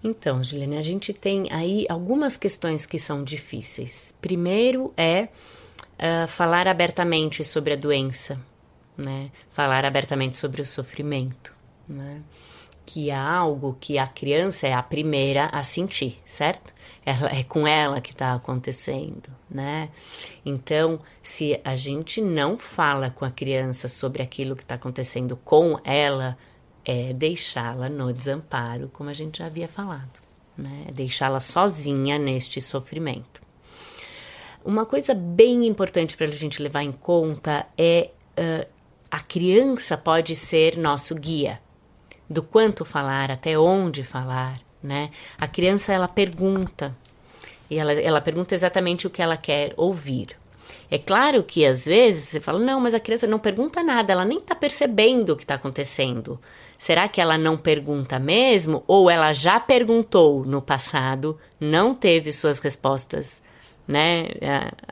Então, 0.04 0.44
Juliana, 0.44 0.78
a 0.78 0.82
gente 0.82 1.14
tem 1.14 1.48
aí 1.52 1.86
algumas 1.88 2.36
questões 2.36 2.86
que 2.86 3.00
são 3.00 3.24
difíceis. 3.24 4.14
Primeiro 4.20 4.94
é 4.98 5.30
uh, 5.98 6.28
falar 6.28 6.68
abertamente 6.68 7.46
sobre 7.46 7.74
a 7.74 7.76
doença, 7.78 8.38
né? 8.98 9.32
Falar 9.52 9.86
abertamente 9.86 10.38
sobre 10.38 10.62
o 10.62 10.66
sofrimento, 10.66 11.54
né? 11.88 12.22
Que 12.94 13.10
é 13.10 13.16
algo 13.16 13.78
que 13.80 13.98
a 13.98 14.06
criança 14.06 14.68
é 14.68 14.74
a 14.74 14.84
primeira 14.84 15.46
a 15.46 15.64
sentir, 15.64 16.18
certo? 16.26 16.74
Ela, 17.06 17.30
é 17.30 17.42
com 17.42 17.66
ela 17.66 18.02
que 18.02 18.12
está 18.12 18.34
acontecendo, 18.34 19.34
né? 19.50 19.88
Então, 20.46 21.00
se 21.24 21.58
a 21.64 21.74
gente 21.74 22.20
não 22.20 22.58
fala 22.58 23.10
com 23.10 23.24
a 23.24 23.32
criança 23.32 23.88
sobre 23.88 24.22
aquilo 24.22 24.58
que 24.58 24.64
está 24.64 24.76
acontecendo 24.76 25.38
com 25.38 25.80
ela, 25.86 26.38
é 26.84 27.14
deixá-la 27.14 27.90
no 27.90 28.12
desamparo, 28.12 28.90
como 28.92 29.10
a 29.10 29.14
gente 29.14 29.38
já 29.38 29.46
havia 29.46 29.70
falado, 29.70 30.20
né? 30.58 30.88
É 30.90 30.92
deixá-la 30.92 31.40
sozinha 31.40 32.20
neste 32.20 32.60
sofrimento. 32.60 33.42
Uma 34.66 34.86
coisa 34.86 35.14
bem 35.14 35.66
importante 35.66 36.18
para 36.18 36.26
a 36.26 36.30
gente 36.30 36.62
levar 36.62 36.84
em 36.84 36.92
conta 36.92 37.66
é 37.78 38.10
uh, 38.38 38.68
a 39.10 39.22
criança 39.22 39.98
pode 39.98 40.36
ser 40.36 40.78
nosso 40.78 41.16
guia 41.16 41.62
do 42.32 42.42
quanto 42.42 42.86
falar, 42.86 43.30
até 43.30 43.58
onde 43.58 44.04
falar, 44.04 44.60
né? 44.82 45.10
A 45.38 45.48
criança 45.48 45.94
ela 45.94 46.08
pergunta 46.08 46.96
e 47.70 47.78
ela, 47.78 47.94
ela 47.94 48.22
pergunta 48.22 48.56
exatamente 48.56 49.06
o 49.06 49.10
que 49.10 49.22
ela 49.22 49.38
quer 49.38 49.74
ouvir. 49.78 50.38
É 50.90 50.98
claro 50.98 51.44
que 51.44 51.66
às 51.66 51.86
vezes 51.86 52.30
você 52.30 52.40
fala, 52.40 52.60
não, 52.60 52.80
mas 52.80 52.94
a 52.94 53.00
criança 53.00 53.28
não 53.28 53.40
pergunta 53.40 53.84
nada, 53.84 54.14
ela 54.14 54.26
nem 54.26 54.40
está 54.40 54.56
percebendo 54.56 55.32
o 55.32 55.36
que 55.36 55.44
está 55.44 55.56
acontecendo. 55.56 56.40
Será 56.78 57.08
que 57.08 57.22
ela 57.22 57.38
não 57.38 57.58
pergunta 57.58 58.18
mesmo? 58.18 58.84
Ou 58.88 59.10
ela 59.10 59.34
já 59.34 59.60
perguntou 59.60 60.46
no 60.46 60.62
passado, 60.62 61.38
não 61.60 61.94
teve 61.94 62.32
suas 62.32 62.60
respostas 62.60 63.42
né, 63.88 64.28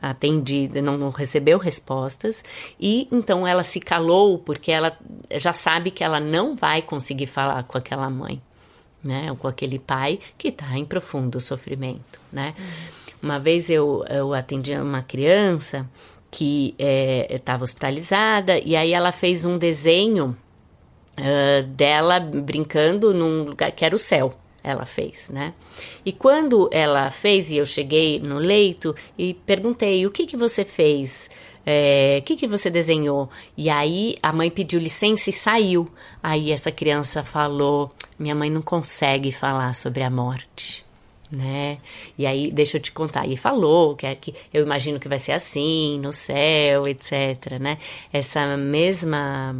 atendida, 0.02 0.82
não, 0.82 0.98
não, 0.98 1.10
recebeu 1.10 1.58
respostas 1.58 2.44
e 2.80 3.08
então 3.12 3.48
ela 3.48 3.64
se 3.64 3.80
calou 3.80 4.40
porque 4.40 4.72
ela 4.72 4.98
já 5.36 5.54
sabe 5.54 5.92
que 5.92 6.04
ela 6.04 6.20
não 6.20 6.56
vai 6.56 6.82
conseguir 6.82 7.28
falar 7.28 7.64
com 7.64 7.78
aquela 7.78 8.10
mãe, 8.10 8.42
né, 9.04 9.28
ou 9.30 9.38
com 9.38 9.48
aquele 9.48 9.80
pai 9.80 10.20
que 10.38 10.50
está 10.50 10.78
em 10.78 10.86
profundo 10.86 11.40
sofrimento, 11.40 12.20
né. 12.32 12.54
Uma 13.22 13.40
vez 13.40 13.70
eu, 13.70 14.06
eu 14.10 14.34
atendi 14.34 14.74
uma 14.76 15.04
criança 15.04 15.86
que 16.32 16.76
estava 17.30 17.64
é, 17.64 17.66
hospitalizada 17.66 18.60
e 18.60 18.76
aí 18.76 18.94
ela 18.94 19.12
fez 19.12 19.46
um 19.46 19.58
desenho 19.58 20.38
uh, 21.18 21.64
dela 21.68 22.20
brincando 22.20 23.14
num 23.14 23.44
lugar 23.44 23.72
que 23.72 23.84
era 23.84 23.96
o 23.96 24.00
céu 24.00 24.34
ela 24.64 24.86
fez, 24.86 25.30
né? 25.30 25.54
E 26.06 26.12
quando 26.12 26.70
ela 26.72 27.10
fez 27.10 27.52
e 27.52 27.58
eu 27.58 27.66
cheguei 27.66 28.20
no 28.20 28.38
leito 28.38 28.96
e 29.18 29.34
perguntei 29.34 30.06
o 30.06 30.12
que 30.12 30.26
que 30.26 30.38
você 30.38 30.66
fez, 30.66 31.30
é, 31.66 32.18
o 32.20 32.24
que 32.24 32.36
que 32.36 32.48
você 32.48 32.70
desenhou? 32.70 33.30
E 33.56 33.70
aí 33.70 34.18
a 34.24 34.34
mãe 34.34 34.50
pediu 34.50 34.80
licença 34.80 35.30
e 35.30 35.34
saiu. 35.34 35.88
Aí 36.22 36.52
essa 36.52 36.72
criança 36.72 37.24
falou: 37.24 37.90
minha 38.18 38.36
mãe 38.36 38.50
não 38.50 38.62
consegue 38.62 39.32
falar 39.32 39.76
sobre 39.76 40.04
a 40.04 40.10
morte. 40.10 40.86
Né? 41.32 41.78
E 42.18 42.26
aí, 42.26 42.50
deixa 42.50 42.78
eu 42.78 42.82
te 42.82 42.92
contar. 42.92 43.28
E 43.28 43.38
falou 43.38 43.96
que, 43.96 44.08
é 44.08 44.16
que 44.16 44.34
eu 44.52 44.64
imagino 44.66 45.00
que 45.00 45.08
vai 45.08 45.20
ser 45.20 45.34
assim, 45.34 46.00
no 46.00 46.12
céu, 46.12 46.88
etc. 46.88 47.60
Né? 47.60 47.78
Essa 48.12 48.58
mesma 48.58 49.56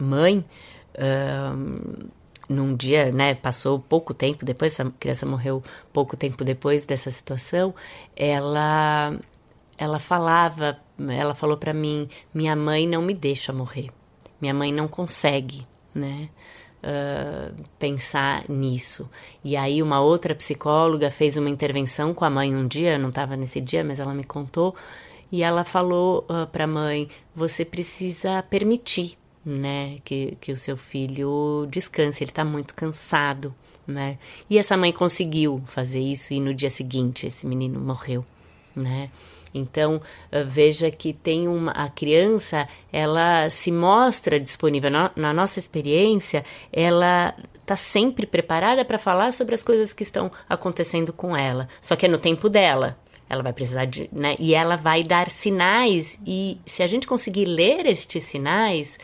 mãe 0.00 0.44
num 2.48 2.74
dia, 2.74 3.12
né, 3.12 3.34
passou 3.34 3.78
pouco 3.78 4.14
tempo 4.14 4.44
depois, 4.44 4.72
essa 4.72 4.90
criança 4.98 5.26
morreu 5.26 5.62
pouco 5.92 6.16
tempo 6.16 6.44
depois 6.44 6.86
dessa 6.86 7.10
situação, 7.10 7.74
ela 8.16 9.14
ela 9.76 10.00
falava, 10.00 10.76
ela 10.98 11.34
falou 11.34 11.56
para 11.56 11.72
mim, 11.72 12.08
minha 12.34 12.56
mãe 12.56 12.86
não 12.86 13.00
me 13.00 13.14
deixa 13.14 13.52
morrer, 13.52 13.90
minha 14.40 14.52
mãe 14.52 14.72
não 14.72 14.88
consegue, 14.88 15.64
né, 15.94 16.28
uh, 16.82 17.54
pensar 17.78 18.44
nisso. 18.48 19.08
E 19.44 19.56
aí 19.56 19.80
uma 19.80 20.00
outra 20.00 20.34
psicóloga 20.34 21.10
fez 21.10 21.36
uma 21.36 21.48
intervenção 21.48 22.12
com 22.12 22.24
a 22.24 22.30
mãe 22.30 22.54
um 22.54 22.66
dia, 22.66 22.98
não 22.98 23.10
estava 23.10 23.36
nesse 23.36 23.60
dia, 23.60 23.84
mas 23.84 24.00
ela 24.00 24.14
me 24.14 24.24
contou, 24.24 24.74
e 25.30 25.42
ela 25.42 25.62
falou 25.62 26.26
uh, 26.28 26.46
para 26.46 26.64
a 26.64 26.66
mãe, 26.68 27.08
você 27.34 27.64
precisa 27.64 28.42
permitir 28.42 29.17
né? 29.44 29.98
Que, 30.04 30.36
que 30.40 30.52
o 30.52 30.56
seu 30.56 30.76
filho 30.76 31.66
descanse, 31.70 32.22
ele 32.22 32.30
está 32.30 32.44
muito 32.44 32.74
cansado, 32.74 33.54
né? 33.86 34.18
E 34.50 34.58
essa 34.58 34.76
mãe 34.76 34.92
conseguiu 34.92 35.62
fazer 35.66 36.00
isso 36.00 36.34
e 36.34 36.40
no 36.40 36.52
dia 36.52 36.70
seguinte 36.70 37.26
esse 37.26 37.46
menino 37.46 37.80
morreu, 37.80 38.24
né? 38.76 39.10
Então 39.54 40.00
eh, 40.30 40.44
veja 40.44 40.90
que 40.90 41.12
tem 41.12 41.48
uma 41.48 41.72
a 41.72 41.88
criança, 41.88 42.68
ela 42.92 43.48
se 43.48 43.72
mostra 43.72 44.38
disponível 44.38 44.90
na, 44.90 45.10
na 45.16 45.32
nossa 45.32 45.58
experiência, 45.58 46.44
ela 46.72 47.34
está 47.60 47.76
sempre 47.76 48.26
preparada 48.26 48.84
para 48.84 48.98
falar 48.98 49.32
sobre 49.32 49.54
as 49.54 49.62
coisas 49.62 49.92
que 49.92 50.02
estão 50.02 50.30
acontecendo 50.48 51.12
com 51.12 51.36
ela, 51.36 51.68
só 51.80 51.96
que 51.96 52.06
é 52.06 52.08
no 52.08 52.18
tempo 52.18 52.48
dela. 52.48 52.98
Ela 53.30 53.42
vai 53.42 53.52
precisar 53.52 53.84
de, 53.84 54.08
né? 54.10 54.34
E 54.38 54.54
ela 54.54 54.74
vai 54.74 55.02
dar 55.02 55.30
sinais 55.30 56.18
e 56.26 56.58
se 56.64 56.82
a 56.82 56.86
gente 56.86 57.06
conseguir 57.06 57.44
ler 57.44 57.84
estes 57.84 58.24
sinais, 58.24 58.98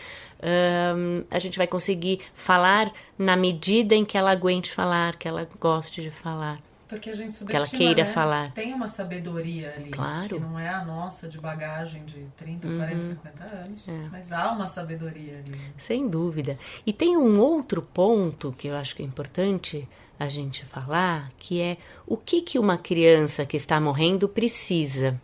um, 0.44 1.24
a 1.30 1.38
gente 1.38 1.56
vai 1.56 1.66
conseguir 1.66 2.20
falar 2.34 2.92
na 3.18 3.36
medida 3.36 3.94
em 3.94 4.04
que 4.04 4.18
ela 4.18 4.30
aguente 4.30 4.70
falar, 4.72 5.16
que 5.16 5.26
ela 5.26 5.48
goste 5.58 6.02
de 6.02 6.10
falar. 6.10 6.58
Porque 6.86 7.10
a 7.10 7.16
gente 7.16 7.44
que 7.44 7.56
ela 7.56 7.66
queira 7.66 8.04
né? 8.04 8.10
falar. 8.10 8.52
Tem 8.52 8.72
uma 8.74 8.86
sabedoria 8.86 9.74
ali. 9.76 9.90
Claro. 9.90 10.36
Que 10.36 10.40
não 10.40 10.58
é 10.58 10.68
a 10.68 10.84
nossa 10.84 11.28
de 11.28 11.38
bagagem 11.38 12.04
de 12.04 12.26
30, 12.36 12.68
uhum. 12.68 12.76
40, 12.76 13.02
50 13.02 13.54
anos. 13.54 13.88
É. 13.88 14.08
Mas 14.12 14.32
há 14.32 14.52
uma 14.52 14.68
sabedoria 14.68 15.38
ali. 15.38 15.60
Sem 15.76 16.06
dúvida. 16.06 16.58
E 16.86 16.92
tem 16.92 17.16
um 17.16 17.40
outro 17.40 17.80
ponto 17.82 18.54
que 18.56 18.68
eu 18.68 18.76
acho 18.76 18.94
que 18.94 19.02
é 19.02 19.04
importante 19.04 19.88
a 20.18 20.28
gente 20.28 20.64
falar, 20.64 21.32
que 21.38 21.60
é 21.60 21.78
o 22.06 22.16
que, 22.16 22.40
que 22.42 22.58
uma 22.58 22.78
criança 22.78 23.44
que 23.44 23.56
está 23.56 23.80
morrendo 23.80 24.28
precisa, 24.28 25.20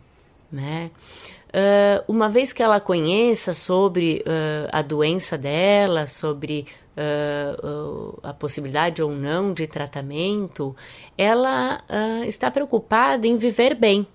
né? 0.51 0.91
Uh, 1.51 2.01
uma 2.07 2.29
vez 2.29 2.53
que 2.53 2.63
ela 2.63 2.79
conheça 2.79 3.53
sobre 3.53 4.23
uh, 4.25 4.69
a 4.71 4.81
doença 4.81 5.37
dela, 5.37 6.07
sobre 6.07 6.65
uh, 6.95 8.19
a 8.23 8.33
possibilidade 8.33 9.03
ou 9.03 9.11
não 9.11 9.53
de 9.53 9.67
tratamento, 9.67 10.73
ela 11.17 11.83
está 12.25 12.49
preocupada 12.49 13.27
em 13.27 13.35
viver 13.35 13.75
bem, 13.75 14.07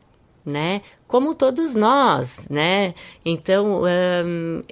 né? 0.45 0.81
Como 1.07 1.35
todos 1.35 1.75
nós, 1.75 2.47
né? 2.51 2.95
Então, 3.25 3.83
um, 3.83 4.63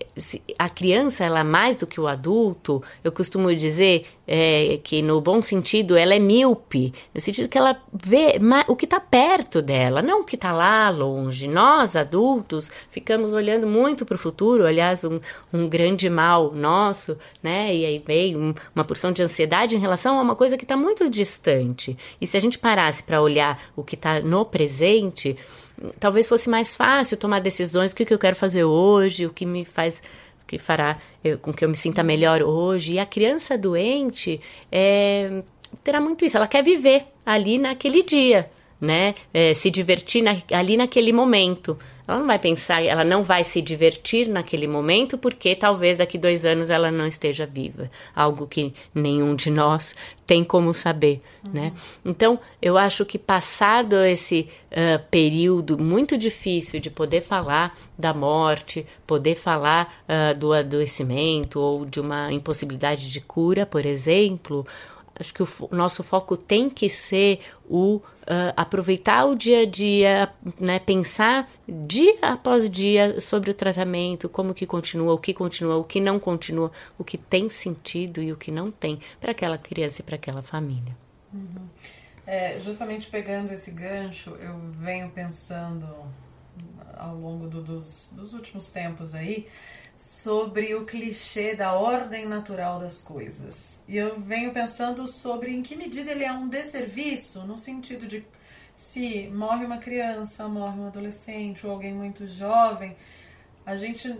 a 0.58 0.68
criança, 0.68 1.24
ela 1.24 1.40
é 1.40 1.44
mais 1.44 1.76
do 1.76 1.86
que 1.86 2.00
o 2.00 2.08
adulto, 2.08 2.82
eu 3.04 3.12
costumo 3.12 3.54
dizer 3.54 4.06
é, 4.26 4.80
que, 4.82 5.00
no 5.00 5.20
bom 5.20 5.40
sentido, 5.40 5.96
ela 5.96 6.14
é 6.14 6.18
míope, 6.18 6.92
no 7.14 7.20
sentido 7.20 7.48
que 7.48 7.56
ela 7.56 7.80
vê 7.92 8.40
o 8.66 8.74
que 8.74 8.84
está 8.84 8.98
perto 8.98 9.62
dela, 9.62 10.02
não 10.02 10.22
o 10.22 10.24
que 10.24 10.34
está 10.34 10.52
lá 10.52 10.90
longe. 10.90 11.46
Nós, 11.46 11.94
adultos, 11.94 12.70
ficamos 12.90 13.32
olhando 13.32 13.66
muito 13.66 14.04
para 14.04 14.16
o 14.16 14.18
futuro, 14.18 14.66
aliás, 14.66 15.04
um, 15.04 15.20
um, 15.52 15.68
grande 15.68 16.10
mal 16.10 16.52
nosso, 16.52 17.16
né? 17.42 17.74
E 17.74 17.84
aí 17.84 18.02
vem 18.04 18.36
um, 18.36 18.52
uma 18.74 18.84
porção 18.84 19.12
de 19.12 19.22
ansiedade 19.22 19.76
em 19.76 19.80
relação 19.80 20.18
a 20.18 20.22
uma 20.22 20.34
coisa 20.34 20.56
que 20.56 20.64
está 20.64 20.76
muito 20.76 21.08
distante. 21.08 21.96
E 22.20 22.26
se 22.26 22.36
a 22.36 22.40
gente 22.40 22.58
parasse 22.58 23.04
para 23.04 23.22
olhar 23.22 23.62
o 23.76 23.84
que 23.84 23.94
está 23.94 24.20
no 24.20 24.44
presente, 24.44 25.36
talvez 25.98 26.28
fosse 26.28 26.48
mais 26.48 26.74
fácil 26.74 27.16
tomar 27.16 27.40
decisões, 27.40 27.92
o 27.92 27.96
que, 27.96 28.04
que 28.04 28.14
eu 28.14 28.18
quero 28.18 28.36
fazer 28.36 28.64
hoje, 28.64 29.26
o 29.26 29.30
que 29.30 29.44
me 29.44 29.64
faz, 29.64 30.02
que 30.46 30.58
fará 30.58 30.98
eu, 31.22 31.38
com 31.38 31.52
que 31.52 31.64
eu 31.64 31.68
me 31.68 31.76
sinta 31.76 32.02
melhor 32.02 32.42
hoje. 32.42 32.94
E 32.94 32.98
a 32.98 33.06
criança 33.06 33.56
doente 33.56 34.40
é, 34.70 35.42
terá 35.82 36.00
muito 36.00 36.24
isso, 36.24 36.36
ela 36.36 36.46
quer 36.46 36.62
viver 36.62 37.04
ali 37.24 37.58
naquele 37.58 38.02
dia, 38.02 38.50
né? 38.80 39.14
É, 39.32 39.54
se 39.54 39.70
divertir 39.70 40.22
na, 40.22 40.36
ali 40.52 40.76
naquele 40.76 41.12
momento. 41.12 41.78
Ela 42.06 42.18
não 42.18 42.26
vai 42.26 42.38
pensar, 42.38 42.82
ela 42.82 43.04
não 43.04 43.22
vai 43.22 43.42
se 43.42 43.62
divertir 43.62 44.28
naquele 44.28 44.66
momento 44.66 45.16
porque 45.16 45.56
talvez 45.56 45.98
daqui 45.98 46.18
dois 46.18 46.44
anos 46.44 46.68
ela 46.68 46.90
não 46.90 47.06
esteja 47.06 47.46
viva. 47.46 47.90
Algo 48.14 48.46
que 48.46 48.74
nenhum 48.94 49.34
de 49.34 49.50
nós 49.50 49.94
tem 50.26 50.44
como 50.44 50.72
saber, 50.74 51.20
uhum. 51.44 51.52
né? 51.52 51.72
Então, 52.04 52.38
eu 52.60 52.76
acho 52.78 53.04
que 53.04 53.18
passado 53.18 53.96
esse 53.96 54.48
uh, 54.70 55.02
período 55.10 55.78
muito 55.78 56.16
difícil 56.16 56.80
de 56.80 56.90
poder 56.90 57.22
falar 57.22 57.76
da 57.98 58.12
morte, 58.12 58.86
poder 59.06 59.34
falar 59.34 60.04
uh, 60.08 60.38
do 60.38 60.52
adoecimento 60.52 61.60
ou 61.60 61.84
de 61.84 62.00
uma 62.00 62.32
impossibilidade 62.32 63.10
de 63.10 63.20
cura, 63.20 63.64
por 63.64 63.84
exemplo, 63.84 64.66
acho 65.18 65.32
que 65.32 65.42
o 65.42 65.68
nosso 65.70 66.02
foco 66.02 66.36
tem 66.36 66.68
que 66.68 66.88
ser 66.88 67.40
o 67.68 68.00
Uh, 68.24 68.56
aproveitar 68.56 69.26
o 69.26 69.34
dia 69.34 69.60
a 69.60 69.66
dia, 69.66 70.32
né, 70.58 70.78
pensar 70.78 71.46
dia 71.68 72.16
após 72.22 72.70
dia 72.70 73.20
sobre 73.20 73.50
o 73.50 73.54
tratamento, 73.54 74.30
como 74.30 74.54
que 74.54 74.64
continua, 74.64 75.12
o 75.12 75.18
que 75.18 75.34
continua, 75.34 75.76
o 75.76 75.84
que 75.84 76.00
não 76.00 76.18
continua, 76.18 76.72
o 76.96 77.04
que 77.04 77.18
tem 77.18 77.50
sentido 77.50 78.22
e 78.22 78.32
o 78.32 78.36
que 78.38 78.50
não 78.50 78.70
tem 78.70 78.98
para 79.20 79.32
aquela 79.32 79.58
criança 79.58 80.00
e 80.00 80.04
para 80.06 80.14
aquela 80.14 80.40
família. 80.40 80.96
Uhum. 81.34 81.68
É, 82.26 82.58
justamente 82.60 83.08
pegando 83.08 83.52
esse 83.52 83.70
gancho, 83.70 84.30
eu 84.40 84.58
venho 84.78 85.10
pensando 85.10 85.86
ao 86.96 87.14
longo 87.14 87.46
do, 87.46 87.60
dos, 87.60 88.10
dos 88.14 88.32
últimos 88.32 88.70
tempos 88.70 89.14
aí 89.14 89.46
sobre 90.04 90.74
o 90.74 90.84
clichê 90.84 91.54
da 91.54 91.72
ordem 91.72 92.26
natural 92.26 92.78
das 92.78 93.00
coisas. 93.00 93.80
E 93.88 93.96
eu 93.96 94.20
venho 94.20 94.52
pensando 94.52 95.08
sobre 95.08 95.50
em 95.50 95.62
que 95.62 95.74
medida 95.74 96.10
ele 96.10 96.22
é 96.22 96.30
um 96.30 96.46
desserviço, 96.46 97.46
no 97.46 97.56
sentido 97.56 98.06
de 98.06 98.22
se 98.76 99.28
morre 99.28 99.64
uma 99.64 99.78
criança, 99.78 100.46
morre 100.46 100.78
um 100.78 100.88
adolescente 100.88 101.66
ou 101.66 101.72
alguém 101.72 101.94
muito 101.94 102.28
jovem, 102.28 102.94
a 103.64 103.76
gente 103.76 104.14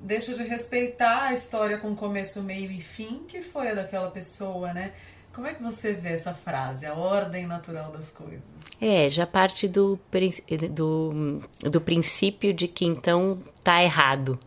deixa 0.00 0.32
de 0.32 0.42
respeitar 0.42 1.24
a 1.24 1.34
história 1.34 1.76
com 1.76 1.94
começo, 1.94 2.42
meio 2.42 2.70
e 2.70 2.80
fim 2.80 3.24
que 3.28 3.42
foi 3.42 3.68
a 3.68 3.74
daquela 3.74 4.10
pessoa, 4.10 4.72
né? 4.72 4.94
Como 5.34 5.46
é 5.46 5.52
que 5.52 5.62
você 5.62 5.92
vê 5.92 6.14
essa 6.14 6.32
frase, 6.32 6.86
a 6.86 6.94
ordem 6.94 7.46
natural 7.46 7.92
das 7.92 8.10
coisas? 8.10 8.42
É, 8.80 9.10
já 9.10 9.26
parte 9.26 9.68
do, 9.68 10.00
do, 10.70 11.42
do 11.60 11.80
princípio 11.80 12.54
de 12.54 12.66
que 12.66 12.86
então 12.86 13.38
tá 13.62 13.82
errado, 13.84 14.38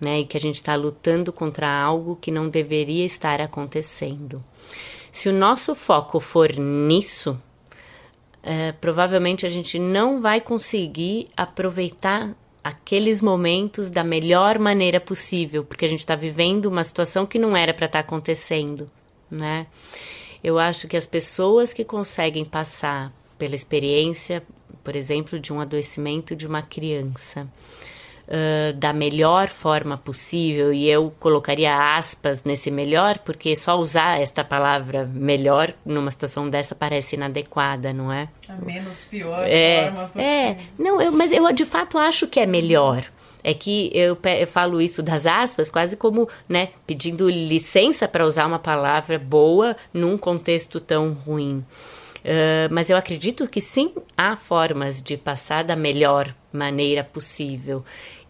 né? 0.00 0.20
E 0.20 0.24
que 0.24 0.36
a 0.36 0.40
gente 0.40 0.56
está 0.56 0.74
lutando 0.74 1.32
contra 1.32 1.68
algo 1.68 2.16
que 2.16 2.30
não 2.30 2.48
deveria 2.48 3.04
estar 3.04 3.40
acontecendo. 3.40 4.42
Se 5.12 5.28
o 5.28 5.32
nosso 5.32 5.74
foco 5.74 6.18
for 6.20 6.52
nisso, 6.56 7.40
é, 8.42 8.72
provavelmente 8.72 9.44
a 9.44 9.48
gente 9.48 9.78
não 9.78 10.20
vai 10.20 10.40
conseguir 10.40 11.28
aproveitar 11.36 12.34
aqueles 12.62 13.20
momentos 13.20 13.90
da 13.90 14.04
melhor 14.04 14.58
maneira 14.58 15.00
possível, 15.00 15.64
porque 15.64 15.84
a 15.84 15.88
gente 15.88 16.00
está 16.00 16.14
vivendo 16.14 16.66
uma 16.66 16.84
situação 16.84 17.26
que 17.26 17.38
não 17.38 17.56
era 17.56 17.74
para 17.74 17.86
estar 17.86 18.02
tá 18.02 18.06
acontecendo, 18.06 18.90
né? 19.30 19.66
Eu 20.42 20.58
acho 20.58 20.88
que 20.88 20.96
as 20.96 21.06
pessoas 21.06 21.72
que 21.72 21.84
conseguem 21.84 22.44
passar 22.44 23.12
pela 23.38 23.54
experiência, 23.54 24.42
por 24.82 24.96
exemplo, 24.96 25.38
de 25.38 25.52
um 25.52 25.60
adoecimento 25.60 26.34
de 26.34 26.46
uma 26.46 26.62
criança, 26.62 27.46
uh, 28.30 28.72
da 28.74 28.92
melhor 28.92 29.48
forma 29.48 29.98
possível, 29.98 30.72
e 30.72 30.88
eu 30.88 31.12
colocaria 31.18 31.96
aspas 31.96 32.44
nesse 32.44 32.70
melhor, 32.70 33.18
porque 33.18 33.56
só 33.56 33.78
usar 33.78 34.20
esta 34.20 34.44
palavra 34.44 35.04
melhor 35.04 35.72
numa 35.84 36.10
situação 36.10 36.48
dessa 36.48 36.74
parece 36.74 37.16
inadequada, 37.16 37.92
não 37.92 38.12
é? 38.12 38.28
A 38.48 38.54
menos 38.64 39.04
pior 39.04 39.44
é, 39.46 39.86
forma 39.86 40.08
possível. 40.08 40.30
É, 40.30 40.56
não, 40.78 41.02
eu, 41.02 41.12
mas 41.12 41.32
eu 41.32 41.50
de 41.52 41.64
fato 41.64 41.98
acho 41.98 42.26
que 42.26 42.38
é 42.38 42.46
melhor. 42.46 43.04
É 43.42 43.54
que 43.54 43.90
eu, 43.94 44.18
eu, 44.38 44.46
falo 44.46 44.82
isso 44.82 45.02
das 45.02 45.26
aspas 45.26 45.70
quase 45.70 45.96
como, 45.96 46.28
né, 46.46 46.68
pedindo 46.86 47.28
licença 47.28 48.06
para 48.06 48.26
usar 48.26 48.46
uma 48.46 48.58
palavra 48.58 49.18
boa 49.18 49.74
num 49.94 50.18
contexto 50.18 50.78
tão 50.78 51.14
ruim. 51.14 51.64
Uh, 52.20 52.68
mas 52.70 52.90
eu 52.90 52.98
acredito 52.98 53.48
que 53.48 53.60
sim, 53.60 53.94
há 54.14 54.36
formas 54.36 55.00
de 55.00 55.16
passar 55.16 55.64
da 55.64 55.74
melhor 55.74 56.34
maneira 56.52 57.02
possível. 57.02 57.82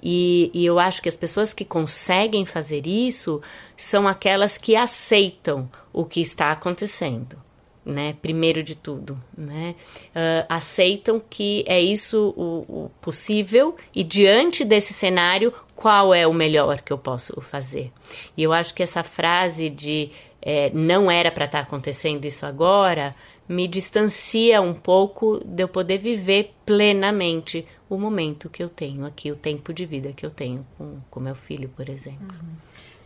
E, 0.03 0.51
e 0.55 0.65
eu 0.65 0.79
acho 0.79 1.03
que 1.03 1.09
as 1.09 1.17
pessoas 1.17 1.53
que 1.53 1.65
conseguem 1.65 2.45
fazer 2.45 2.87
isso 2.87 3.41
são 3.77 4.09
aquelas 4.09 4.57
que 4.57 4.77
aceitam 4.77 5.71
o 5.93 6.05
que 6.05 6.21
está 6.21 6.51
acontecendo. 6.51 7.37
Né, 7.83 8.15
primeiro 8.21 8.63
de 8.63 8.77
tudo, 8.77 9.19
né, 9.37 9.75
uh, 10.09 10.47
aceitam 10.51 11.19
que 11.19 11.65
é 11.67 11.81
isso 11.81 12.35
o, 12.37 12.85
o, 12.85 12.91
possível 13.01 13.75
e 13.97 14.05
diante 14.05 14.67
desse 14.67 14.93
cenário 14.93 15.53
qual 15.75 16.13
é 16.13 16.27
o 16.27 16.33
melhor 16.33 16.83
que 16.83 16.93
eu 16.93 16.99
posso 16.99 17.41
fazer. 17.41 17.91
E 18.37 18.43
eu 18.43 18.53
acho 18.53 18.75
que 18.75 18.83
essa 18.83 19.03
frase 19.03 19.71
de 19.71 20.11
é, 20.43 20.71
não 20.75 21.11
era 21.11 21.33
para 21.33 21.47
estar 21.47 21.59
tá 21.59 21.65
acontecendo 21.65 22.27
isso 22.27 22.45
agora 22.45 23.17
me 23.51 23.67
distancia 23.67 24.61
um 24.61 24.73
pouco 24.73 25.43
de 25.45 25.65
eu 25.65 25.69
poder 25.69 25.99
viver 25.99 26.55
plenamente 26.65 27.67
o 27.91 27.99
momento 27.99 28.49
que 28.49 28.63
eu 28.63 28.69
tenho 28.69 29.05
aqui, 29.05 29.33
o 29.33 29.37
tempo 29.37 29.75
de 29.75 29.85
vida 29.85 30.13
que 30.13 30.25
eu 30.25 30.31
tenho 30.31 30.65
com, 30.79 31.01
com 31.11 31.19
meu 31.19 31.35
filho, 31.35 31.69
por 31.71 31.89
exemplo. 31.89 32.39
Uhum. 32.41 32.55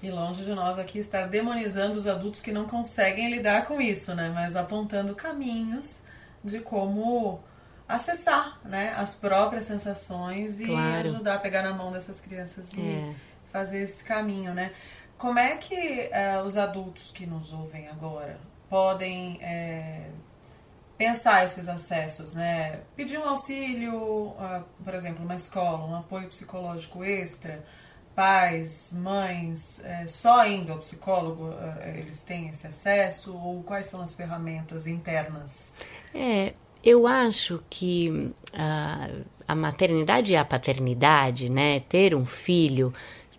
E 0.03 0.11
longe 0.11 0.45
de 0.45 0.55
nós 0.55 0.79
aqui 0.79 0.99
estar 0.99 1.27
demonizando 1.27 1.97
os 1.97 2.07
adultos 2.07 2.43
que 2.43 2.53
não 2.53 2.67
conseguem 2.67 3.31
lidar 3.31 3.65
com 3.65 3.81
isso, 3.81 4.15
né? 4.15 4.31
Mas 4.33 4.55
apontando 4.55 5.15
caminhos 5.15 6.03
de 6.45 6.61
como 6.61 7.41
acessar, 7.89 8.59
né, 8.65 8.95
as 8.97 9.15
próprias 9.15 9.65
sensações 9.65 10.61
e 10.61 10.67
claro. 10.67 11.09
ajudar 11.09 11.35
a 11.35 11.39
pegar 11.39 11.63
na 11.63 11.73
mão 11.73 11.93
dessas 11.93 12.19
crianças 12.19 12.73
e 12.75 12.81
é. 12.81 13.15
fazer 13.51 13.81
esse 13.81 14.05
caminho, 14.05 14.53
né? 14.53 14.73
Como 15.17 15.39
é 15.39 15.57
que 15.57 16.11
uh, 16.11 16.45
os 16.45 16.59
adultos 16.59 17.11
que 17.11 17.25
nos 17.25 17.53
ouvem 17.53 17.89
agora 17.89 18.39
podem 18.69 19.39
é, 19.41 20.09
pensar 20.97 21.45
esses 21.45 21.69
acessos, 21.69 22.33
né? 22.33 22.81
Pedir 22.97 23.19
um 23.19 23.29
auxílio, 23.29 23.95
uh, 23.95 24.65
por 24.83 24.95
exemplo, 24.95 25.25
uma 25.25 25.35
escola, 25.35 25.87
um 25.87 25.97
apoio 25.97 26.29
psicológico 26.29 27.05
extra, 27.05 27.65
pais, 28.15 28.95
mães, 28.97 29.83
é, 29.85 30.07
só 30.07 30.47
indo 30.47 30.73
ao 30.73 30.79
psicólogo 30.79 31.49
uh, 31.49 31.83
eles 31.97 32.23
têm 32.23 32.49
esse 32.49 32.67
acesso 32.67 33.37
ou 33.37 33.63
quais 33.63 33.87
são 33.87 34.01
as 34.01 34.15
ferramentas 34.15 34.87
internas? 34.87 35.73
É, 36.15 36.55
eu 36.85 37.07
acho 37.07 37.63
que 37.69 38.33
uh, 38.53 39.25
a 39.49 39.55
maternidade 39.55 40.33
e 40.33 40.37
a 40.37 40.45
paternidade, 40.45 41.51
né, 41.51 41.81
ter 41.81 42.15
um 42.15 42.25
filho 42.25 42.93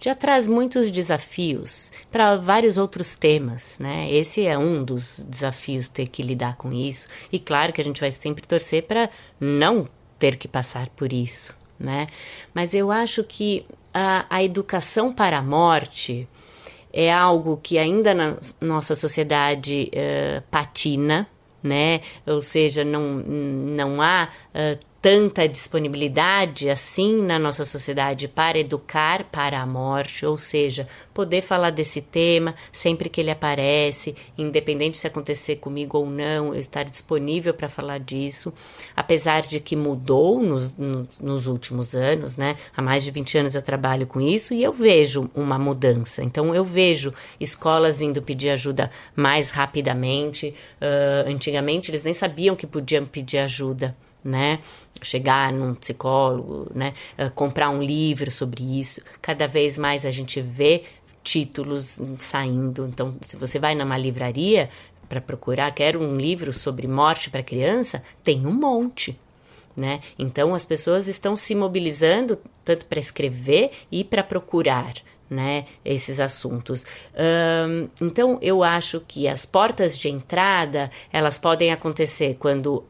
já 0.05 0.13
traz 0.13 0.47
muitos 0.47 0.91
desafios 0.91 1.91
para 2.11 2.35
vários 2.35 2.77
outros 2.77 3.15
temas, 3.15 3.79
né? 3.79 4.07
Esse 4.11 4.45
é 4.45 4.55
um 4.55 4.83
dos 4.83 5.25
desafios 5.27 5.89
ter 5.89 6.07
que 6.07 6.21
lidar 6.21 6.57
com 6.57 6.71
isso. 6.71 7.07
E 7.31 7.39
claro 7.39 7.73
que 7.73 7.81
a 7.81 7.83
gente 7.83 8.01
vai 8.01 8.11
sempre 8.11 8.45
torcer 8.45 8.83
para 8.83 9.09
não 9.39 9.87
ter 10.19 10.35
que 10.35 10.47
passar 10.47 10.89
por 10.89 11.11
isso, 11.11 11.57
né? 11.79 12.05
Mas 12.53 12.75
eu 12.75 12.91
acho 12.91 13.23
que 13.23 13.65
a, 13.91 14.27
a 14.29 14.43
educação 14.43 15.11
para 15.11 15.39
a 15.39 15.41
morte 15.41 16.27
é 16.93 17.11
algo 17.11 17.57
que 17.57 17.79
ainda 17.79 18.13
na 18.13 18.37
nossa 18.61 18.93
sociedade 18.93 19.89
uh, 19.91 20.43
patina, 20.51 21.27
né? 21.63 22.01
Ou 22.27 22.43
seja, 22.43 22.85
não, 22.85 23.01
não 23.01 23.99
há 23.99 24.29
uh, 24.53 24.85
tanta 25.05 25.47
disponibilidade 25.47 26.67
assim 26.67 27.21
na 27.21 27.37
nossa 27.37 27.63
sociedade 27.63 28.27
para 28.27 28.57
educar 28.57 29.23
para 29.25 29.61
a 29.61 29.65
morte, 29.65 30.25
ou 30.25 30.35
seja, 30.35 30.87
poder 31.13 31.43
falar 31.43 31.69
desse 31.69 32.01
tema 32.01 32.55
sempre 32.71 33.07
que 33.07 33.21
ele 33.21 33.29
aparece, 33.29 34.15
independente 34.35 34.97
se 34.97 35.05
acontecer 35.05 35.57
comigo 35.57 35.99
ou 35.99 36.09
não, 36.09 36.55
eu 36.55 36.59
estar 36.59 36.81
disponível 36.81 37.53
para 37.53 37.69
falar 37.69 37.99
disso, 37.99 38.51
apesar 38.95 39.43
de 39.43 39.59
que 39.59 39.75
mudou 39.75 40.41
nos, 40.41 40.75
nos, 40.75 41.19
nos, 41.19 41.45
últimos 41.45 41.93
anos, 41.93 42.35
né? 42.35 42.55
Há 42.75 42.81
mais 42.81 43.03
de 43.03 43.11
20 43.11 43.37
anos 43.37 43.53
eu 43.53 43.61
trabalho 43.61 44.07
com 44.07 44.19
isso 44.19 44.55
e 44.55 44.63
eu 44.63 44.73
vejo 44.73 45.29
uma 45.35 45.59
mudança. 45.59 46.23
Então 46.23 46.55
eu 46.55 46.63
vejo 46.63 47.13
escolas 47.39 47.99
vindo 47.99 48.23
pedir 48.23 48.49
ajuda 48.49 48.89
mais 49.15 49.51
rapidamente. 49.51 50.55
Uh, 50.81 51.29
antigamente 51.29 51.91
eles 51.91 52.03
nem 52.03 52.13
sabiam 52.15 52.55
que 52.55 52.65
podiam 52.65 53.05
pedir 53.05 53.37
ajuda 53.37 53.95
né? 54.25 54.59
Chegar 55.03 55.53
num 55.53 55.75
psicólogo, 55.75 56.71
né? 56.73 56.95
Uh, 57.17 57.29
comprar 57.29 57.69
um 57.69 57.81
livro 57.81 58.31
sobre 58.31 58.63
isso. 58.79 58.99
Cada 59.21 59.47
vez 59.47 59.77
mais 59.77 60.03
a 60.03 60.11
gente 60.11 60.41
vê 60.41 60.83
títulos 61.23 62.01
saindo. 62.17 62.87
Então, 62.87 63.15
se 63.21 63.37
você 63.37 63.59
vai 63.59 63.75
numa 63.75 63.97
livraria 63.97 64.69
para 65.07 65.21
procurar, 65.21 65.71
quero 65.73 66.01
um 66.01 66.17
livro 66.17 66.51
sobre 66.51 66.87
morte 66.87 67.29
para 67.29 67.43
criança, 67.43 68.01
tem 68.23 68.47
um 68.47 68.53
monte. 68.53 69.19
Né? 69.77 69.99
Então 70.17 70.55
as 70.55 70.65
pessoas 70.65 71.05
estão 71.05 71.35
se 71.35 71.53
mobilizando 71.53 72.39
tanto 72.63 72.85
para 72.85 72.97
escrever 72.97 73.71
e 73.91 74.05
para 74.05 74.23
procurar 74.23 74.93
né, 75.29 75.65
esses 75.83 76.21
assuntos. 76.21 76.85
Então 78.01 78.39
eu 78.41 78.63
acho 78.63 79.01
que 79.01 79.27
as 79.27 79.45
portas 79.45 79.97
de 79.97 80.07
entrada 80.07 80.89
elas 81.11 81.37
podem 81.37 81.73
acontecer 81.73 82.37
quando 82.39 82.85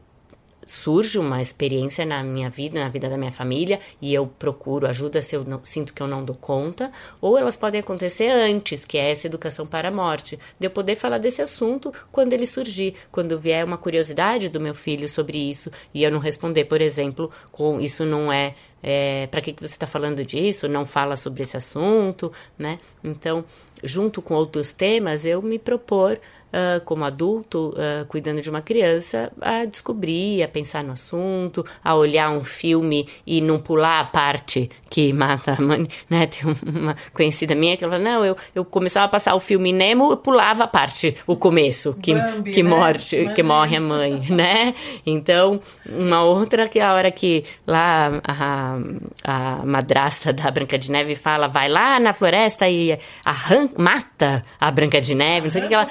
surge 0.66 1.18
uma 1.18 1.40
experiência 1.40 2.04
na 2.04 2.22
minha 2.22 2.50
vida, 2.50 2.80
na 2.80 2.88
vida 2.88 3.08
da 3.08 3.16
minha 3.16 3.30
família, 3.30 3.78
e 4.02 4.12
eu 4.12 4.26
procuro 4.26 4.86
ajuda 4.86 5.22
se 5.22 5.36
eu 5.36 5.44
não, 5.44 5.60
sinto 5.62 5.94
que 5.94 6.02
eu 6.02 6.08
não 6.08 6.24
dou 6.24 6.34
conta, 6.34 6.90
ou 7.20 7.38
elas 7.38 7.56
podem 7.56 7.80
acontecer 7.80 8.28
antes, 8.28 8.84
que 8.84 8.98
é 8.98 9.10
essa 9.10 9.28
educação 9.28 9.66
para 9.66 9.88
a 9.88 9.92
morte, 9.92 10.38
de 10.58 10.66
eu 10.66 10.70
poder 10.70 10.96
falar 10.96 11.18
desse 11.18 11.40
assunto 11.40 11.92
quando 12.10 12.32
ele 12.32 12.46
surgir, 12.46 12.94
quando 13.12 13.38
vier 13.38 13.64
uma 13.64 13.78
curiosidade 13.78 14.48
do 14.48 14.60
meu 14.60 14.74
filho 14.74 15.08
sobre 15.08 15.38
isso, 15.38 15.70
e 15.94 16.02
eu 16.02 16.10
não 16.10 16.18
responder, 16.18 16.64
por 16.64 16.82
exemplo, 16.82 17.30
com 17.52 17.80
isso 17.80 18.04
não 18.04 18.32
é 18.32 18.54
é, 18.82 19.26
para 19.26 19.40
que, 19.40 19.52
que 19.52 19.60
você 19.60 19.74
está 19.74 19.86
falando 19.86 20.24
disso? 20.24 20.68
Não 20.68 20.86
fala 20.86 21.16
sobre 21.16 21.42
esse 21.42 21.56
assunto, 21.56 22.32
né? 22.56 22.78
Então, 23.02 23.44
junto 23.82 24.22
com 24.22 24.34
outros 24.34 24.72
temas, 24.72 25.26
eu 25.26 25.42
me 25.42 25.58
propor 25.58 26.20
uh, 26.52 26.80
como 26.84 27.04
adulto, 27.04 27.70
uh, 27.70 28.06
cuidando 28.06 28.40
de 28.40 28.50
uma 28.50 28.60
criança, 28.60 29.32
a 29.40 29.64
descobrir, 29.64 30.42
a 30.42 30.48
pensar 30.48 30.82
no 30.82 30.92
assunto, 30.92 31.64
a 31.82 31.94
olhar 31.94 32.30
um 32.30 32.44
filme 32.44 33.08
e 33.26 33.40
não 33.40 33.58
pular 33.58 34.00
a 34.00 34.04
parte 34.04 34.70
que 34.88 35.12
mata 35.12 35.56
a 35.58 35.60
mãe, 35.60 35.86
né? 36.08 36.26
Tem 36.26 36.42
uma 36.66 36.96
conhecida 37.12 37.54
minha 37.54 37.76
que 37.76 37.84
ela 37.84 37.94
fala, 37.94 38.04
não, 38.04 38.24
eu, 38.24 38.36
eu 38.54 38.64
começava 38.64 39.06
a 39.06 39.08
passar 39.08 39.34
o 39.34 39.40
filme 39.40 39.72
Nemo, 39.72 40.12
eu 40.12 40.16
pulava 40.16 40.64
a 40.64 40.66
parte, 40.66 41.16
o 41.26 41.36
começo, 41.36 41.94
que, 41.94 42.14
Bambi, 42.14 42.52
que, 42.52 42.62
né? 42.62 42.70
morte, 42.70 43.30
que 43.34 43.42
morre 43.42 43.76
a 43.76 43.80
mãe, 43.80 44.24
né? 44.30 44.74
Então, 45.04 45.60
uma 45.86 46.22
outra 46.22 46.68
que 46.68 46.80
a 46.80 46.94
hora 46.94 47.10
que 47.10 47.44
lá 47.66 48.20
a, 48.26 48.78
a 49.24 49.66
madrasta 49.66 50.32
da 50.32 50.50
Branca 50.50 50.78
de 50.78 50.90
Neve 50.90 51.14
fala, 51.14 51.48
vai 51.48 51.68
lá 51.68 51.98
na 52.00 52.12
floresta 52.12 52.68
e 52.68 52.98
arranca, 53.24 53.74
mata 53.80 54.44
a 54.60 54.70
Branca 54.70 55.00
de 55.00 55.14
Neve, 55.14 55.46
não 55.46 55.52
sei 55.52 55.64
o 55.64 55.68
que 55.68 55.74
ela, 55.74 55.86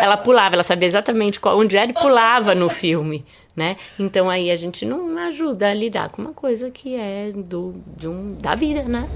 ela 0.00 0.16
pulava, 0.16 0.54
ela 0.54 0.62
sabia 0.62 0.86
exatamente 0.86 1.40
qual, 1.40 1.58
onde 1.58 1.76
era 1.76 1.90
e 1.90 1.94
pulava 1.94 2.54
no 2.54 2.68
filme, 2.68 3.24
né? 3.54 3.76
Então 3.98 4.28
aí 4.28 4.50
a 4.50 4.56
gente 4.56 4.84
não 4.84 5.16
ajuda 5.18 5.70
a 5.70 5.74
lidar 5.74 6.10
com 6.10 6.22
uma 6.22 6.32
coisa 6.32 6.70
que 6.70 6.94
é 6.94 7.32
do, 7.32 7.74
de 7.96 8.08
um, 8.08 8.34
da 8.34 8.54
vida, 8.54 8.82
né? 8.82 9.08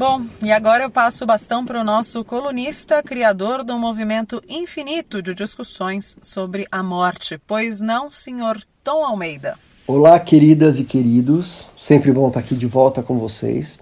Bom, 0.00 0.24
e 0.42 0.50
agora 0.50 0.84
eu 0.84 0.90
passo 0.90 1.24
o 1.24 1.26
bastão 1.26 1.62
para 1.62 1.78
o 1.78 1.84
nosso 1.84 2.24
colunista, 2.24 3.02
criador 3.02 3.62
do 3.62 3.78
movimento 3.78 4.42
infinito 4.48 5.20
de 5.20 5.34
discussões 5.34 6.16
sobre 6.22 6.66
a 6.72 6.82
morte. 6.82 7.38
Pois 7.46 7.82
não, 7.82 8.10
senhor 8.10 8.58
Tom 8.82 9.04
Almeida? 9.04 9.58
Olá, 9.92 10.20
queridas 10.20 10.78
e 10.78 10.84
queridos. 10.84 11.68
Sempre 11.76 12.12
bom 12.12 12.28
estar 12.28 12.38
aqui 12.38 12.54
de 12.54 12.64
volta 12.64 13.02
com 13.02 13.18
vocês. 13.18 13.80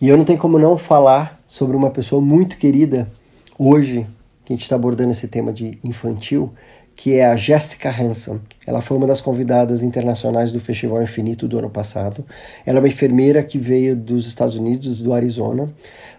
E 0.00 0.08
eu 0.08 0.16
não 0.16 0.24
tenho 0.24 0.36
como 0.36 0.58
não 0.58 0.76
falar 0.76 1.40
sobre 1.46 1.76
uma 1.76 1.90
pessoa 1.90 2.20
muito 2.20 2.58
querida 2.58 3.08
hoje, 3.56 4.04
que 4.44 4.52
a 4.52 4.56
gente 4.56 4.64
está 4.64 4.74
abordando 4.74 5.12
esse 5.12 5.28
tema 5.28 5.52
de 5.52 5.78
infantil, 5.84 6.52
que 6.96 7.14
é 7.14 7.24
a 7.24 7.36
Jessica 7.36 7.88
Hanson. 7.88 8.40
Ela 8.66 8.82
foi 8.82 8.96
uma 8.96 9.06
das 9.06 9.20
convidadas 9.20 9.84
internacionais 9.84 10.50
do 10.50 10.58
Festival 10.58 11.04
Infinito 11.04 11.46
do 11.46 11.56
ano 11.56 11.70
passado. 11.70 12.24
Ela 12.66 12.78
é 12.78 12.80
uma 12.80 12.88
enfermeira 12.88 13.40
que 13.44 13.58
veio 13.58 13.94
dos 13.94 14.26
Estados 14.26 14.56
Unidos, 14.56 15.00
do 15.00 15.14
Arizona, 15.14 15.72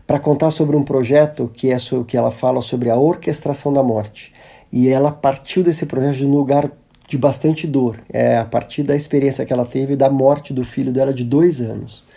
para 0.07 0.17
contar 0.17 0.49
sobre 0.49 0.77
um 0.77 0.83
projeto 0.83 1.51
que 1.53 1.73
é 1.73 1.77
que 2.07 2.15
ela 2.15 2.31
fala 2.31 2.61
sobre 2.61 2.89
a 2.89 2.95
orquestração 2.95 3.73
da 3.73 3.83
morte. 3.83 4.33
E 4.71 4.87
ela 4.87 5.11
partiu 5.11 5.61
desse 5.61 5.85
projeto 5.85 6.15
de 6.15 6.25
um 6.25 6.31
lugar 6.31 6.71
de 7.09 7.17
bastante 7.17 7.65
dor, 7.65 7.99
é 8.07 8.37
a 8.37 8.45
partir 8.45 8.83
da 8.83 8.95
experiência 8.95 9.43
que 9.43 9.51
ela 9.51 9.65
teve 9.65 9.95
da 9.95 10.09
morte 10.09 10.53
do 10.53 10.63
filho 10.63 10.93
dela 10.93 11.11
de 11.11 11.23
dois 11.23 11.59
anos. 11.59 12.07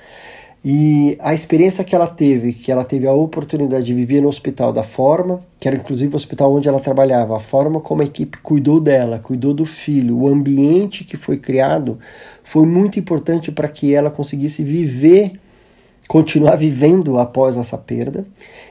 E 0.65 1.17
a 1.19 1.35
experiência 1.35 1.83
que 1.83 1.93
ela 1.93 2.07
teve, 2.07 2.53
que 2.53 2.71
ela 2.71 2.85
teve 2.85 3.05
a 3.09 3.13
oportunidade 3.13 3.85
de 3.85 3.95
viver 3.95 4.21
no 4.21 4.29
hospital 4.29 4.73
da 4.73 4.85
forma, 4.85 5.43
que 5.59 5.67
era 5.67 5.77
inclusive 5.77 6.13
o 6.13 6.17
hospital 6.17 6.55
onde 6.55 6.69
ela 6.69 6.79
trabalhava, 6.79 7.37
a 7.37 7.41
forma 7.41 7.81
como 7.81 8.03
a 8.03 8.05
equipe 8.05 8.39
cuidou 8.39 8.79
dela, 8.79 9.19
cuidou 9.19 9.53
do 9.53 9.67
filho, 9.67 10.17
o 10.17 10.29
ambiente 10.29 11.03
que 11.03 11.17
foi 11.17 11.37
criado, 11.37 11.99
foi 12.45 12.65
muito 12.65 12.97
importante 13.01 13.51
para 13.51 13.67
que 13.67 13.93
ela 13.93 14.09
conseguisse 14.09 14.63
viver, 14.63 15.41
continuar 16.13 16.57
vivendo 16.57 17.19
após 17.19 17.57
essa 17.57 17.79
perda 17.79 18.27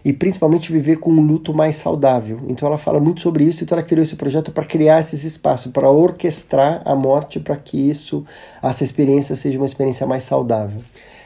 e 0.06 0.14
principalmente 0.14 0.72
viver 0.72 0.98
com 0.98 1.12
um 1.12 1.26
luto 1.26 1.52
mais 1.52 1.76
saudável. 1.76 2.40
Então 2.48 2.68
ela 2.68 2.78
fala 2.78 3.00
muito 3.00 3.22
sobre 3.22 3.44
isso, 3.44 3.64
então 3.64 3.76
ela 3.76 3.88
criou 3.88 4.04
esse 4.04 4.16
projeto 4.16 4.52
para 4.52 4.64
criar 4.64 5.00
esses 5.00 5.24
espaços, 5.24 5.72
para 5.72 5.90
orquestrar 5.90 6.84
a 6.86 6.94
morte 6.94 7.40
para 7.40 7.58
que 7.58 7.90
isso, 7.90 8.24
essa 8.62 8.84
experiência 8.84 9.36
seja 9.36 9.58
uma 9.58 9.66
experiência 9.66 10.06
mais 10.06 10.22
saudável. 10.22 10.80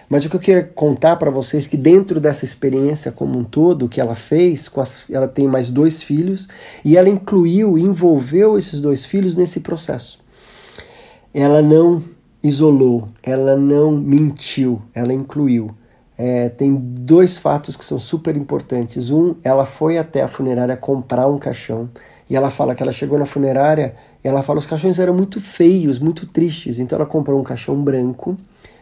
Mas 0.07 0.23
o 0.23 0.29
que 0.29 0.37
eu 0.37 0.39
quero 0.39 0.69
contar 0.69 1.17
para 1.17 1.29
vocês 1.29 1.65
é 1.65 1.69
que 1.69 1.75
dentro 1.75 2.21
dessa 2.21 2.45
experiência 2.45 3.11
como 3.11 3.37
um 3.37 3.43
todo 3.43 3.89
que 3.89 3.99
ela 3.99 4.15
fez, 4.15 4.71
as, 4.77 5.09
ela 5.09 5.27
tem 5.27 5.49
mais 5.49 5.69
dois 5.69 6.01
filhos 6.01 6.47
e 6.85 6.95
ela 6.95 7.09
incluiu, 7.09 7.77
envolveu 7.77 8.57
esses 8.57 8.79
dois 8.79 9.03
filhos 9.03 9.35
nesse 9.35 9.59
processo. 9.59 10.23
Ela 11.33 11.61
não 11.61 12.01
isolou, 12.41 13.09
ela 13.21 13.57
não 13.57 13.91
mentiu, 13.91 14.81
ela 14.93 15.11
incluiu. 15.11 15.75
É, 16.17 16.49
tem 16.49 16.73
dois 16.75 17.37
fatos 17.37 17.75
que 17.75 17.83
são 17.83 17.99
super 17.99 18.35
importantes. 18.37 19.11
Um, 19.11 19.35
ela 19.43 19.65
foi 19.65 19.97
até 19.97 20.21
a 20.21 20.27
funerária 20.27 20.77
comprar 20.77 21.27
um 21.27 21.37
caixão 21.37 21.89
e 22.29 22.35
ela 22.35 22.49
fala 22.49 22.73
que 22.73 22.81
ela 22.81 22.91
chegou 22.91 23.19
na 23.19 23.25
funerária 23.25 23.95
e 24.23 24.27
ela 24.27 24.41
fala 24.41 24.59
os 24.59 24.65
caixões 24.65 24.97
eram 24.97 25.13
muito 25.13 25.41
feios, 25.41 25.99
muito 25.99 26.25
tristes. 26.25 26.79
Então 26.79 26.97
ela 26.97 27.05
comprou 27.05 27.39
um 27.39 27.43
caixão 27.43 27.81
branco, 27.81 28.37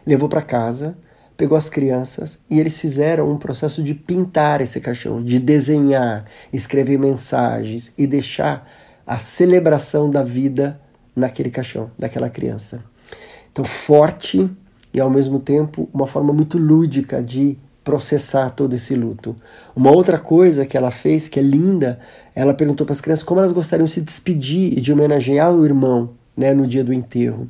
levou 0.06 0.28
para 0.28 0.42
casa 0.42 0.96
pegou 1.36 1.56
as 1.56 1.68
crianças 1.68 2.38
e 2.48 2.60
eles 2.60 2.78
fizeram 2.78 3.30
um 3.30 3.36
processo 3.36 3.82
de 3.82 3.94
pintar 3.94 4.60
esse 4.60 4.80
caixão, 4.80 5.22
de 5.22 5.38
desenhar, 5.38 6.24
escrever 6.52 6.98
mensagens 6.98 7.92
e 7.98 8.06
deixar 8.06 8.68
a 9.06 9.18
celebração 9.18 10.10
da 10.10 10.22
vida 10.22 10.80
naquele 11.14 11.50
caixão, 11.50 11.90
daquela 11.98 12.30
criança. 12.30 12.82
Então, 13.50 13.64
forte 13.64 14.50
e 14.94 15.00
ao 15.00 15.10
mesmo 15.10 15.40
tempo 15.40 15.88
uma 15.92 16.06
forma 16.06 16.32
muito 16.32 16.56
lúdica 16.56 17.20
de 17.20 17.58
processar 17.82 18.50
todo 18.50 18.74
esse 18.74 18.94
luto. 18.94 19.36
Uma 19.76 19.90
outra 19.90 20.18
coisa 20.18 20.64
que 20.64 20.76
ela 20.76 20.90
fez, 20.90 21.28
que 21.28 21.38
é 21.38 21.42
linda, 21.42 21.98
ela 22.34 22.54
perguntou 22.54 22.86
para 22.86 22.94
as 22.94 23.00
crianças 23.00 23.24
como 23.24 23.40
elas 23.40 23.52
gostariam 23.52 23.84
de 23.84 23.92
se 23.92 24.00
despedir 24.00 24.78
e 24.78 24.80
de 24.80 24.92
homenagear 24.92 25.52
o 25.52 25.64
irmão 25.66 26.10
né, 26.34 26.54
no 26.54 26.66
dia 26.66 26.82
do 26.82 26.94
enterro. 26.94 27.46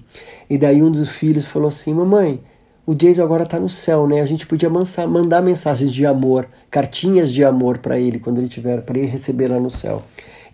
E 0.50 0.58
daí 0.58 0.82
um 0.82 0.90
dos 0.90 1.08
filhos 1.10 1.46
falou 1.46 1.68
assim: 1.68 1.94
Mamãe, 1.94 2.40
o 2.84 2.94
Jason 2.94 3.22
agora 3.22 3.44
está 3.44 3.60
no 3.60 3.68
céu, 3.68 4.08
né? 4.08 4.20
A 4.20 4.26
gente 4.26 4.46
podia 4.46 4.68
mandar 4.68 5.40
mensagens 5.40 5.92
de 5.92 6.04
amor, 6.04 6.48
cartinhas 6.70 7.32
de 7.32 7.44
amor 7.44 7.78
para 7.78 7.98
ele 7.98 8.18
quando 8.18 8.38
ele 8.38 8.48
tiver, 8.48 8.82
para 8.82 8.98
ele 8.98 9.06
receber 9.06 9.48
lá 9.48 9.60
no 9.60 9.70
céu. 9.70 10.02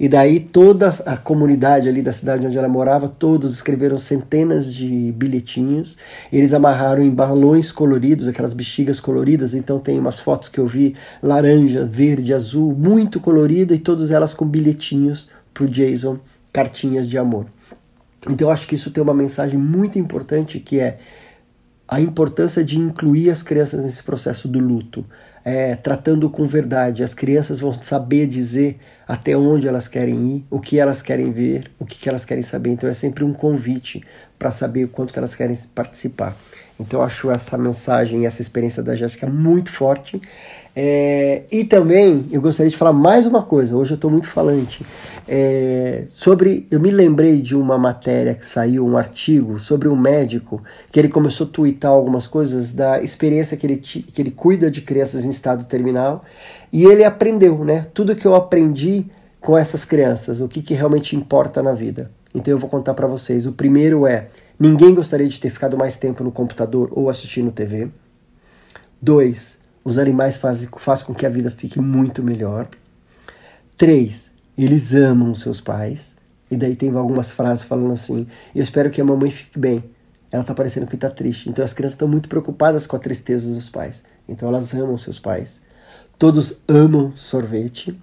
E 0.01 0.09
daí 0.09 0.41
toda 0.41 0.89
a 1.05 1.15
comunidade 1.15 1.87
ali 1.87 2.01
da 2.01 2.11
cidade 2.11 2.47
onde 2.47 2.57
ela 2.57 2.71
morava, 2.71 3.07
todos 3.07 3.53
escreveram 3.53 3.99
centenas 3.99 4.73
de 4.73 5.13
bilhetinhos. 5.13 5.99
Eles 6.33 6.55
amarraram 6.55 7.03
em 7.03 7.11
balões 7.11 7.71
coloridos, 7.71 8.27
aquelas 8.27 8.55
bexigas 8.55 8.99
coloridas. 8.99 9.53
Então 9.53 9.79
tem 9.79 9.99
umas 9.99 10.19
fotos 10.19 10.49
que 10.49 10.59
eu 10.59 10.67
vi 10.67 10.95
laranja, 11.23 11.85
verde, 11.85 12.33
azul, 12.33 12.75
muito 12.75 13.21
colorido 13.21 13.75
e 13.75 13.79
todas 13.79 14.11
elas 14.11 14.33
com 14.33 14.47
bilhetinhos 14.47 15.29
para 15.53 15.65
o 15.65 15.69
Jason, 15.69 16.19
cartinhas 16.51 17.07
de 17.07 17.19
amor. 17.19 17.45
Então 18.27 18.49
eu 18.49 18.53
acho 18.53 18.67
que 18.67 18.77
isso 18.77 18.91
tem 18.91 19.03
uma 19.03 19.13
mensagem 19.13 19.59
muito 19.59 19.99
importante 19.99 20.61
que 20.61 20.81
é 20.81 20.97
a 21.87 22.01
importância 22.01 22.65
de 22.65 22.79
incluir 22.79 23.29
as 23.29 23.43
crianças 23.43 23.85
nesse 23.85 24.03
processo 24.03 24.49
do 24.49 24.61
luto, 24.61 25.05
é, 25.45 25.75
tratando 25.77 26.29
com 26.29 26.45
verdade. 26.45 27.03
As 27.03 27.15
crianças 27.15 27.61
vão 27.61 27.73
saber 27.73 28.27
dizer 28.27 28.79
até 29.07 29.37
onde 29.37 29.67
elas 29.67 29.89
querem 29.89 30.37
ir, 30.37 30.47
o 30.51 30.61
que 30.61 30.79
elas 30.79 31.03
querem 31.03 31.33
ver, 31.33 31.71
o 31.79 31.85
que, 31.85 32.09
elas 32.09 32.25
querem 32.25 32.43
saber. 32.43 32.71
Então 32.71 32.89
é 32.89 32.93
sempre 32.93 33.25
um 33.25 33.33
convite 33.33 34.03
para 34.39 34.51
saber 34.51 34.85
o 34.85 34.89
quanto 34.89 35.13
que 35.13 35.19
elas 35.19 35.35
querem 35.35 35.57
participar. 35.75 36.37
Então 36.79 37.01
eu 37.01 37.05
acho 37.05 37.31
essa 37.31 37.59
mensagem, 37.59 38.25
essa 38.25 38.41
experiência 38.41 38.83
da 38.83 38.95
Jéssica 38.95 39.27
muito 39.27 39.73
forte. 39.73 40.21
É, 40.75 41.43
e 41.51 41.65
também 41.65 42.27
eu 42.31 42.41
gostaria 42.41 42.71
de 42.71 42.77
falar 42.77 42.93
mais 42.93 43.27
uma 43.27 43.43
coisa, 43.43 43.77
hoje 43.77 43.93
eu 43.93 43.97
estou 43.97 44.11
muito 44.11 44.29
falante. 44.29 44.85
É, 45.27 46.05
sobre, 46.09 46.67
eu 46.71 46.81
me 46.81 46.91
lembrei 46.91 47.41
de 47.41 47.57
uma 47.57 47.79
matéria 47.79 48.35
que 48.35 48.45
saiu, 48.47 48.87
um 48.87 48.97
artigo 48.97 49.59
sobre 49.59 49.89
um 49.89 49.97
médico 49.97 50.63
que 50.91 50.99
ele 50.99 51.09
começou 51.09 51.47
a 51.47 51.51
twittar 51.51 51.93
algumas 51.93 52.27
coisas 52.27 52.73
da 52.73 53.01
experiência 53.01 53.57
que 53.57 53.67
ele, 53.67 53.77
que 53.77 54.21
ele 54.21 54.31
cuida 54.31 54.71
de 54.71 54.83
crianças 54.83 55.25
em 55.25 55.31
estado 55.31 55.65
terminal 55.65 56.25
e 56.73 56.85
ele 56.85 57.05
aprendeu, 57.05 57.65
né? 57.65 57.87
Tudo 57.95 58.17
que 58.17 58.27
eu 58.27 58.35
aprendi 58.35 59.07
com 59.41 59.57
essas 59.57 59.85
crianças, 59.85 60.41
o 60.41 60.49
que, 60.49 60.63
que 60.63 60.75
realmente 60.75 61.15
importa 61.15 61.63
na 61.63 61.73
vida. 61.73 62.11
Então 62.35 62.53
eu 62.53 62.59
vou 62.59 62.69
contar 62.69 62.95
para 62.95 63.07
vocês. 63.07 63.47
O 63.47 63.53
primeiro 63.53 64.07
é: 64.07 64.29
ninguém 64.59 64.95
gostaria 64.95 65.29
de 65.29 65.39
ter 65.39 65.51
ficado 65.51 65.77
mais 65.79 65.97
tempo 65.97 66.25
no 66.25 66.33
computador 66.33 66.91
ou 66.93 67.09
assistindo 67.09 67.53
TV. 67.53 67.89
Dois, 69.01 69.60
os 69.85 69.99
animais 69.99 70.37
fazem, 70.37 70.69
fazem 70.77 71.07
com 71.07 71.15
que 71.15 71.27
a 71.27 71.31
vida 71.31 71.51
fique 71.51 71.81
muito 71.81 72.23
melhor. 72.23 72.69
Três, 73.77 74.33
eles 74.57 74.95
amam 74.95 75.35
seus 75.35 75.61
pais. 75.61 76.17
E 76.51 76.57
daí 76.57 76.75
tem 76.75 76.91
algumas 76.95 77.31
frases 77.31 77.65
falando 77.65 77.93
assim: 77.93 78.27
Eu 78.55 78.63
espero 78.63 78.91
que 78.91 79.01
a 79.01 79.05
mamãe 79.05 79.31
fique 79.31 79.59
bem. 79.59 79.85
Ela 80.31 80.45
tá 80.45 80.55
parecendo 80.55 80.87
que 80.87 80.97
tá 80.97 81.09
triste. 81.09 81.49
Então 81.49 81.65
as 81.65 81.73
crianças 81.73 81.95
estão 81.95 82.09
muito 82.09 82.29
preocupadas 82.29 82.87
com 82.87 82.97
a 82.97 82.99
tristeza 82.99 83.53
dos 83.53 83.69
pais. 83.71 84.03
Então 84.29 84.49
elas 84.49 84.75
amam 84.75 84.97
seus 84.97 85.19
pais. 85.19 85.61
Todos 86.19 86.59
amam 86.69 87.13
sorvete. 87.17 87.99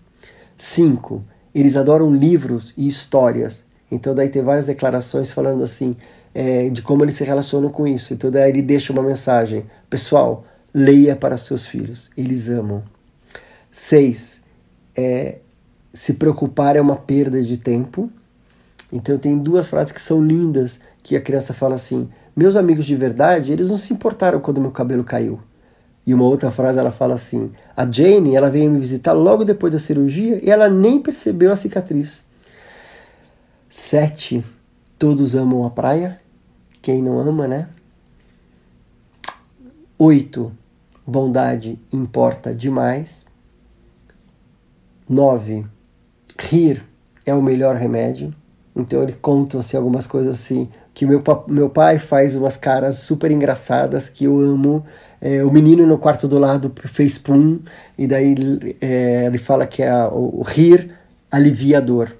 Cinco, 0.57 1.23
eles 1.53 1.75
adoram 1.75 2.13
livros 2.13 2.73
e 2.75 2.87
histórias. 2.87 3.63
Então 3.91 4.15
daí 4.15 4.29
tem 4.29 4.41
várias 4.41 4.65
declarações 4.65 5.31
falando 5.31 5.63
assim 5.63 5.95
é, 6.33 6.69
de 6.69 6.81
como 6.81 7.03
eles 7.03 7.15
se 7.15 7.23
relacionam 7.23 7.69
com 7.69 7.87
isso. 7.87 8.13
Então 8.13 8.31
daí 8.31 8.49
ele 8.49 8.61
deixa 8.61 8.91
uma 8.91 9.03
mensagem: 9.03 9.65
Pessoal, 9.89 10.45
leia 10.73 11.15
para 11.15 11.37
seus 11.37 11.65
filhos, 11.65 12.09
eles 12.15 12.49
amam. 12.49 12.83
Seis, 13.71 14.41
é, 14.95 15.37
se 15.93 16.13
preocupar 16.13 16.75
é 16.75 16.81
uma 16.81 16.95
perda 16.95 17.41
de 17.41 17.57
tempo. 17.57 18.11
Então 18.91 19.17
tem 19.17 19.37
duas 19.37 19.67
frases 19.67 19.91
que 19.91 20.01
são 20.01 20.23
lindas, 20.23 20.79
que 21.03 21.15
a 21.15 21.21
criança 21.21 21.53
fala 21.53 21.75
assim: 21.75 22.09
meus 22.35 22.55
amigos 22.55 22.85
de 22.85 22.95
verdade, 22.95 23.51
eles 23.51 23.69
não 23.69 23.77
se 23.77 23.93
importaram 23.93 24.39
quando 24.39 24.61
meu 24.61 24.71
cabelo 24.71 25.03
caiu. 25.03 25.39
E 26.05 26.13
uma 26.13 26.23
outra 26.23 26.51
frase 26.51 26.79
ela 26.79 26.91
fala 26.91 27.15
assim: 27.15 27.51
a 27.75 27.89
Jane, 27.89 28.35
ela 28.35 28.49
veio 28.49 28.71
me 28.71 28.79
visitar 28.79 29.11
logo 29.11 29.43
depois 29.43 29.73
da 29.73 29.79
cirurgia 29.79 30.39
e 30.43 30.49
ela 30.49 30.69
nem 30.69 31.01
percebeu 31.01 31.51
a 31.51 31.55
cicatriz. 31.55 32.25
Sete, 33.67 34.43
todos 34.97 35.35
amam 35.35 35.65
a 35.65 35.69
praia. 35.69 36.21
Quem 36.81 37.01
não 37.01 37.19
ama, 37.19 37.47
né? 37.47 37.67
Oito, 39.99 40.51
bondade 41.05 41.79
importa 41.91 42.53
demais. 42.53 43.25
9. 45.09 45.65
Rir 46.37 46.83
é 47.25 47.33
o 47.33 47.41
melhor 47.41 47.75
remédio. 47.75 48.31
Então 48.75 49.01
ele 49.01 49.13
conta 49.13 49.57
assim, 49.57 49.75
algumas 49.75 50.05
coisas 50.05 50.35
assim, 50.35 50.69
que 50.93 51.03
meu, 51.03 51.23
meu 51.47 51.67
pai 51.67 51.97
faz 51.97 52.35
umas 52.35 52.55
caras 52.55 52.99
super 52.99 53.31
engraçadas 53.31 54.07
que 54.07 54.25
eu 54.25 54.39
amo. 54.39 54.85
É, 55.19 55.43
o 55.43 55.49
menino 55.49 55.83
no 55.87 55.97
quarto 55.97 56.27
do 56.27 56.37
lado 56.37 56.71
fez 56.85 57.17
pum, 57.17 57.59
e 57.97 58.05
daí 58.05 58.35
é, 58.79 59.25
ele 59.25 59.39
fala 59.39 59.65
que 59.65 59.81
é 59.81 59.91
o, 60.05 60.41
o 60.41 60.43
rir 60.43 60.91
alivia 61.31 61.79
a 61.79 61.81
dor. 61.81 62.15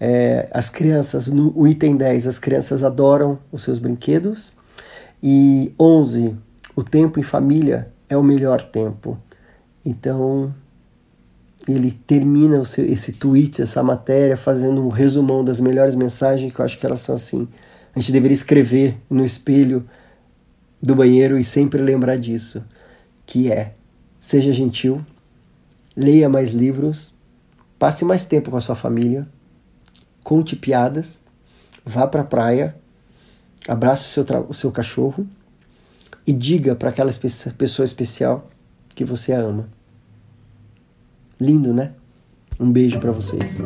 É, 0.00 0.48
as 0.52 0.70
crianças, 0.70 1.28
no 1.28 1.52
o 1.54 1.68
item 1.68 1.98
10, 1.98 2.26
as 2.26 2.38
crianças 2.38 2.82
adoram 2.82 3.38
os 3.52 3.62
seus 3.62 3.78
brinquedos. 3.78 4.54
E 5.22 5.74
11, 5.78 6.34
o 6.80 6.82
tempo 6.82 7.20
em 7.20 7.22
família 7.22 7.92
é 8.08 8.16
o 8.16 8.22
melhor 8.22 8.62
tempo. 8.62 9.18
Então, 9.84 10.54
ele 11.68 11.92
termina 11.92 12.64
seu, 12.64 12.86
esse 12.86 13.12
tweet, 13.12 13.60
essa 13.60 13.82
matéria, 13.82 14.34
fazendo 14.34 14.82
um 14.82 14.88
resumão 14.88 15.44
das 15.44 15.60
melhores 15.60 15.94
mensagens, 15.94 16.50
que 16.50 16.58
eu 16.58 16.64
acho 16.64 16.78
que 16.78 16.86
elas 16.86 17.00
são 17.00 17.14
assim. 17.14 17.46
A 17.94 18.00
gente 18.00 18.12
deveria 18.12 18.34
escrever 18.34 18.96
no 19.10 19.26
espelho 19.26 19.86
do 20.80 20.94
banheiro 20.94 21.38
e 21.38 21.44
sempre 21.44 21.82
lembrar 21.82 22.16
disso, 22.16 22.64
que 23.26 23.52
é: 23.52 23.74
seja 24.18 24.50
gentil, 24.50 25.04
leia 25.94 26.30
mais 26.30 26.48
livros, 26.48 27.14
passe 27.78 28.06
mais 28.06 28.24
tempo 28.24 28.50
com 28.50 28.56
a 28.56 28.60
sua 28.62 28.74
família, 28.74 29.28
conte 30.24 30.56
piadas, 30.56 31.22
vá 31.84 32.06
para 32.06 32.22
a 32.22 32.24
praia, 32.24 32.74
abrace 33.68 34.04
o 34.04 34.24
seu, 34.24 34.46
o 34.48 34.54
seu 34.54 34.72
cachorro 34.72 35.28
e 36.26 36.32
diga 36.32 36.74
para 36.74 36.90
aquela 36.90 37.10
pessoa 37.56 37.84
especial 37.84 38.48
que 38.94 39.04
você 39.04 39.32
a 39.32 39.40
ama. 39.40 39.68
Lindo, 41.40 41.72
né? 41.72 41.92
Um 42.58 42.70
beijo 42.70 43.00
para 43.00 43.12
vocês. 43.12 43.58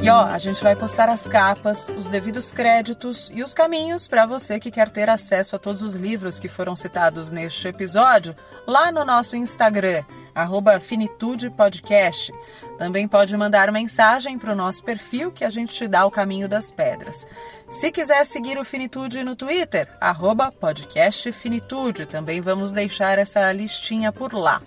E 0.00 0.08
ó, 0.10 0.24
a 0.24 0.38
gente 0.38 0.62
vai 0.62 0.76
postar 0.76 1.08
as 1.08 1.26
capas, 1.26 1.88
os 1.88 2.08
devidos 2.08 2.52
créditos 2.52 3.30
e 3.34 3.42
os 3.42 3.52
caminhos 3.52 4.06
para 4.06 4.24
você 4.24 4.60
que 4.60 4.70
quer 4.70 4.90
ter 4.90 5.10
acesso 5.10 5.56
a 5.56 5.58
todos 5.58 5.82
os 5.82 5.94
livros 5.94 6.38
que 6.38 6.48
foram 6.48 6.74
citados 6.76 7.30
neste 7.30 7.66
episódio 7.68 8.34
lá 8.66 8.92
no 8.92 9.04
nosso 9.04 9.36
Instagram, 9.36 10.04
arroba 10.38 10.78
Finitude 10.78 11.50
Podcast. 11.50 12.32
Também 12.78 13.08
pode 13.08 13.36
mandar 13.36 13.72
mensagem 13.72 14.38
para 14.38 14.52
o 14.52 14.56
nosso 14.56 14.84
perfil 14.84 15.32
que 15.32 15.44
a 15.44 15.50
gente 15.50 15.74
te 15.74 15.88
dá 15.88 16.06
o 16.06 16.12
caminho 16.12 16.48
das 16.48 16.70
pedras. 16.70 17.26
Se 17.68 17.90
quiser 17.90 18.24
seguir 18.24 18.56
o 18.56 18.64
Finitude 18.64 19.24
no 19.24 19.34
Twitter, 19.34 19.88
arroba 20.00 20.52
podcast 20.52 21.32
Finitude. 21.32 22.06
Também 22.06 22.40
vamos 22.40 22.70
deixar 22.70 23.18
essa 23.18 23.50
listinha 23.52 24.12
por 24.12 24.32
lá. 24.32 24.62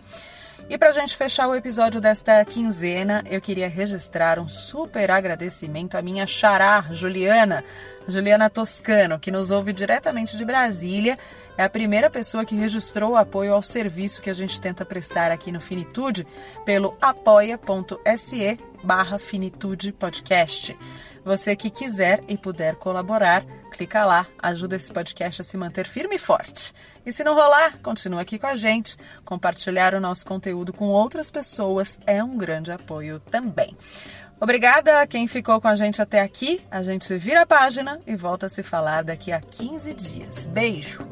E 0.69 0.77
para 0.77 0.89
a 0.89 0.93
gente 0.93 1.15
fechar 1.15 1.47
o 1.47 1.55
episódio 1.55 2.01
desta 2.01 2.43
quinzena, 2.43 3.23
eu 3.29 3.39
queria 3.39 3.69
registrar 3.69 4.39
um 4.39 4.49
super 4.49 5.09
agradecimento 5.09 5.95
à 5.95 6.01
minha 6.01 6.27
xará, 6.27 6.85
Juliana, 6.91 7.63
Juliana 8.07 8.49
Toscano, 8.49 9.19
que 9.19 9.31
nos 9.31 9.51
ouve 9.51 9.71
diretamente 9.71 10.35
de 10.35 10.43
Brasília. 10.43 11.17
É 11.57 11.63
a 11.63 11.69
primeira 11.69 12.09
pessoa 12.09 12.45
que 12.45 12.55
registrou 12.55 13.11
o 13.11 13.15
apoio 13.15 13.53
ao 13.53 13.61
serviço 13.61 14.21
que 14.21 14.29
a 14.29 14.33
gente 14.33 14.59
tenta 14.59 14.85
prestar 14.85 15.31
aqui 15.31 15.51
no 15.51 15.61
Finitude 15.61 16.25
pelo 16.65 16.97
apoia.se 17.01 18.57
barra 18.83 19.19
Finitude 19.19 19.91
Podcast. 19.91 20.75
Você 21.23 21.55
que 21.55 21.69
quiser 21.69 22.23
e 22.27 22.35
puder 22.35 22.75
colaborar, 22.75 23.45
clica 23.71 24.03
lá, 24.03 24.25
ajuda 24.41 24.75
esse 24.75 24.91
podcast 24.91 25.41
a 25.41 25.45
se 25.45 25.55
manter 25.55 25.87
firme 25.87 26.15
e 26.15 26.19
forte. 26.19 26.73
E 27.05 27.11
se 27.11 27.23
não 27.23 27.35
rolar, 27.35 27.77
continua 27.79 28.21
aqui 28.21 28.39
com 28.39 28.47
a 28.47 28.55
gente. 28.55 28.97
Compartilhar 29.23 29.93
o 29.93 29.99
nosso 29.99 30.25
conteúdo 30.25 30.73
com 30.73 30.87
outras 30.87 31.29
pessoas 31.29 31.99
é 32.07 32.23
um 32.23 32.37
grande 32.37 32.71
apoio 32.71 33.19
também. 33.19 33.77
Obrigada 34.41 35.01
a 35.01 35.05
quem 35.05 35.27
ficou 35.27 35.61
com 35.61 35.67
a 35.67 35.75
gente 35.75 36.01
até 36.01 36.19
aqui. 36.19 36.59
A 36.71 36.81
gente 36.81 37.15
vira 37.15 37.41
a 37.41 37.45
página 37.45 38.01
e 38.07 38.15
volta 38.15 38.47
a 38.47 38.49
se 38.49 38.63
falar 38.63 39.03
daqui 39.03 39.31
a 39.31 39.39
15 39.39 39.93
dias. 39.93 40.47
Beijo! 40.47 41.07